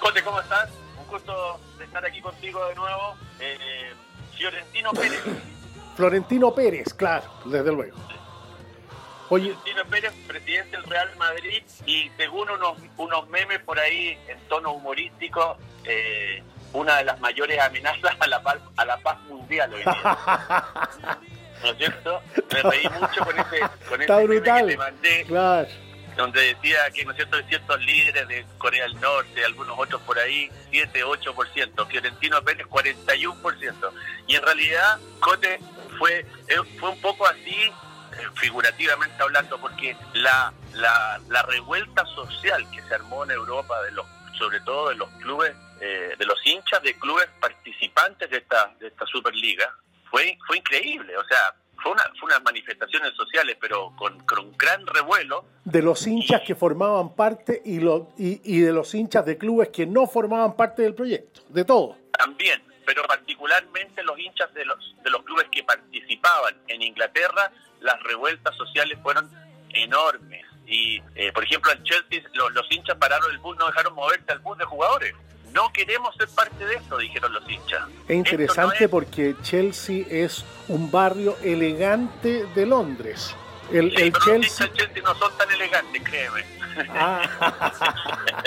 [0.00, 0.70] Cote, ¿cómo estás?
[0.98, 3.14] Un gusto de estar aquí contigo de nuevo.
[3.38, 3.92] Eh,
[4.34, 5.20] Fiorentino Pérez.
[5.94, 7.98] Florentino Pérez, claro, desde luego.
[9.30, 14.38] Oye, Fiorentino Pérez, presidente del Real Madrid, y según unos, unos memes por ahí en
[14.48, 16.42] tono humorístico, eh,
[16.72, 20.18] una de las mayores amenazas a la paz, a la paz mundial hoy día.
[21.62, 22.22] ¿No es cierto?
[22.52, 25.24] Me reí mucho con ese, con está ese meme que le mandé.
[25.26, 25.68] Claro.
[26.16, 27.36] donde decía que ¿no es cierto?
[27.48, 33.90] ciertos líderes de Corea del Norte, algunos otros por ahí, 7, 8%, Fiorentino Pérez 41%.
[34.26, 35.58] Y en realidad, Cote
[35.98, 37.72] fue, eh, fue un poco así,
[38.34, 44.06] figurativamente hablando, porque la, la, la revuelta social que se armó en Europa, de los
[44.38, 48.86] sobre todo de los clubes, eh, de los hinchas de clubes participantes de esta, de
[48.88, 49.72] esta Superliga,
[50.10, 51.16] fue, fue increíble.
[51.16, 56.06] O sea, fue, una, fue unas manifestaciones sociales, pero con, con gran revuelo, de los
[56.06, 60.06] hinchas que formaban parte y, lo- y, y de los hinchas de clubes que no
[60.06, 61.96] formaban parte del proyecto, de todo.
[62.16, 68.02] también, pero particularmente los hinchas de los, de los clubes que participaban en Inglaterra, las
[68.02, 69.30] revueltas sociales fueron
[69.74, 70.46] enormes.
[70.66, 74.32] Y, eh, por ejemplo, en Chelsea lo- los, hinchas pararon el bus, no dejaron moverse
[74.32, 75.14] al bus de jugadores.
[75.52, 77.82] No queremos ser parte de esto, dijeron los hinchas.
[78.08, 83.36] Es interesante Esto no es- porque Chelsea es un barrio elegante de Londres.
[83.70, 84.72] El, Sí, el pero los hinchas Chelsea...
[84.72, 86.42] Chelsea no son tan elegantes, créeme.
[86.88, 87.20] Ah.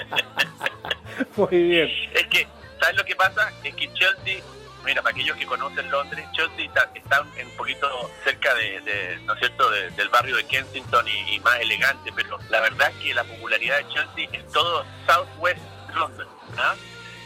[1.38, 1.90] Muy bien.
[2.16, 2.48] Es que,
[2.82, 3.52] ¿sabes lo que pasa?
[3.64, 4.44] Es que Chelsea,
[4.84, 7.88] mira, para aquellos que conocen Londres, Chelsea está, está un poquito
[8.24, 12.60] cerca de, ¿no es cierto?, de- del barrio de Kensington y, más elegante, pero la
[12.62, 15.62] verdad es que la popularidad de Chelsea es todo Southwest
[15.94, 16.28] London,
[16.58, 16.76] ¿ah?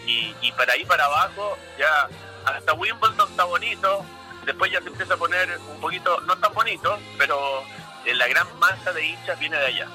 [0.05, 2.07] Y, y para ahí para abajo, ya
[2.45, 4.05] hasta Wimbledon está bonito,
[4.45, 7.63] después ya se empieza a poner un poquito, no tan bonito, pero
[8.05, 9.87] la gran masa de hinchas viene de allá.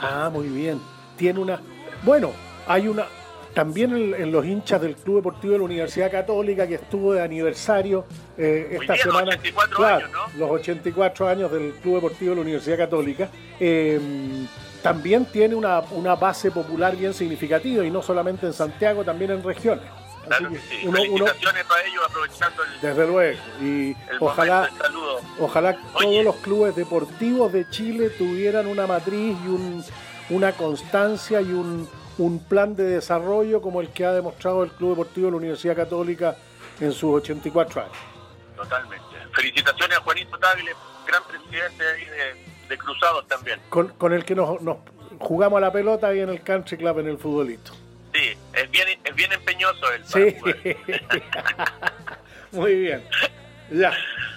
[0.00, 0.80] Ah, muy bien.
[1.18, 1.60] Tiene una.
[2.02, 2.32] Bueno,
[2.66, 3.06] hay una.
[3.54, 7.22] También en, en los hinchas del Club Deportivo de la Universidad Católica que estuvo de
[7.22, 8.06] aniversario
[8.38, 9.28] eh, esta bien, semana.
[9.32, 10.38] 84 Claro, años, ¿no?
[10.38, 13.28] Los 84 años del Club Deportivo de la Universidad Católica.
[13.60, 14.00] Eh,
[14.82, 19.42] también tiene una, una base popular bien significativa y no solamente en Santiago, también en
[19.44, 19.84] regiones.
[20.26, 20.80] Claro que sí.
[20.84, 23.38] uno- uno- Felicitaciones para ellos, aprovechando el, desde luego.
[23.60, 25.20] Y el ojalá, saludo.
[25.40, 26.04] Ojalá Oye.
[26.06, 29.84] todos los clubes deportivos de Chile tuvieran una matriz y un-
[30.30, 31.88] una constancia y un,
[32.22, 35.76] un plan de desarrollo como el que ha demostrado el Club Deportivo de la Universidad
[35.76, 36.36] Católica
[36.80, 37.96] en sus 84 años.
[38.56, 39.04] Totalmente.
[39.34, 40.72] Felicitaciones a Juanito Tagle,
[41.06, 43.60] gran presidente ahí de, de Cruzados también.
[43.68, 44.78] Con, con el que nos, nos
[45.18, 47.72] jugamos a la pelota y en el country club en el futbolito.
[48.14, 50.02] Sí, es bien, es bien empeñoso él.
[50.02, 50.36] para Sí.
[52.52, 53.08] Muy bien.
[53.70, 53.92] Ya,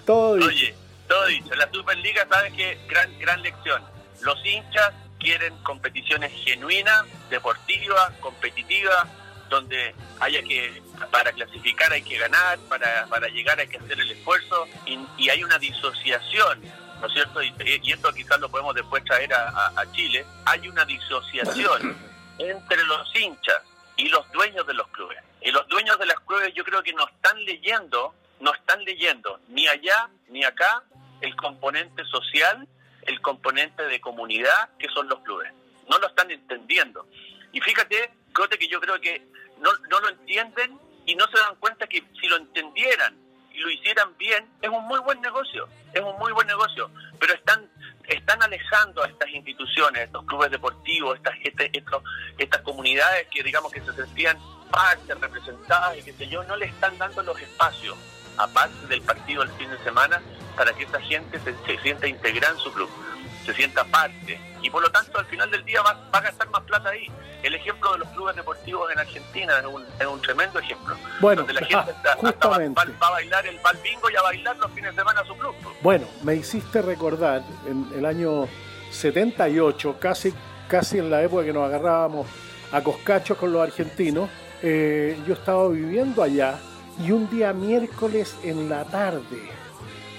[0.06, 0.48] todo dicho.
[0.48, 0.76] Oye,
[1.08, 1.54] todo dicho.
[1.56, 2.78] La Superliga, ¿sabes qué?
[2.88, 3.84] Gran, gran lección.
[4.22, 9.08] Los hinchas quieren competiciones genuinas, deportivas, competitivas,
[9.50, 10.82] donde haya que,
[11.12, 15.30] para clasificar hay que ganar, para, para llegar hay que hacer el esfuerzo, y, y
[15.30, 16.62] hay una disociación,
[17.00, 17.42] ¿no es cierto?
[17.44, 20.26] Y, y esto quizás lo podemos después traer a, a- a Chile.
[20.46, 21.96] Hay una disociación
[22.40, 23.62] entre los hinchas
[23.98, 25.20] y los dueños de los clubes.
[25.42, 29.40] Y los dueños de los clubes yo creo que no están leyendo, no están leyendo
[29.50, 30.82] ni allá ni acá
[31.22, 32.68] el componente social,
[33.06, 35.52] el componente de comunidad que son los clubes.
[35.90, 37.08] No lo están entendiendo.
[37.52, 39.26] Y fíjate, Cote, que yo creo que
[39.60, 43.16] no, no lo entienden y no se dan cuenta que si lo entendieran
[43.54, 47.34] y lo hicieran bien, es un muy buen negocio, es un muy buen negocio, pero
[47.34, 47.70] están
[48.08, 52.04] están alejando a estas instituciones, estos clubes deportivos, estas este- estos-
[52.38, 54.38] estas comunidades que digamos que se sentían
[54.70, 57.98] parte, representadas y qué sé yo, no le están dando los espacios,
[58.38, 60.22] aparte del partido del fin de semana,
[60.56, 62.90] para que esa gente se, se sienta integrada en su club,
[63.46, 64.40] se sienta parte.
[64.62, 67.08] Y por lo tanto, al final del día va, va a gastar más plata ahí.
[67.44, 70.96] El ejemplo de los clubes deportivos en Argentina es un, es un tremendo ejemplo.
[71.20, 72.80] Bueno, donde la gente está- hasta va, justamente.
[72.82, 75.38] va- va a bailar el bingo y a bailar los fines de semana a su
[75.38, 75.54] club.
[75.82, 78.48] Bueno, me hiciste recordar en el año
[78.92, 80.34] 78, casi,
[80.68, 82.28] casi en la época que nos agarrábamos
[82.72, 84.30] a coscachos con los argentinos,
[84.64, 86.58] eh, yo estaba viviendo allá
[87.00, 89.50] y un día miércoles en la tarde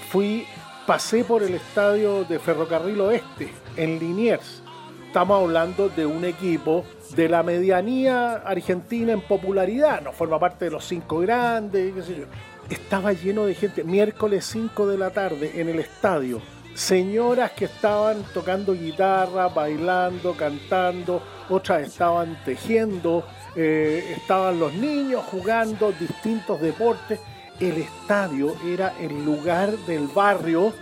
[0.08, 0.46] fui,
[0.86, 4.62] pasé por el estadio de Ferrocarril Oeste en Liniers.
[5.06, 6.84] Estamos hablando de un equipo
[7.14, 12.16] de la medianía argentina en popularidad, no forma parte de los cinco grandes, qué sé
[12.16, 12.24] yo.
[12.68, 16.42] Estaba lleno de gente, miércoles 5 de la tarde en el estadio.
[16.74, 23.24] Señoras que estaban tocando guitarra, bailando, cantando, otras estaban tejiendo,
[23.54, 27.20] eh, estaban los niños jugando distintos deportes.
[27.60, 30.74] El estadio era el lugar del barrio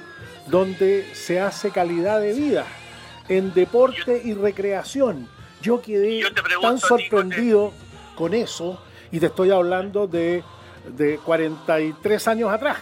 [0.46, 2.66] donde se hace calidad de vida
[3.28, 5.28] en deporte y recreación.
[5.60, 6.28] Yo quedé Yo
[6.60, 7.72] tan sorprendido
[8.16, 10.42] con eso y te estoy hablando de,
[10.88, 12.78] de 43 años atrás.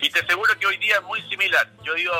[0.00, 1.68] Y te aseguro que hoy día es muy similar.
[1.84, 2.12] Yo digo,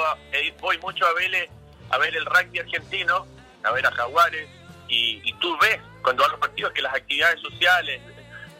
[0.60, 1.48] voy mucho a ver,
[1.90, 3.26] a ver el rugby argentino,
[3.62, 4.48] a ver a Jaguares,
[4.88, 8.00] y, y tú ves cuando van los partidos que las actividades sociales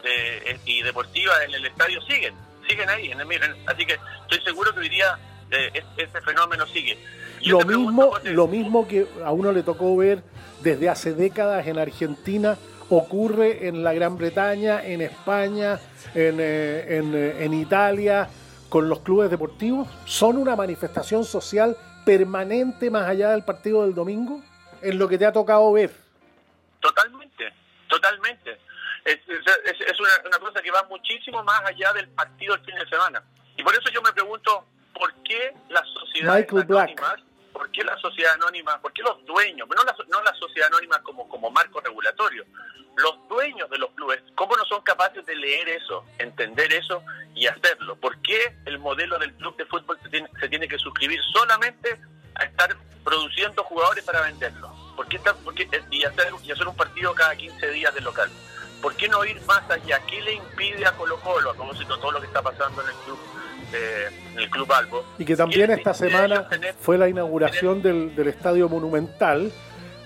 [0.05, 2.35] eh, y deportivas en el estadio siguen,
[2.69, 3.11] siguen ahí.
[3.11, 5.19] En el, miren, así que estoy seguro que hoy día
[5.51, 6.99] eh, es- ese fenómeno sigue.
[7.41, 10.23] Yo Lo pregunto, mismo, lo mismo que a uno le tocó ver
[10.61, 12.57] desde hace décadas en Argentina
[12.91, 15.79] ocurre en la Gran Bretaña, en España,
[16.15, 18.29] en, eh, en, eh, en Italia,
[18.69, 19.89] con los clubes deportivos.
[20.05, 24.43] ¿Son una manifestación social permanente más allá del partido del domingo?
[24.83, 25.91] En lo que te ha tocado ver.
[26.81, 27.45] Totalmente,
[27.89, 28.59] totalmente.
[29.13, 32.65] Es, es- es- es una, una cosa que va muchísimo más allá del partido del
[32.67, 33.23] fin de semana.
[33.57, 36.47] Y por eso yo me pregunto, ¿por qué las sociedades
[37.13, 37.21] anónimas,
[37.53, 41.03] por qué la sociedad anónima, por qué los dueños, no la, no la sociedad anónima
[41.03, 42.45] como, como marco regulatorio,
[42.97, 47.03] los dueños de los clubes, ¿cómo no son capaces de leer eso, entender eso
[47.35, 47.97] y hacerlo?
[47.97, 52.01] ¿Por qué el modelo del club de fútbol se tiene, se tiene que suscribir solamente
[52.35, 54.71] a estar produciendo jugadores para venderlos?
[54.97, 58.01] ¿Por qué está- por qué- y, hacer, y hacer un partido cada 15 días de
[58.01, 58.31] local?
[58.83, 60.01] ¿Por qué no ir más allá?
[60.07, 62.95] ¿Qué le impide a Colo Colo, a propósito todo lo que está pasando en el
[63.05, 63.19] club,
[63.73, 65.05] eh, en el club Albo?
[65.19, 69.53] Y que también ¿Qué le esta semana tener- fue la inauguración del, del Estadio Monumental,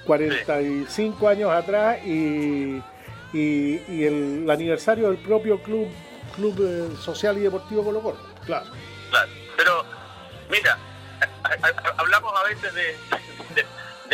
[0.07, 2.83] 45 años atrás, y,
[3.33, 5.89] y, y el, el aniversario del propio Club,
[6.35, 8.19] club eh, Social y Deportivo Colo Colo.
[8.47, 8.67] Claro.
[9.11, 9.31] Claro.
[9.57, 9.85] Pero,
[10.51, 10.79] mira,
[11.99, 12.83] hablamos a veces de,
[13.55, 13.67] de-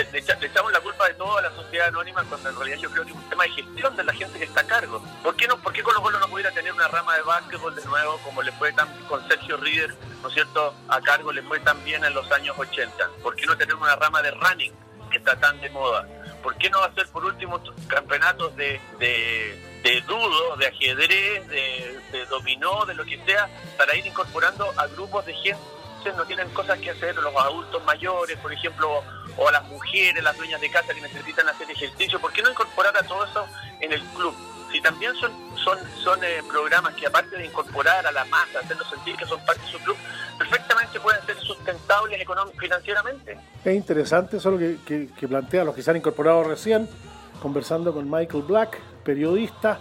[0.04, 2.56] le, le echa- le echamos la culpa de todo a la sociedad anónima cuando en
[2.56, 4.66] realidad yo creo que es un tema de gestión de la gente que está a
[4.66, 5.02] cargo.
[5.22, 7.84] ¿Por qué, no, por qué Colo Colo no pudiera tener una rama de básquetbol de
[7.84, 10.74] nuevo como le fue tan con Sergio Rieder, ¿no es cierto?
[10.88, 13.08] A cargo le fue tan bien en los años 80.
[13.22, 14.72] ¿Por qué no tener una rama de running
[15.10, 16.06] que está tan de moda?
[16.42, 22.84] ¿Por qué no hacer por último campeonatos de, de, de dudo, de ajedrez, de dominó,
[22.86, 25.60] de lo que sea, para ir incorporando a grupos de gente
[26.16, 29.02] no tienen cosas que hacer, los adultos mayores, por ejemplo,
[29.36, 32.20] o las mujeres, las dueñas de casa que necesitan hacer ejercicio?
[32.20, 33.46] ¿Por qué no incorporar a todo eso
[33.80, 34.34] en el club?
[34.72, 38.88] Si también son son son eh, programas que aparte de incorporar a la masa, hacerlos
[38.90, 39.96] sentir que son parte de su club,
[40.38, 42.26] perfectamente pueden ser sustentables
[42.58, 43.38] financieramente.
[43.64, 46.88] Es interesante eso lo que, que, que plantea los que se han incorporado recién,
[47.40, 49.78] conversando con Michael Black, periodista,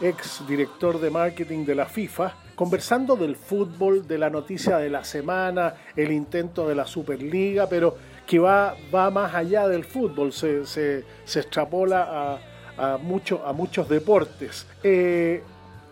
[0.00, 5.04] ex director de marketing de la FIFA, conversando del fútbol, de la noticia de la
[5.04, 7.96] semana, el intento de la Superliga, pero
[8.26, 12.38] que va, va más allá del fútbol, se, se, se extrapola a,
[12.76, 14.66] a, a muchos deportes.
[14.82, 15.42] Eh,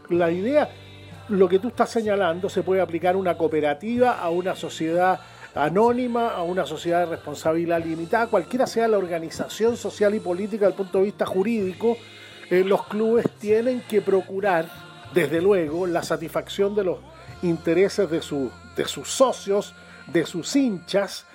[0.08, 0.68] la idea,
[1.28, 5.20] lo que tú estás señalando, se puede aplicar una cooperativa, a una sociedad
[5.54, 10.80] anónima, a una sociedad de responsabilidad limitada, cualquiera sea la organización social y política desde
[10.80, 11.96] el punto de vista jurídico,
[12.50, 14.66] eh, los clubes tienen que procurar,
[15.14, 16.98] desde luego, la satisfacción de los
[17.42, 18.18] intereses de,
[18.76, 19.74] de sus socios,
[20.12, 21.26] de sus hinchas,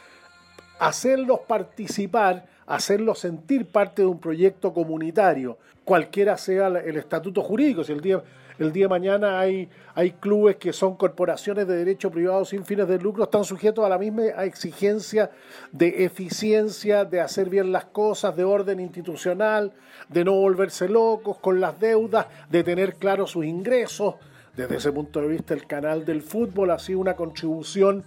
[0.80, 7.84] hacerlos participar, hacerlos sentir parte de un proyecto comunitario, cualquiera sea el estatuto jurídico.
[7.84, 8.22] Si el día,
[8.60, 12.88] el día de mañana hay, hay clubes que son corporaciones de derecho privado sin fines
[12.88, 15.31] de lucro, están sujetos a la misma exigencia
[15.72, 19.72] de eficiencia, de hacer bien las cosas, de orden institucional,
[20.10, 24.15] de no volverse locos con las deudas, de tener claros sus ingresos.
[24.56, 28.03] Desde ese punto de vista, el canal del fútbol ha sido una contribución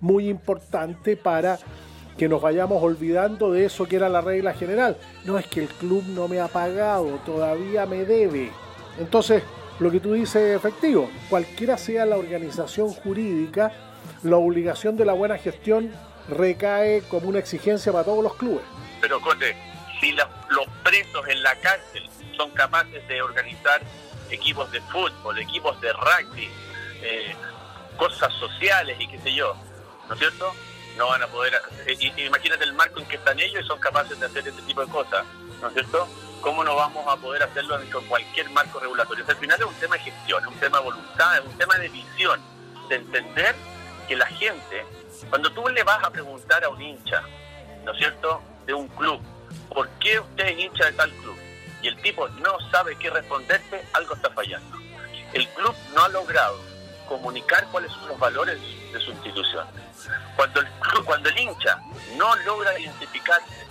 [0.00, 1.58] muy importante para
[2.18, 4.96] que nos vayamos olvidando de eso que era la regla general.
[5.24, 8.50] No es que el club no me ha pagado, todavía me debe.
[8.98, 9.42] Entonces,
[9.80, 11.10] lo que tú dices es efectivo.
[11.28, 13.72] Cualquiera sea la organización jurídica,
[14.22, 15.92] la obligación de la buena gestión
[16.28, 18.64] recae como una exigencia para todos los clubes.
[19.00, 19.56] Pero, Cote,
[20.00, 23.80] si los presos en la cárcel son capaces de organizar
[24.30, 26.48] equipos de fútbol, equipos de rugby,
[27.02, 27.34] eh,
[27.96, 29.54] cosas sociales y qué sé yo,
[30.08, 30.52] ¿no es cierto?
[30.96, 31.54] No van a poder.
[31.86, 34.80] eh, imagínate el marco en que están ellos y son capaces de hacer ese tipo
[34.80, 35.24] de cosas,
[35.60, 36.08] ¿no es cierto?
[36.44, 39.24] ¿Cómo no vamos a poder hacerlo en con cualquier marco regulatorio?
[39.26, 41.78] Al final es un tema de gestión, es un tema de voluntad, es un tema
[41.78, 42.38] de visión,
[42.90, 43.56] de entender
[44.06, 44.84] que la gente,
[45.30, 47.22] cuando tú le vas a preguntar a un hincha,
[47.86, 49.22] ¿no es cierto?, de un club,
[49.70, 51.38] ¿por qué usted es hincha de tal club?
[51.80, 54.76] Y el tipo no sabe qué responderte, algo está fallando.
[55.32, 56.60] El club no ha logrado
[57.08, 58.60] comunicar cuáles son los valores
[58.92, 59.66] de su institución.
[60.36, 60.68] Cuando el,
[61.06, 61.80] cuando el hincha
[62.18, 63.63] no logra identificarse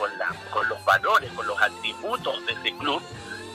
[0.00, 3.02] con, la, con los valores, con los atributos de ese club,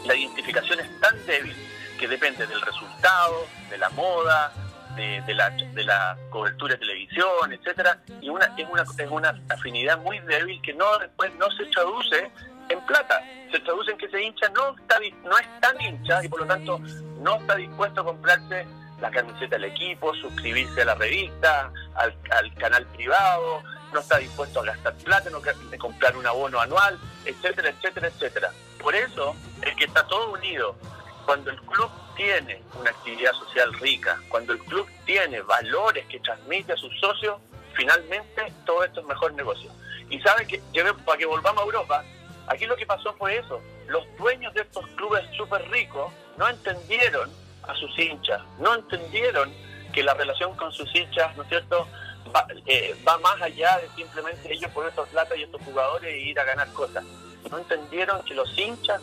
[0.06, 1.56] la identificación es tan débil
[2.00, 4.54] que depende del resultado, de la moda,
[4.96, 9.98] de, la, de la cobertura de televisión, etcétera, y una, es, una, es una afinidad
[9.98, 12.32] muy débil que no después no se traduce
[12.70, 16.30] en plata, se traduce en que ese hincha no está no es tan hincha y
[16.30, 16.80] por lo tanto
[17.20, 18.66] no está dispuesto a comprarse
[19.06, 23.62] la camiseta del equipo, suscribirse a la revista, al, al canal privado,
[23.94, 28.52] no está dispuesto a gastar plata, no de comprar un abono anual, etcétera, etcétera, etcétera.
[28.82, 30.76] Por eso es que está todo unido.
[31.24, 36.74] Cuando el club tiene una actividad social rica, cuando el club tiene valores que transmite
[36.74, 37.38] a sus socios,
[37.76, 39.72] finalmente todo esto es mejor negocio.
[40.10, 40.64] Y saben que,
[41.06, 42.04] para que volvamos a Europa,
[42.48, 43.62] aquí lo que pasó fue eso.
[43.88, 49.52] Los dueños de estos clubes súper ricos no entendieron a sus hinchas, no entendieron
[49.94, 51.88] que la relación con sus hinchas, ¿no es cierto?,
[52.36, 56.18] va, eh, va más allá de simplemente ellos poner estos plata y estos jugadores e
[56.18, 57.04] ir a ganar cosas.
[57.50, 59.02] No entendieron que los hinchas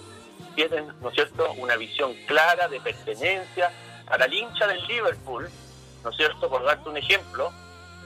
[0.55, 3.71] tienen, ¿no es cierto?, una visión clara de pertenencia.
[4.09, 5.49] Para el hincha del Liverpool,
[6.05, 7.53] ¿no es cierto?, por darte un ejemplo,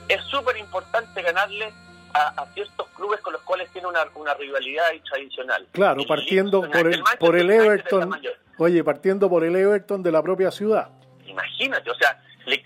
[0.07, 1.73] es súper importante ganarle
[2.13, 5.67] a, a ciertos clubes con los cuales tiene una, una rivalidad tradicional.
[5.73, 8.17] Claro, El partiendo por el, por el Everton.
[8.57, 10.89] Oye, partiendo por el Everton de la propia ciudad.
[11.25, 12.63] Imagínate, o sea, le-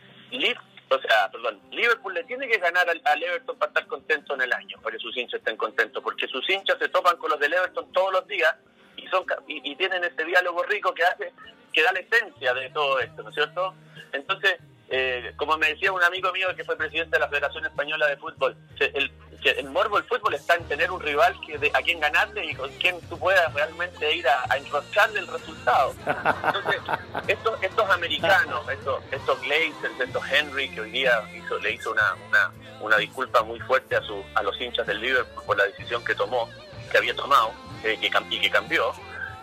[0.90, 4.42] o sea, perdón, Liverpool le tiene que ganar al, al Everton para estar contento en
[4.42, 7.40] el año, para que sus hinchas estén contentos, porque sus hinchas se topan con los
[7.40, 8.54] del Everton todos los días
[8.98, 11.32] y son y, y tienen ese diálogo rico que hace
[11.72, 13.74] que da la esencia de todo esto, ¿no es cierto?
[14.12, 14.58] Entonces,
[14.90, 18.18] eh, como me decía un amigo mío que fue presidente de la Federación Española de
[18.18, 19.12] Fútbol, el-
[19.42, 22.46] que el morbo del fútbol está en tener un rival que de- a quien ganarle
[22.46, 25.94] y con quien tú puedas realmente ir a, a enroscarle el resultado.
[26.06, 26.82] Entonces,
[27.28, 32.14] estos, estos americanos, estos, estos Glazers, estos Henry, que hoy día hizo, le hizo una,
[32.30, 32.52] una,
[32.82, 36.14] una disculpa muy fuerte a, su, a los hinchas del Liverpool por la decisión que
[36.16, 36.48] tomó,
[36.92, 37.52] que había tomado
[37.84, 38.94] eh, que, y que cambió,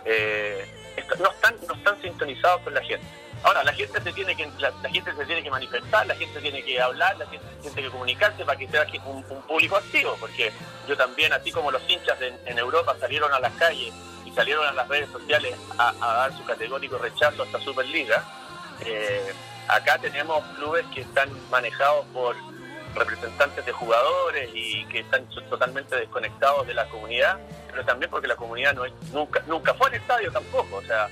[0.05, 0.65] eh,
[1.19, 3.05] no, están, no están sintonizados con la gente.
[3.43, 6.41] Ahora, la gente se tiene que la, la gente se tiene que manifestar, la gente
[6.41, 10.51] tiene que hablar, la gente tiene que comunicarse para que sea un, público activo, porque
[10.87, 13.93] yo también, así como los hinchas en, en Europa salieron a las calles
[14.25, 18.23] y salieron a las redes sociales a, a dar su categórico rechazo a esta Superliga,
[18.85, 19.33] eh,
[19.67, 22.35] acá tenemos clubes que están manejados por
[22.95, 27.37] representantes de jugadores y que están totalmente desconectados de la comunidad,
[27.69, 31.07] pero también porque la comunidad no es, nunca nunca fue al estadio tampoco, o sea,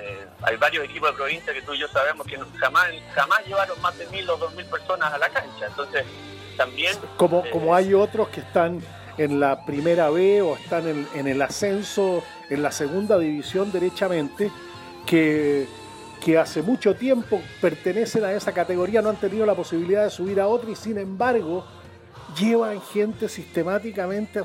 [0.00, 3.80] eh, hay varios equipos de provincia que tú y yo sabemos que jamás jamás llevaron
[3.82, 6.04] más de mil o dos mil personas a la cancha, entonces
[6.56, 8.80] también Como, eh, como hay otros que están
[9.16, 14.50] en la primera B o están en, en el ascenso, en la segunda división derechamente,
[15.06, 15.66] que,
[16.24, 20.40] que hace mucho tiempo pertenecen a esa categoría, no han tenido la posibilidad de subir
[20.40, 21.64] a otra y sin embargo
[22.38, 24.44] llevan gente sistemáticamente a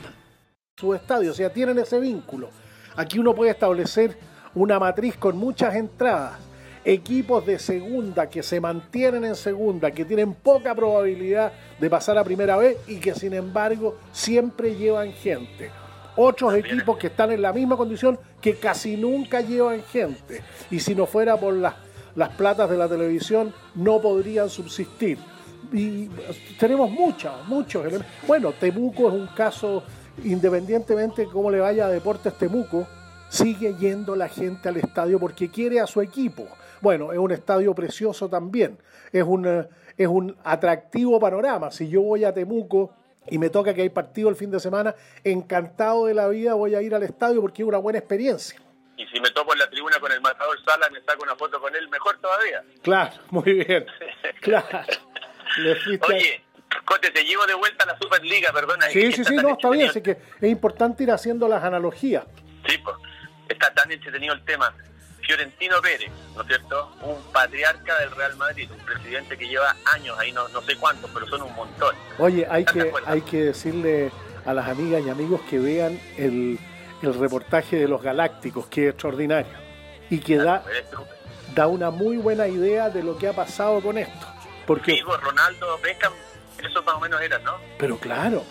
[0.81, 2.49] su estadio, o sea, tienen ese vínculo.
[2.95, 4.17] Aquí uno puede establecer
[4.55, 6.39] una matriz con muchas entradas,
[6.83, 12.23] equipos de segunda que se mantienen en segunda, que tienen poca probabilidad de pasar a
[12.23, 15.69] primera vez y que sin embargo siempre llevan gente.
[16.15, 20.41] Otros equipos que están en la misma condición que casi nunca llevan gente.
[20.71, 21.75] Y si no fuera por las,
[22.15, 25.19] las platas de la televisión, no podrían subsistir.
[25.71, 26.09] Y
[26.59, 28.11] tenemos muchos, muchos elementos.
[28.27, 29.83] Bueno, Temuco es un caso,
[30.23, 32.87] independientemente de cómo le vaya a Deportes Temuco,
[33.29, 36.47] sigue yendo la gente al estadio porque quiere a su equipo.
[36.81, 38.77] Bueno, es un estadio precioso también,
[39.11, 39.67] es un, eh,
[39.97, 41.71] es un atractivo panorama.
[41.71, 42.93] Si yo voy a Temuco
[43.29, 46.75] y me toca que hay partido el fin de semana, encantado de la vida voy
[46.75, 48.59] a ir al estadio porque es una buena experiencia.
[48.97, 51.59] y si me topo en la tribuna con el matador Sala me saco una foto
[51.59, 52.63] con él, mejor todavía.
[52.81, 53.85] Claro, muy bien.
[54.41, 54.79] Claro.
[55.57, 55.77] Le
[56.07, 56.43] Oye,
[56.85, 58.87] Cote, te llevo de vuelta a la Superliga, perdona.
[58.89, 59.89] Sí, sí, sí, no, está bien.
[59.89, 62.23] Así que es importante ir haciendo las analogías.
[62.67, 62.95] Sí, pues,
[63.49, 64.73] está tan entretenido el tema.
[65.21, 66.91] Fiorentino Pérez, ¿no es cierto?
[67.03, 71.09] Un patriarca del Real Madrid, un presidente que lleva años ahí, no, no sé cuántos,
[71.11, 71.95] pero son un montón.
[72.17, 74.11] Oye, hay ¿Estás de que, hay que decirle
[74.45, 76.57] a las amigas y amigos que vean el,
[77.03, 79.51] el reportaje de los Galácticos, que es extraordinario.
[80.09, 80.97] Y que da, Eres tú.
[81.53, 84.27] da una muy buena idea de lo que ha pasado con esto.
[84.65, 86.13] Porque, Figo, Ronaldo, Beckham,
[86.65, 87.53] eso más o menos eran, ¿no?
[87.77, 88.43] pero claro,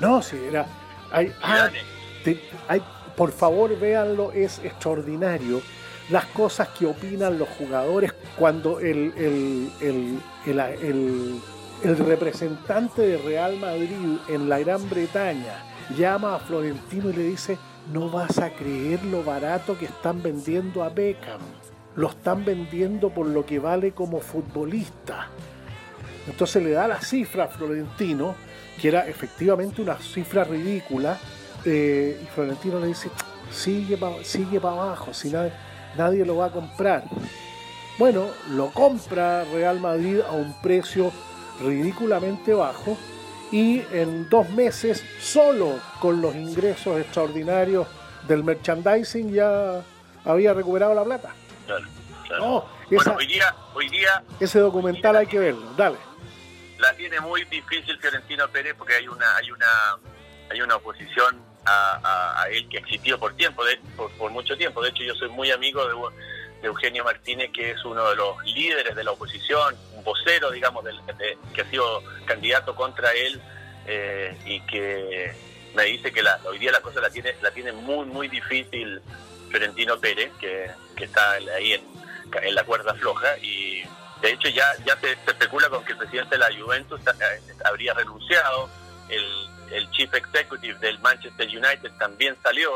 [0.00, 0.66] no, si era.
[1.10, 1.78] Hay, ah, Zidane.
[2.24, 2.82] te- hay-
[3.16, 5.62] por favor, véanlo, es extraordinario
[6.10, 11.40] las cosas que opinan los jugadores cuando el, el, el, el- el-
[11.82, 15.62] el representante de Real Madrid en la Gran Bretaña
[15.96, 17.58] llama a Florentino y le dice,
[17.92, 21.40] no vas a creer lo barato que están vendiendo a Beckham.
[21.94, 25.28] Lo están vendiendo por lo que vale como futbolista.
[26.28, 28.34] Entonces le da la cifra a Florentino,
[28.80, 31.18] que era efectivamente una cifra ridícula,
[31.64, 33.10] eh, y Florentino le dice,
[33.50, 35.52] sigue para sigue pa abajo, si nadie,
[35.96, 37.04] nadie lo va a comprar.
[37.98, 41.10] Bueno, lo compra Real Madrid a un precio
[41.62, 42.96] ridículamente bajo
[43.50, 47.86] y en dos meses, solo con los ingresos extraordinarios
[48.28, 49.80] del merchandising, ya
[50.24, 51.30] había recuperado la plata.
[51.64, 51.84] Claro,
[52.26, 52.44] claro.
[52.44, 52.50] No,
[52.90, 55.72] bueno, esa- hoy día, hoy día ese documental hay que verlo.
[55.76, 55.96] Dale.
[56.78, 59.66] La tiene muy difícil Fiorentino Pérez porque hay una hay una
[60.50, 64.80] hay una oposición a, a- él que existió por tiempo de, por, mucho tiempo.
[64.82, 65.94] De hecho yo soy muy amigo de,
[66.62, 70.84] de Eugenio Martínez que es uno de los líderes de la oposición un vocero digamos
[70.84, 73.40] de- que ha sido candidato contra él
[73.86, 75.34] eh, y que
[75.74, 79.00] me dice que la, hoy día la cosa la tiene la tiene muy muy difícil
[79.50, 81.82] Fiorentino Pérez que, que está ahí en,
[82.42, 83.84] en la cuerda floja y
[84.22, 87.94] de hecho, ya, ya se, especula con que el presidente de la Juventus eh, habría
[87.94, 88.68] renunciado,
[89.08, 89.24] el,
[89.72, 92.70] el chief executive del Manchester United también salió,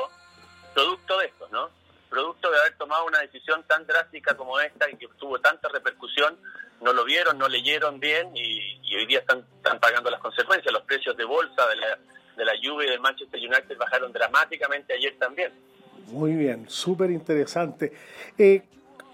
[0.75, 1.71] producto de esto, ¿no?
[2.09, 6.37] Producto de haber tomado una decisión tan drástica como esta y que tuvo tanta repercusión,
[6.81, 10.73] no lo vieron, no leyeron bien y, y hoy día están, están pagando las consecuencias.
[10.73, 11.99] Los precios de bolsa de la,
[12.37, 15.53] de la Juve y del Manchester United bajaron dramáticamente ayer también.
[16.07, 17.93] Muy bien, súper interesante.
[18.37, 18.63] Eh,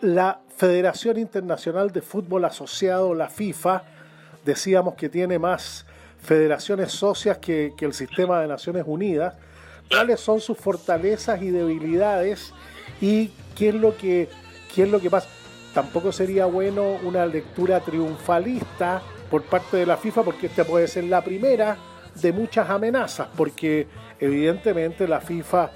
[0.01, 3.83] la Federación Internacional de Fútbol Asociado, la FIFA,
[4.45, 5.87] decíamos que tiene más
[6.23, 9.35] federaciones socias que, el sistema de Naciones Unidas.
[9.89, 12.53] ¿Cuáles son sus fortalezas y debilidades?
[13.01, 14.29] ¿Y qué es lo que,
[14.75, 15.29] qué es lo que pasa?
[15.75, 21.05] Tampoco sería bueno una lectura triunfalista por parte de la FIFA, porque esta puede ser
[21.05, 21.77] la primera
[22.15, 23.87] de muchas amenazas, porque
[24.19, 25.71] evidentemente la FIFA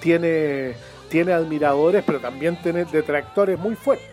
[0.00, 0.74] tiene,
[1.14, 4.10] tiene admiradores, pero también tiene detractores muy fuertes.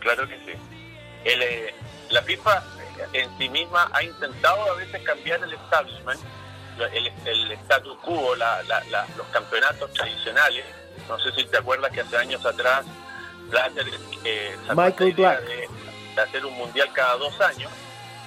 [0.00, 0.58] Claro que sí.
[1.24, 1.72] El, eh,
[2.10, 2.64] la FIFA
[3.12, 6.18] en sí misma ha intentado a veces cambiar el establishment,
[6.92, 10.64] el, el status quo, la- la- la- los campeonatos tradicionales.
[11.08, 12.84] No sé si te acuerdas que hace años atrás
[13.48, 13.86] Blatter
[14.24, 15.42] eh, Michael Black.
[15.42, 15.68] De,
[16.16, 17.70] de hacer un mundial cada dos años.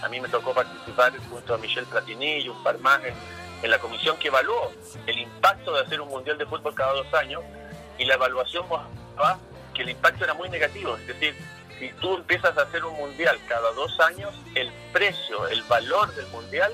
[0.01, 3.13] A mí me tocó participar junto a Michel Platini y un par más en,
[3.61, 4.71] en la comisión que evaluó
[5.05, 7.43] el impacto de hacer un mundial de fútbol cada dos años
[7.99, 9.37] y la evaluación mostraba
[9.73, 10.95] que el impacto era muy negativo.
[10.95, 11.35] Es decir,
[11.77, 16.27] si tú empiezas a hacer un mundial cada dos años, el precio, el valor del
[16.27, 16.71] mundial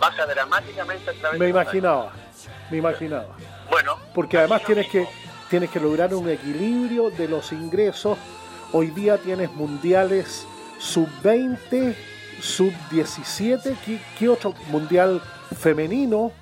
[0.00, 2.12] baja dramáticamente a través Me de imaginaba,
[2.70, 3.36] me imaginaba.
[3.70, 5.08] Bueno, Porque además tienes que,
[5.48, 8.18] tienes que lograr un equilibrio de los ingresos.
[8.72, 10.46] Hoy día tienes mundiales
[10.78, 11.94] sub-20,
[12.40, 13.76] sub-17.
[13.84, 15.22] ¿Qué, qué otro mundial
[15.58, 16.32] femenino?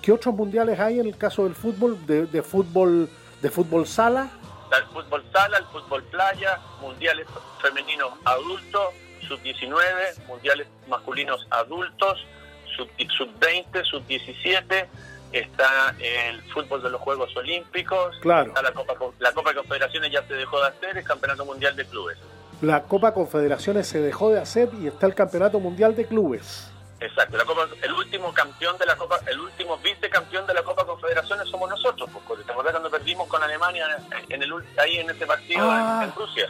[0.00, 2.04] ¿Qué otros mundiales hay en el caso del fútbol?
[2.06, 3.08] De, de fútbol
[3.42, 4.30] de fútbol sala.
[4.76, 7.26] El fútbol sala, el fútbol playa, mundiales
[7.60, 8.94] femeninos adultos,
[9.28, 12.24] sub-19, mundiales masculinos adultos,
[12.76, 12.88] sub-
[13.18, 14.86] sub-20, sub-17,
[15.32, 18.48] está el fútbol de los Juegos Olímpicos, Claro.
[18.48, 21.76] está la Copa, la Copa de Confederaciones ya se dejó de hacer, el Campeonato Mundial
[21.76, 22.16] de Clubes.
[22.62, 26.71] La Copa Confederaciones se dejó de hacer y está el Campeonato Mundial de Clubes.
[27.02, 30.84] Exacto, la Copa, el último campeón de la Copa, el último vicecampeón de la Copa
[30.86, 33.86] Confederaciones somos nosotros, pues, porque te acuerdas cuando perdimos con Alemania
[34.28, 36.02] en el, ul- ahí en ese partido en- Ah.
[36.04, 36.48] en Rusia.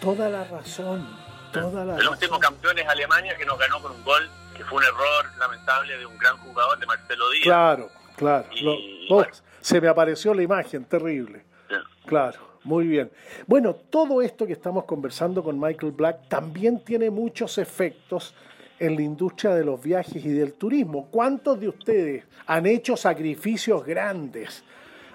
[0.00, 1.06] Toda la razón,
[1.52, 4.78] toda la El último campeón es Alemania, que nos ganó con un gol, que fue
[4.78, 7.44] un error lamentable de un gran jugador, de Marcelo Díaz.
[7.44, 8.46] Claro, claro.
[8.52, 9.32] Y- Lo- oh, bueno.
[9.60, 11.44] Se me apareció la imagen, terrible.
[12.06, 13.12] Claro, muy bien.
[13.46, 18.34] Bueno, todo esto que estamos conversando con Michael Black también tiene muchos efectos
[18.78, 21.08] en la industria de los viajes y del turismo.
[21.10, 24.64] ¿Cuántos de ustedes han hecho sacrificios grandes?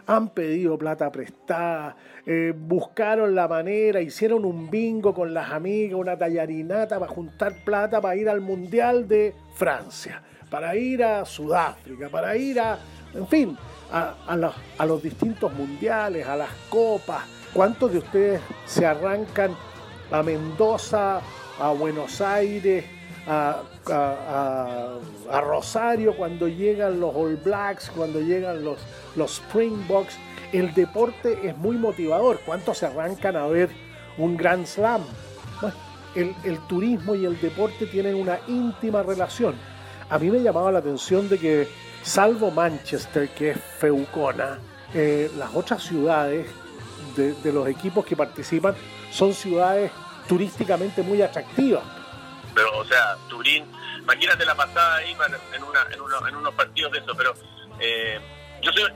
[0.05, 6.17] Han pedido plata prestada, eh, buscaron la manera, hicieron un bingo con las amigas, una
[6.17, 12.37] tallarinata para juntar plata para ir al Mundial de Francia, para ir a Sudáfrica, para
[12.37, 12.79] ir a,
[13.13, 13.57] en fin,
[13.91, 17.23] a, los distintos mundiales, a las copas.
[17.53, 19.51] ¿Cuántos de ustedes se arrancan
[20.11, 21.21] a Mendoza,
[21.59, 22.85] a Buenos Aires,
[23.27, 24.99] a,
[25.41, 28.79] Rosario cuando llegan los All Blacks, cuando llegan los,
[29.15, 30.15] los Springboks?
[30.51, 32.39] El deporte es muy motivador.
[32.45, 33.69] ¿Cuántos se arrancan a ver
[34.17, 35.01] un Grand Slam?
[36.15, 39.55] El, el turismo y el deporte tienen una íntima relación.
[40.09, 41.67] A mí me llamaba la atención de que,
[42.01, 44.57] salvo Manchester, que es feucona,
[44.93, 46.47] eh, las otras ciudades
[47.15, 48.73] de, de los equipos que participan
[49.11, 49.91] son ciudades
[50.27, 51.83] turísticamente muy atractivas.
[52.57, 55.11] Pero, o sea, Turín, imagínate la pasada ahí
[55.53, 57.35] en, una, en, uno- en unos partidos de eso, pero
[57.79, 58.19] eh,
[58.63, 58.91] yo, soy-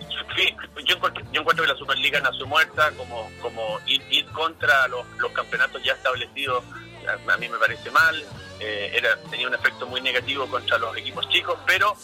[0.84, 5.32] yo, encuentro, yo encuentro que la Superliga nació muerta, como, como ir, contra los, los
[5.32, 6.64] campeonatos ya establecidos,
[7.08, 8.16] a, a mí me parece mal,
[8.60, 11.96] eh, era, tenía un efecto muy negativo contra los equipos chicos, pero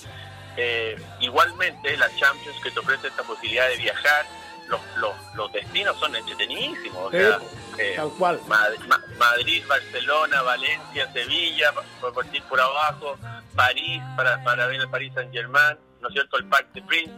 [0.57, 4.25] eh, igualmente la Champions que te ofrece esta posibilidad de viajar,
[4.68, 7.39] los, los, los destinos son entretenidísimos, o sea,
[7.77, 8.39] eh, Tal cual.
[8.48, 11.72] Madrid, Ma- Madrid, Barcelona, Valencia, Sevilla,
[12.02, 13.18] por partir por abajo,
[13.56, 16.38] París, para, para ver el París Saint Germain, ¿no es cierto?
[16.38, 17.14] El Parc de Prince,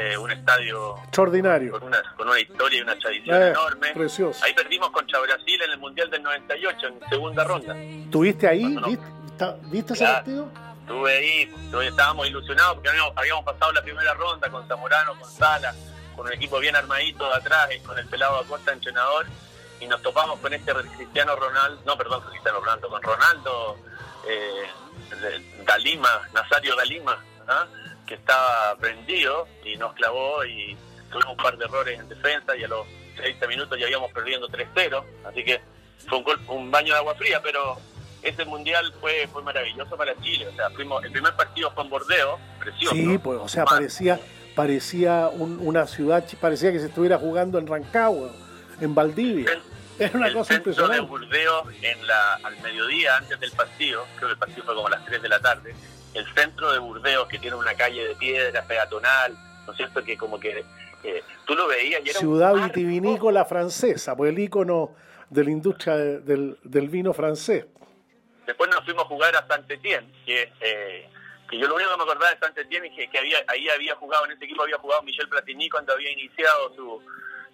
[0.00, 1.72] eh, un estadio Extraordinario.
[1.72, 3.92] con una, con una historia y una tradición Eh, enorme.
[3.92, 4.44] precioso.
[4.44, 7.74] Ahí perdimos contra Brasil en el Mundial del 98, en segunda ronda.
[8.10, 8.64] ¿Tuviste ahí?
[8.64, 9.04] No- ¿Viste,
[9.70, 10.16] ¿viste ese Claro.
[10.16, 10.48] partido?
[10.86, 15.28] Estuve ahí, estuve- estábamos ilusionados porque habíamos, habíamos pasado la primera ronda con Zamorano, con
[15.30, 15.74] Sala,
[16.16, 19.26] con un equipo bien armadito de atrás, y con el pelado Acosta entrenador,
[19.80, 23.76] y nos topamos con este Cristiano Ronaldo, no, perdón, Cristiano Ronaldo, con Ronaldo
[24.26, 24.66] eh,
[25.64, 27.66] Dalima, Nazario Dalima, ¿ah?
[28.06, 30.76] que estaba prendido y nos clavó y
[31.10, 32.86] tuvimos un par de errores en defensa y a los
[33.16, 35.60] 30 minutos ya íbamos perdiendo 3-0, así que
[36.08, 37.78] fue un, gol- un baño de agua fría, pero
[38.22, 40.48] ese mundial fue fue maravilloso para Chile.
[40.48, 42.94] O sea, fuimos, el primer partido fue en Bordeo, precioso.
[42.94, 44.18] Sí, pues, o sea, parecía,
[44.56, 48.30] parecía un- una ciudad, parecía que se estuviera jugando en Rancagua,
[48.80, 49.46] en Valdivia.
[49.98, 51.10] Era una el cosa centro de impresionante.
[51.10, 54.90] Burdeos en la, al mediodía, antes del partido, creo que el partido fue como a
[54.90, 55.74] las 3 de la tarde,
[56.14, 59.34] el centro de Burdeos, que tiene una calle de piedra peatonal,
[59.66, 60.02] ¿no es cierto?
[60.02, 60.64] Que como que
[61.04, 64.90] eh, tú lo veías y era Ciudad vitivinícola francesa, pues el ícono
[65.30, 67.66] de la industria de- del, del vino francés.
[68.46, 71.08] Después nos fuimos a jugar a Saint-Étienne, que, eh,
[71.48, 73.94] que yo lo único que me acordaba de Saint-Étienne es que, que había, ahí había
[73.96, 77.02] jugado, en ese equipo había jugado Michel Platini cuando había iniciado su,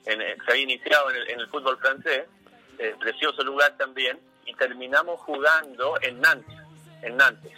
[0.06, 2.24] en, eh, se había iniciado en el, en el fútbol francés,
[2.78, 6.58] eh, precioso lugar también, y terminamos jugando en Nantes,
[7.02, 7.52] en Nantes,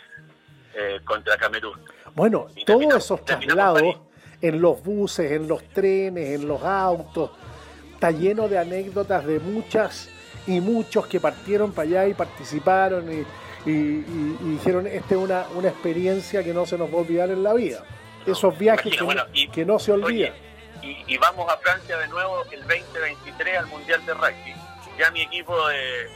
[0.74, 1.80] eh, contra Camerún.
[2.14, 3.96] Bueno, Y todos esos traslados
[4.40, 7.30] en los buses, en los trenes, en los autos,
[7.92, 10.10] está lleno de anécdotas de muchas
[10.46, 13.24] y muchos que partieron para allá y participaron y,
[13.66, 17.00] y- y- y dijeron, esta es una, una experiencia que no se nos va a
[17.02, 17.82] olvidar en la vida.
[18.26, 20.32] Esos viajes que, bueno, no, y- que no se olvidan.
[20.82, 24.54] Oye, y, vamos a Francia de nuevo el 2023 al Mundial de Rugby.
[24.98, 26.08] Ya mi equipo de,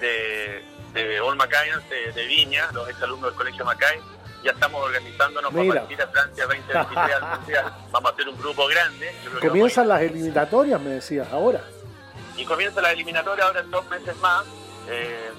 [0.00, 0.62] de,
[0.92, 3.98] de All Macayans de, de Viña, los exalumnos del Colegio Macay,
[4.44, 5.68] ya estamos organizándonos Mira.
[5.68, 7.64] para partir a Francia 2023 al Mundial.
[7.92, 9.12] Vamos a hacer un grupo grande.
[9.40, 11.60] Comienzan las eliminatorias, me decías, ahora.
[12.36, 14.44] Y comienza la eliminatoria ahora en dos meses más.
[14.88, 15.30] eh,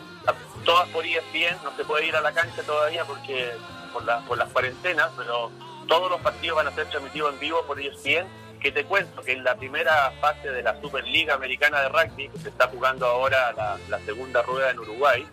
[0.68, 3.52] todas por ESPN, no se puede ir a la cancha todavía porque
[3.92, 5.50] por, la- por las cuarentenas, pero
[5.88, 8.28] todos los partidos van a ser transmitidos en vivo por ESPN.
[8.60, 12.40] Que te cuento que en la primera fase de la Superliga Americana de Rugby, que
[12.40, 15.28] se está jugando ahora la, la segunda rueda en Uruguay,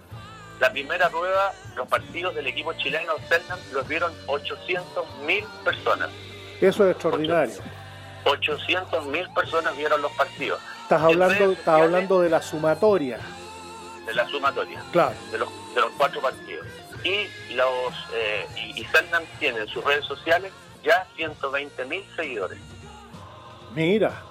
[0.61, 6.11] la primera rueda, los partidos del equipo chileno Selnam los vieron 800.000 personas.
[6.61, 7.55] Eso es extraordinario.
[8.24, 13.19] 800.000 personas vieron los partidos Estás hablando, estás hablando de la sumatoria.
[14.06, 14.82] De la sumatoria.
[14.93, 15.14] Claro.
[15.31, 16.66] de los, de los cuatro partidos.
[17.02, 18.86] Y los eh, y, y
[19.39, 20.52] tiene en sus redes sociales
[20.82, 22.59] ya 120 mil seguidores.
[23.74, 24.22] Mira,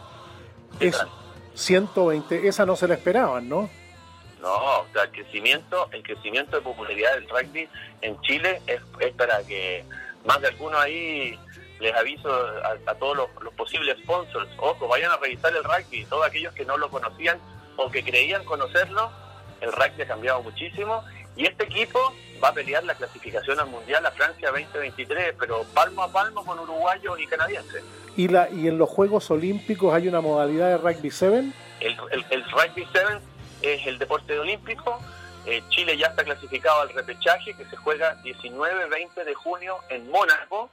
[0.80, 1.10] ¿Qué es tal?
[1.56, 3.70] 120, esa no se la esperaban, ¿no?
[4.42, 7.70] No, o sea, el crecimiento, el crecimiento de popularidad del rugby
[8.02, 9.86] en Chile es, es para que
[10.26, 11.40] más de algunos ahí
[11.80, 16.06] les aviso a, a todos los, los posibles sponsors, ojo, vayan a revisar el rugby,
[16.06, 17.40] todos aquellos que no lo conocían
[17.78, 19.12] o que creían conocerlo,
[19.64, 21.04] el rugby ha cambiado muchísimo
[21.36, 22.00] y este equipo
[22.44, 26.60] va a pelear la clasificación al Mundial a Francia 2023, pero palmo a palmo con
[26.60, 27.84] uruguayos y canadienses.
[28.16, 31.52] Y, la, y en los Juegos Olímpicos hay una modalidad de rugby 7.
[31.80, 33.20] El, el, el rugby 7
[33.62, 35.00] es el deporte olímpico.
[35.46, 40.70] Eh, Chile ya está clasificado al repechaje que se juega 19-20 de junio en Mónaco.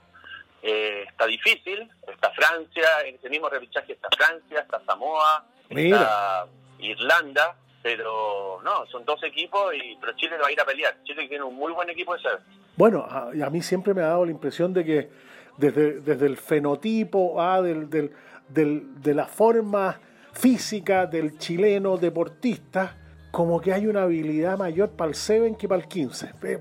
[0.63, 1.89] Eh, está difícil.
[2.07, 6.47] Está Francia, en ese mismo repechaje está Francia, está Samoa, está
[6.79, 7.57] Irlanda.
[7.83, 10.95] Pero no, son dos equipos, y pero Chile va a ir a pelear.
[11.05, 12.37] Chile tiene un muy buen equipo de 7.
[12.77, 15.11] Bueno, a, a mí siempre me ha dado la impresión de que
[15.57, 18.13] desde, desde el fenotipo, ah, del, del-
[18.49, 19.99] del- de la forma
[20.33, 22.97] física del chileno deportista,
[23.31, 26.27] como que hay una habilidad mayor para el 7 que para el 15.
[26.27, 26.61] Es, es-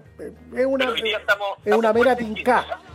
[0.60, 2.44] es una, estamos- es una mera 15,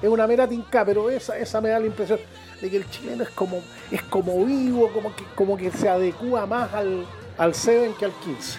[0.03, 2.19] es una mera tincá, pero esa, esa me da la impresión
[2.61, 3.61] de que el chileno es como,
[3.91, 7.05] es como vivo, como que, como que se adecua más al,
[7.39, 8.59] al 7 que al 15.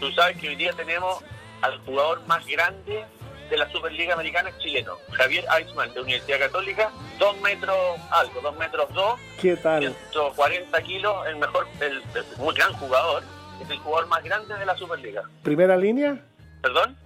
[0.00, 1.22] Tú sabes que hoy día tenemos
[1.62, 3.04] al jugador más grande
[3.50, 7.76] de la Superliga Americana chileno, Javier Eichmann, de Universidad Católica, dos metros
[8.10, 9.82] algo, dos metros dos, ¿Qué tal?
[9.82, 13.22] 140 kilos, el mejor, el, el muy gran jugador,
[13.62, 15.22] es el jugador más grande de la Superliga.
[15.42, 16.18] ¿Primera línea?
[16.62, 16.96] ¿Perdón?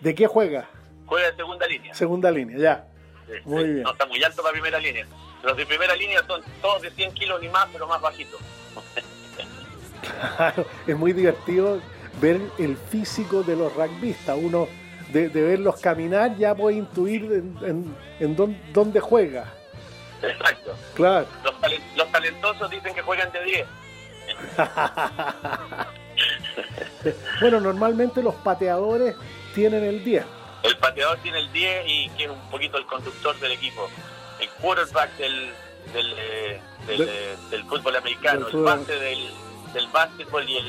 [0.00, 0.68] ¿De qué juega?
[1.06, 1.94] Juega de segunda línea.
[1.94, 2.86] Segunda línea, ya.
[3.26, 3.82] Sí, Muy sí, bien.
[3.82, 5.06] No está muy alto para primera línea.
[5.42, 8.40] Los de primera línea son todos de 100 kilos y más, pero más bajitos.
[10.36, 11.80] Claro, es muy divertido
[12.20, 14.36] ver el físico de los rugbyistas.
[14.40, 14.68] Uno,
[15.12, 19.44] de, de verlos caminar, ya puede intuir en, en- en dón- dónde juega.
[20.22, 20.74] Exacto.
[20.94, 21.26] Claro.
[21.44, 21.54] Los,
[21.96, 23.66] los talentosos dicen que juegan de 10.
[27.40, 29.16] Bueno, normalmente los pateadores
[29.54, 30.24] tienen el 10.
[30.62, 33.88] El pateador tiene el 10 y que es un poquito el conductor del equipo.
[34.40, 35.50] El quarterback del,
[35.92, 39.18] del, eh, del, Del- eh, del fútbol americano, el base del,
[39.72, 40.66] del básquetbol y el,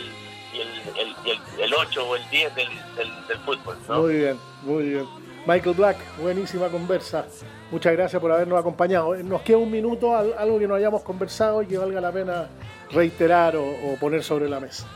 [0.54, 0.70] y el,
[1.00, 3.78] el, y el, el 8 o el 10 del, del, del fútbol.
[3.88, 4.02] ¿no?
[4.02, 5.08] Muy bien, muy bien.
[5.46, 7.26] Michael Black, buenísima conversa.
[7.72, 9.14] Muchas gracias por habernos acompañado.
[9.16, 12.48] Nos queda un minuto, al- algo que no hayamos conversado y que valga la pena
[12.92, 14.88] reiterar o, o poner sobre la mesa.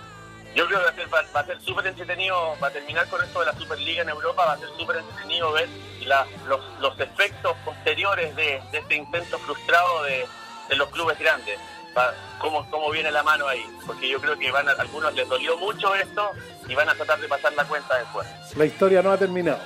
[0.55, 3.21] Yo creo que va a ser, va, va a ser súper entretenido, para terminar con
[3.23, 5.67] esto de la Superliga en Europa, va a ser súper entretenido ver
[6.05, 10.25] la- los, los efectos posteriores de, de este intento frustrado de,
[10.69, 11.59] de los clubes grandes.
[11.97, 15.13] Va- cómo, cómo viene la mano ahí, porque yo creo que van a, a algunos
[15.15, 16.31] les dolió mucho esto
[16.67, 18.27] y van a tratar de pasar la cuenta después.
[18.55, 19.59] La historia no ha terminado.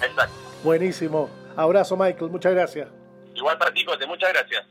[0.00, 0.34] Exacto.
[0.62, 1.28] Buenísimo.
[1.56, 2.30] Abrazo, Michael.
[2.30, 2.88] Muchas gracias.
[3.34, 4.64] Igual para ti, Cote, muchas gracias.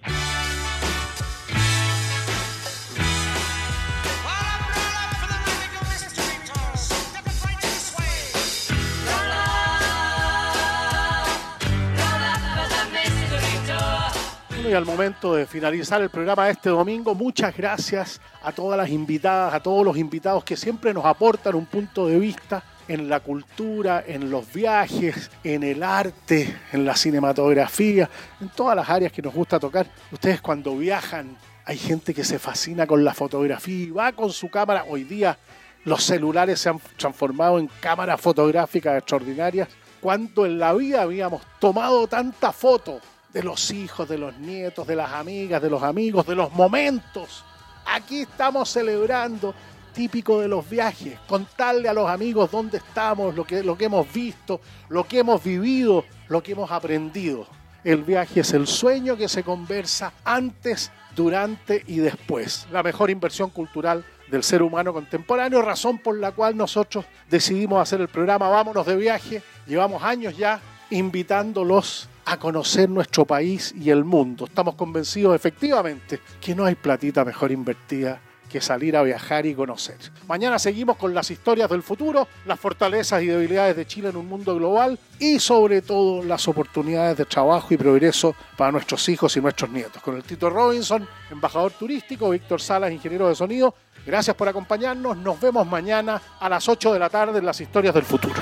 [14.69, 18.91] Y al momento de finalizar el programa de este domingo, muchas gracias a todas las
[18.91, 23.19] invitadas, a todos los invitados que siempre nos aportan un punto de vista en la
[23.19, 28.07] cultura, en los viajes, en el arte, en la cinematografía,
[28.39, 29.87] en todas las áreas que nos gusta tocar.
[30.11, 31.35] Ustedes cuando viajan,
[31.65, 34.85] hay gente que se fascina con la fotografía y va con su cámara.
[34.87, 35.35] Hoy día
[35.83, 39.67] los celulares se han transformado en cámaras fotográficas extraordinarias.
[39.99, 43.01] Cuando en la vida habíamos tomado tanta foto
[43.33, 47.43] de los hijos, de los nietos, de las amigas, de los amigos, de los momentos.
[47.85, 49.53] Aquí estamos celebrando,
[49.93, 54.11] típico de los viajes, contarle a los amigos dónde estamos, lo que, lo que hemos
[54.11, 57.47] visto, lo que hemos vivido, lo que hemos aprendido.
[57.83, 62.67] El viaje es el sueño que se conversa antes, durante y después.
[62.71, 67.99] La mejor inversión cultural del ser humano contemporáneo, razón por la cual nosotros decidimos hacer
[68.01, 69.43] el programa Vámonos de viaje.
[69.67, 70.61] Llevamos años ya
[70.91, 74.45] invitándolos a conocer nuestro país y el mundo.
[74.45, 79.97] Estamos convencidos efectivamente que no hay platita mejor invertida que salir a viajar y conocer.
[80.27, 84.27] Mañana seguimos con las historias del futuro, las fortalezas y debilidades de Chile en un
[84.27, 89.41] mundo global y sobre todo las oportunidades de trabajo y progreso para nuestros hijos y
[89.41, 90.01] nuestros nietos.
[90.01, 93.73] Con el Tito Robinson, embajador turístico, Víctor Salas, ingeniero de sonido.
[94.05, 95.17] Gracias por acompañarnos.
[95.17, 98.41] Nos vemos mañana a las 8 de la tarde en las historias del futuro.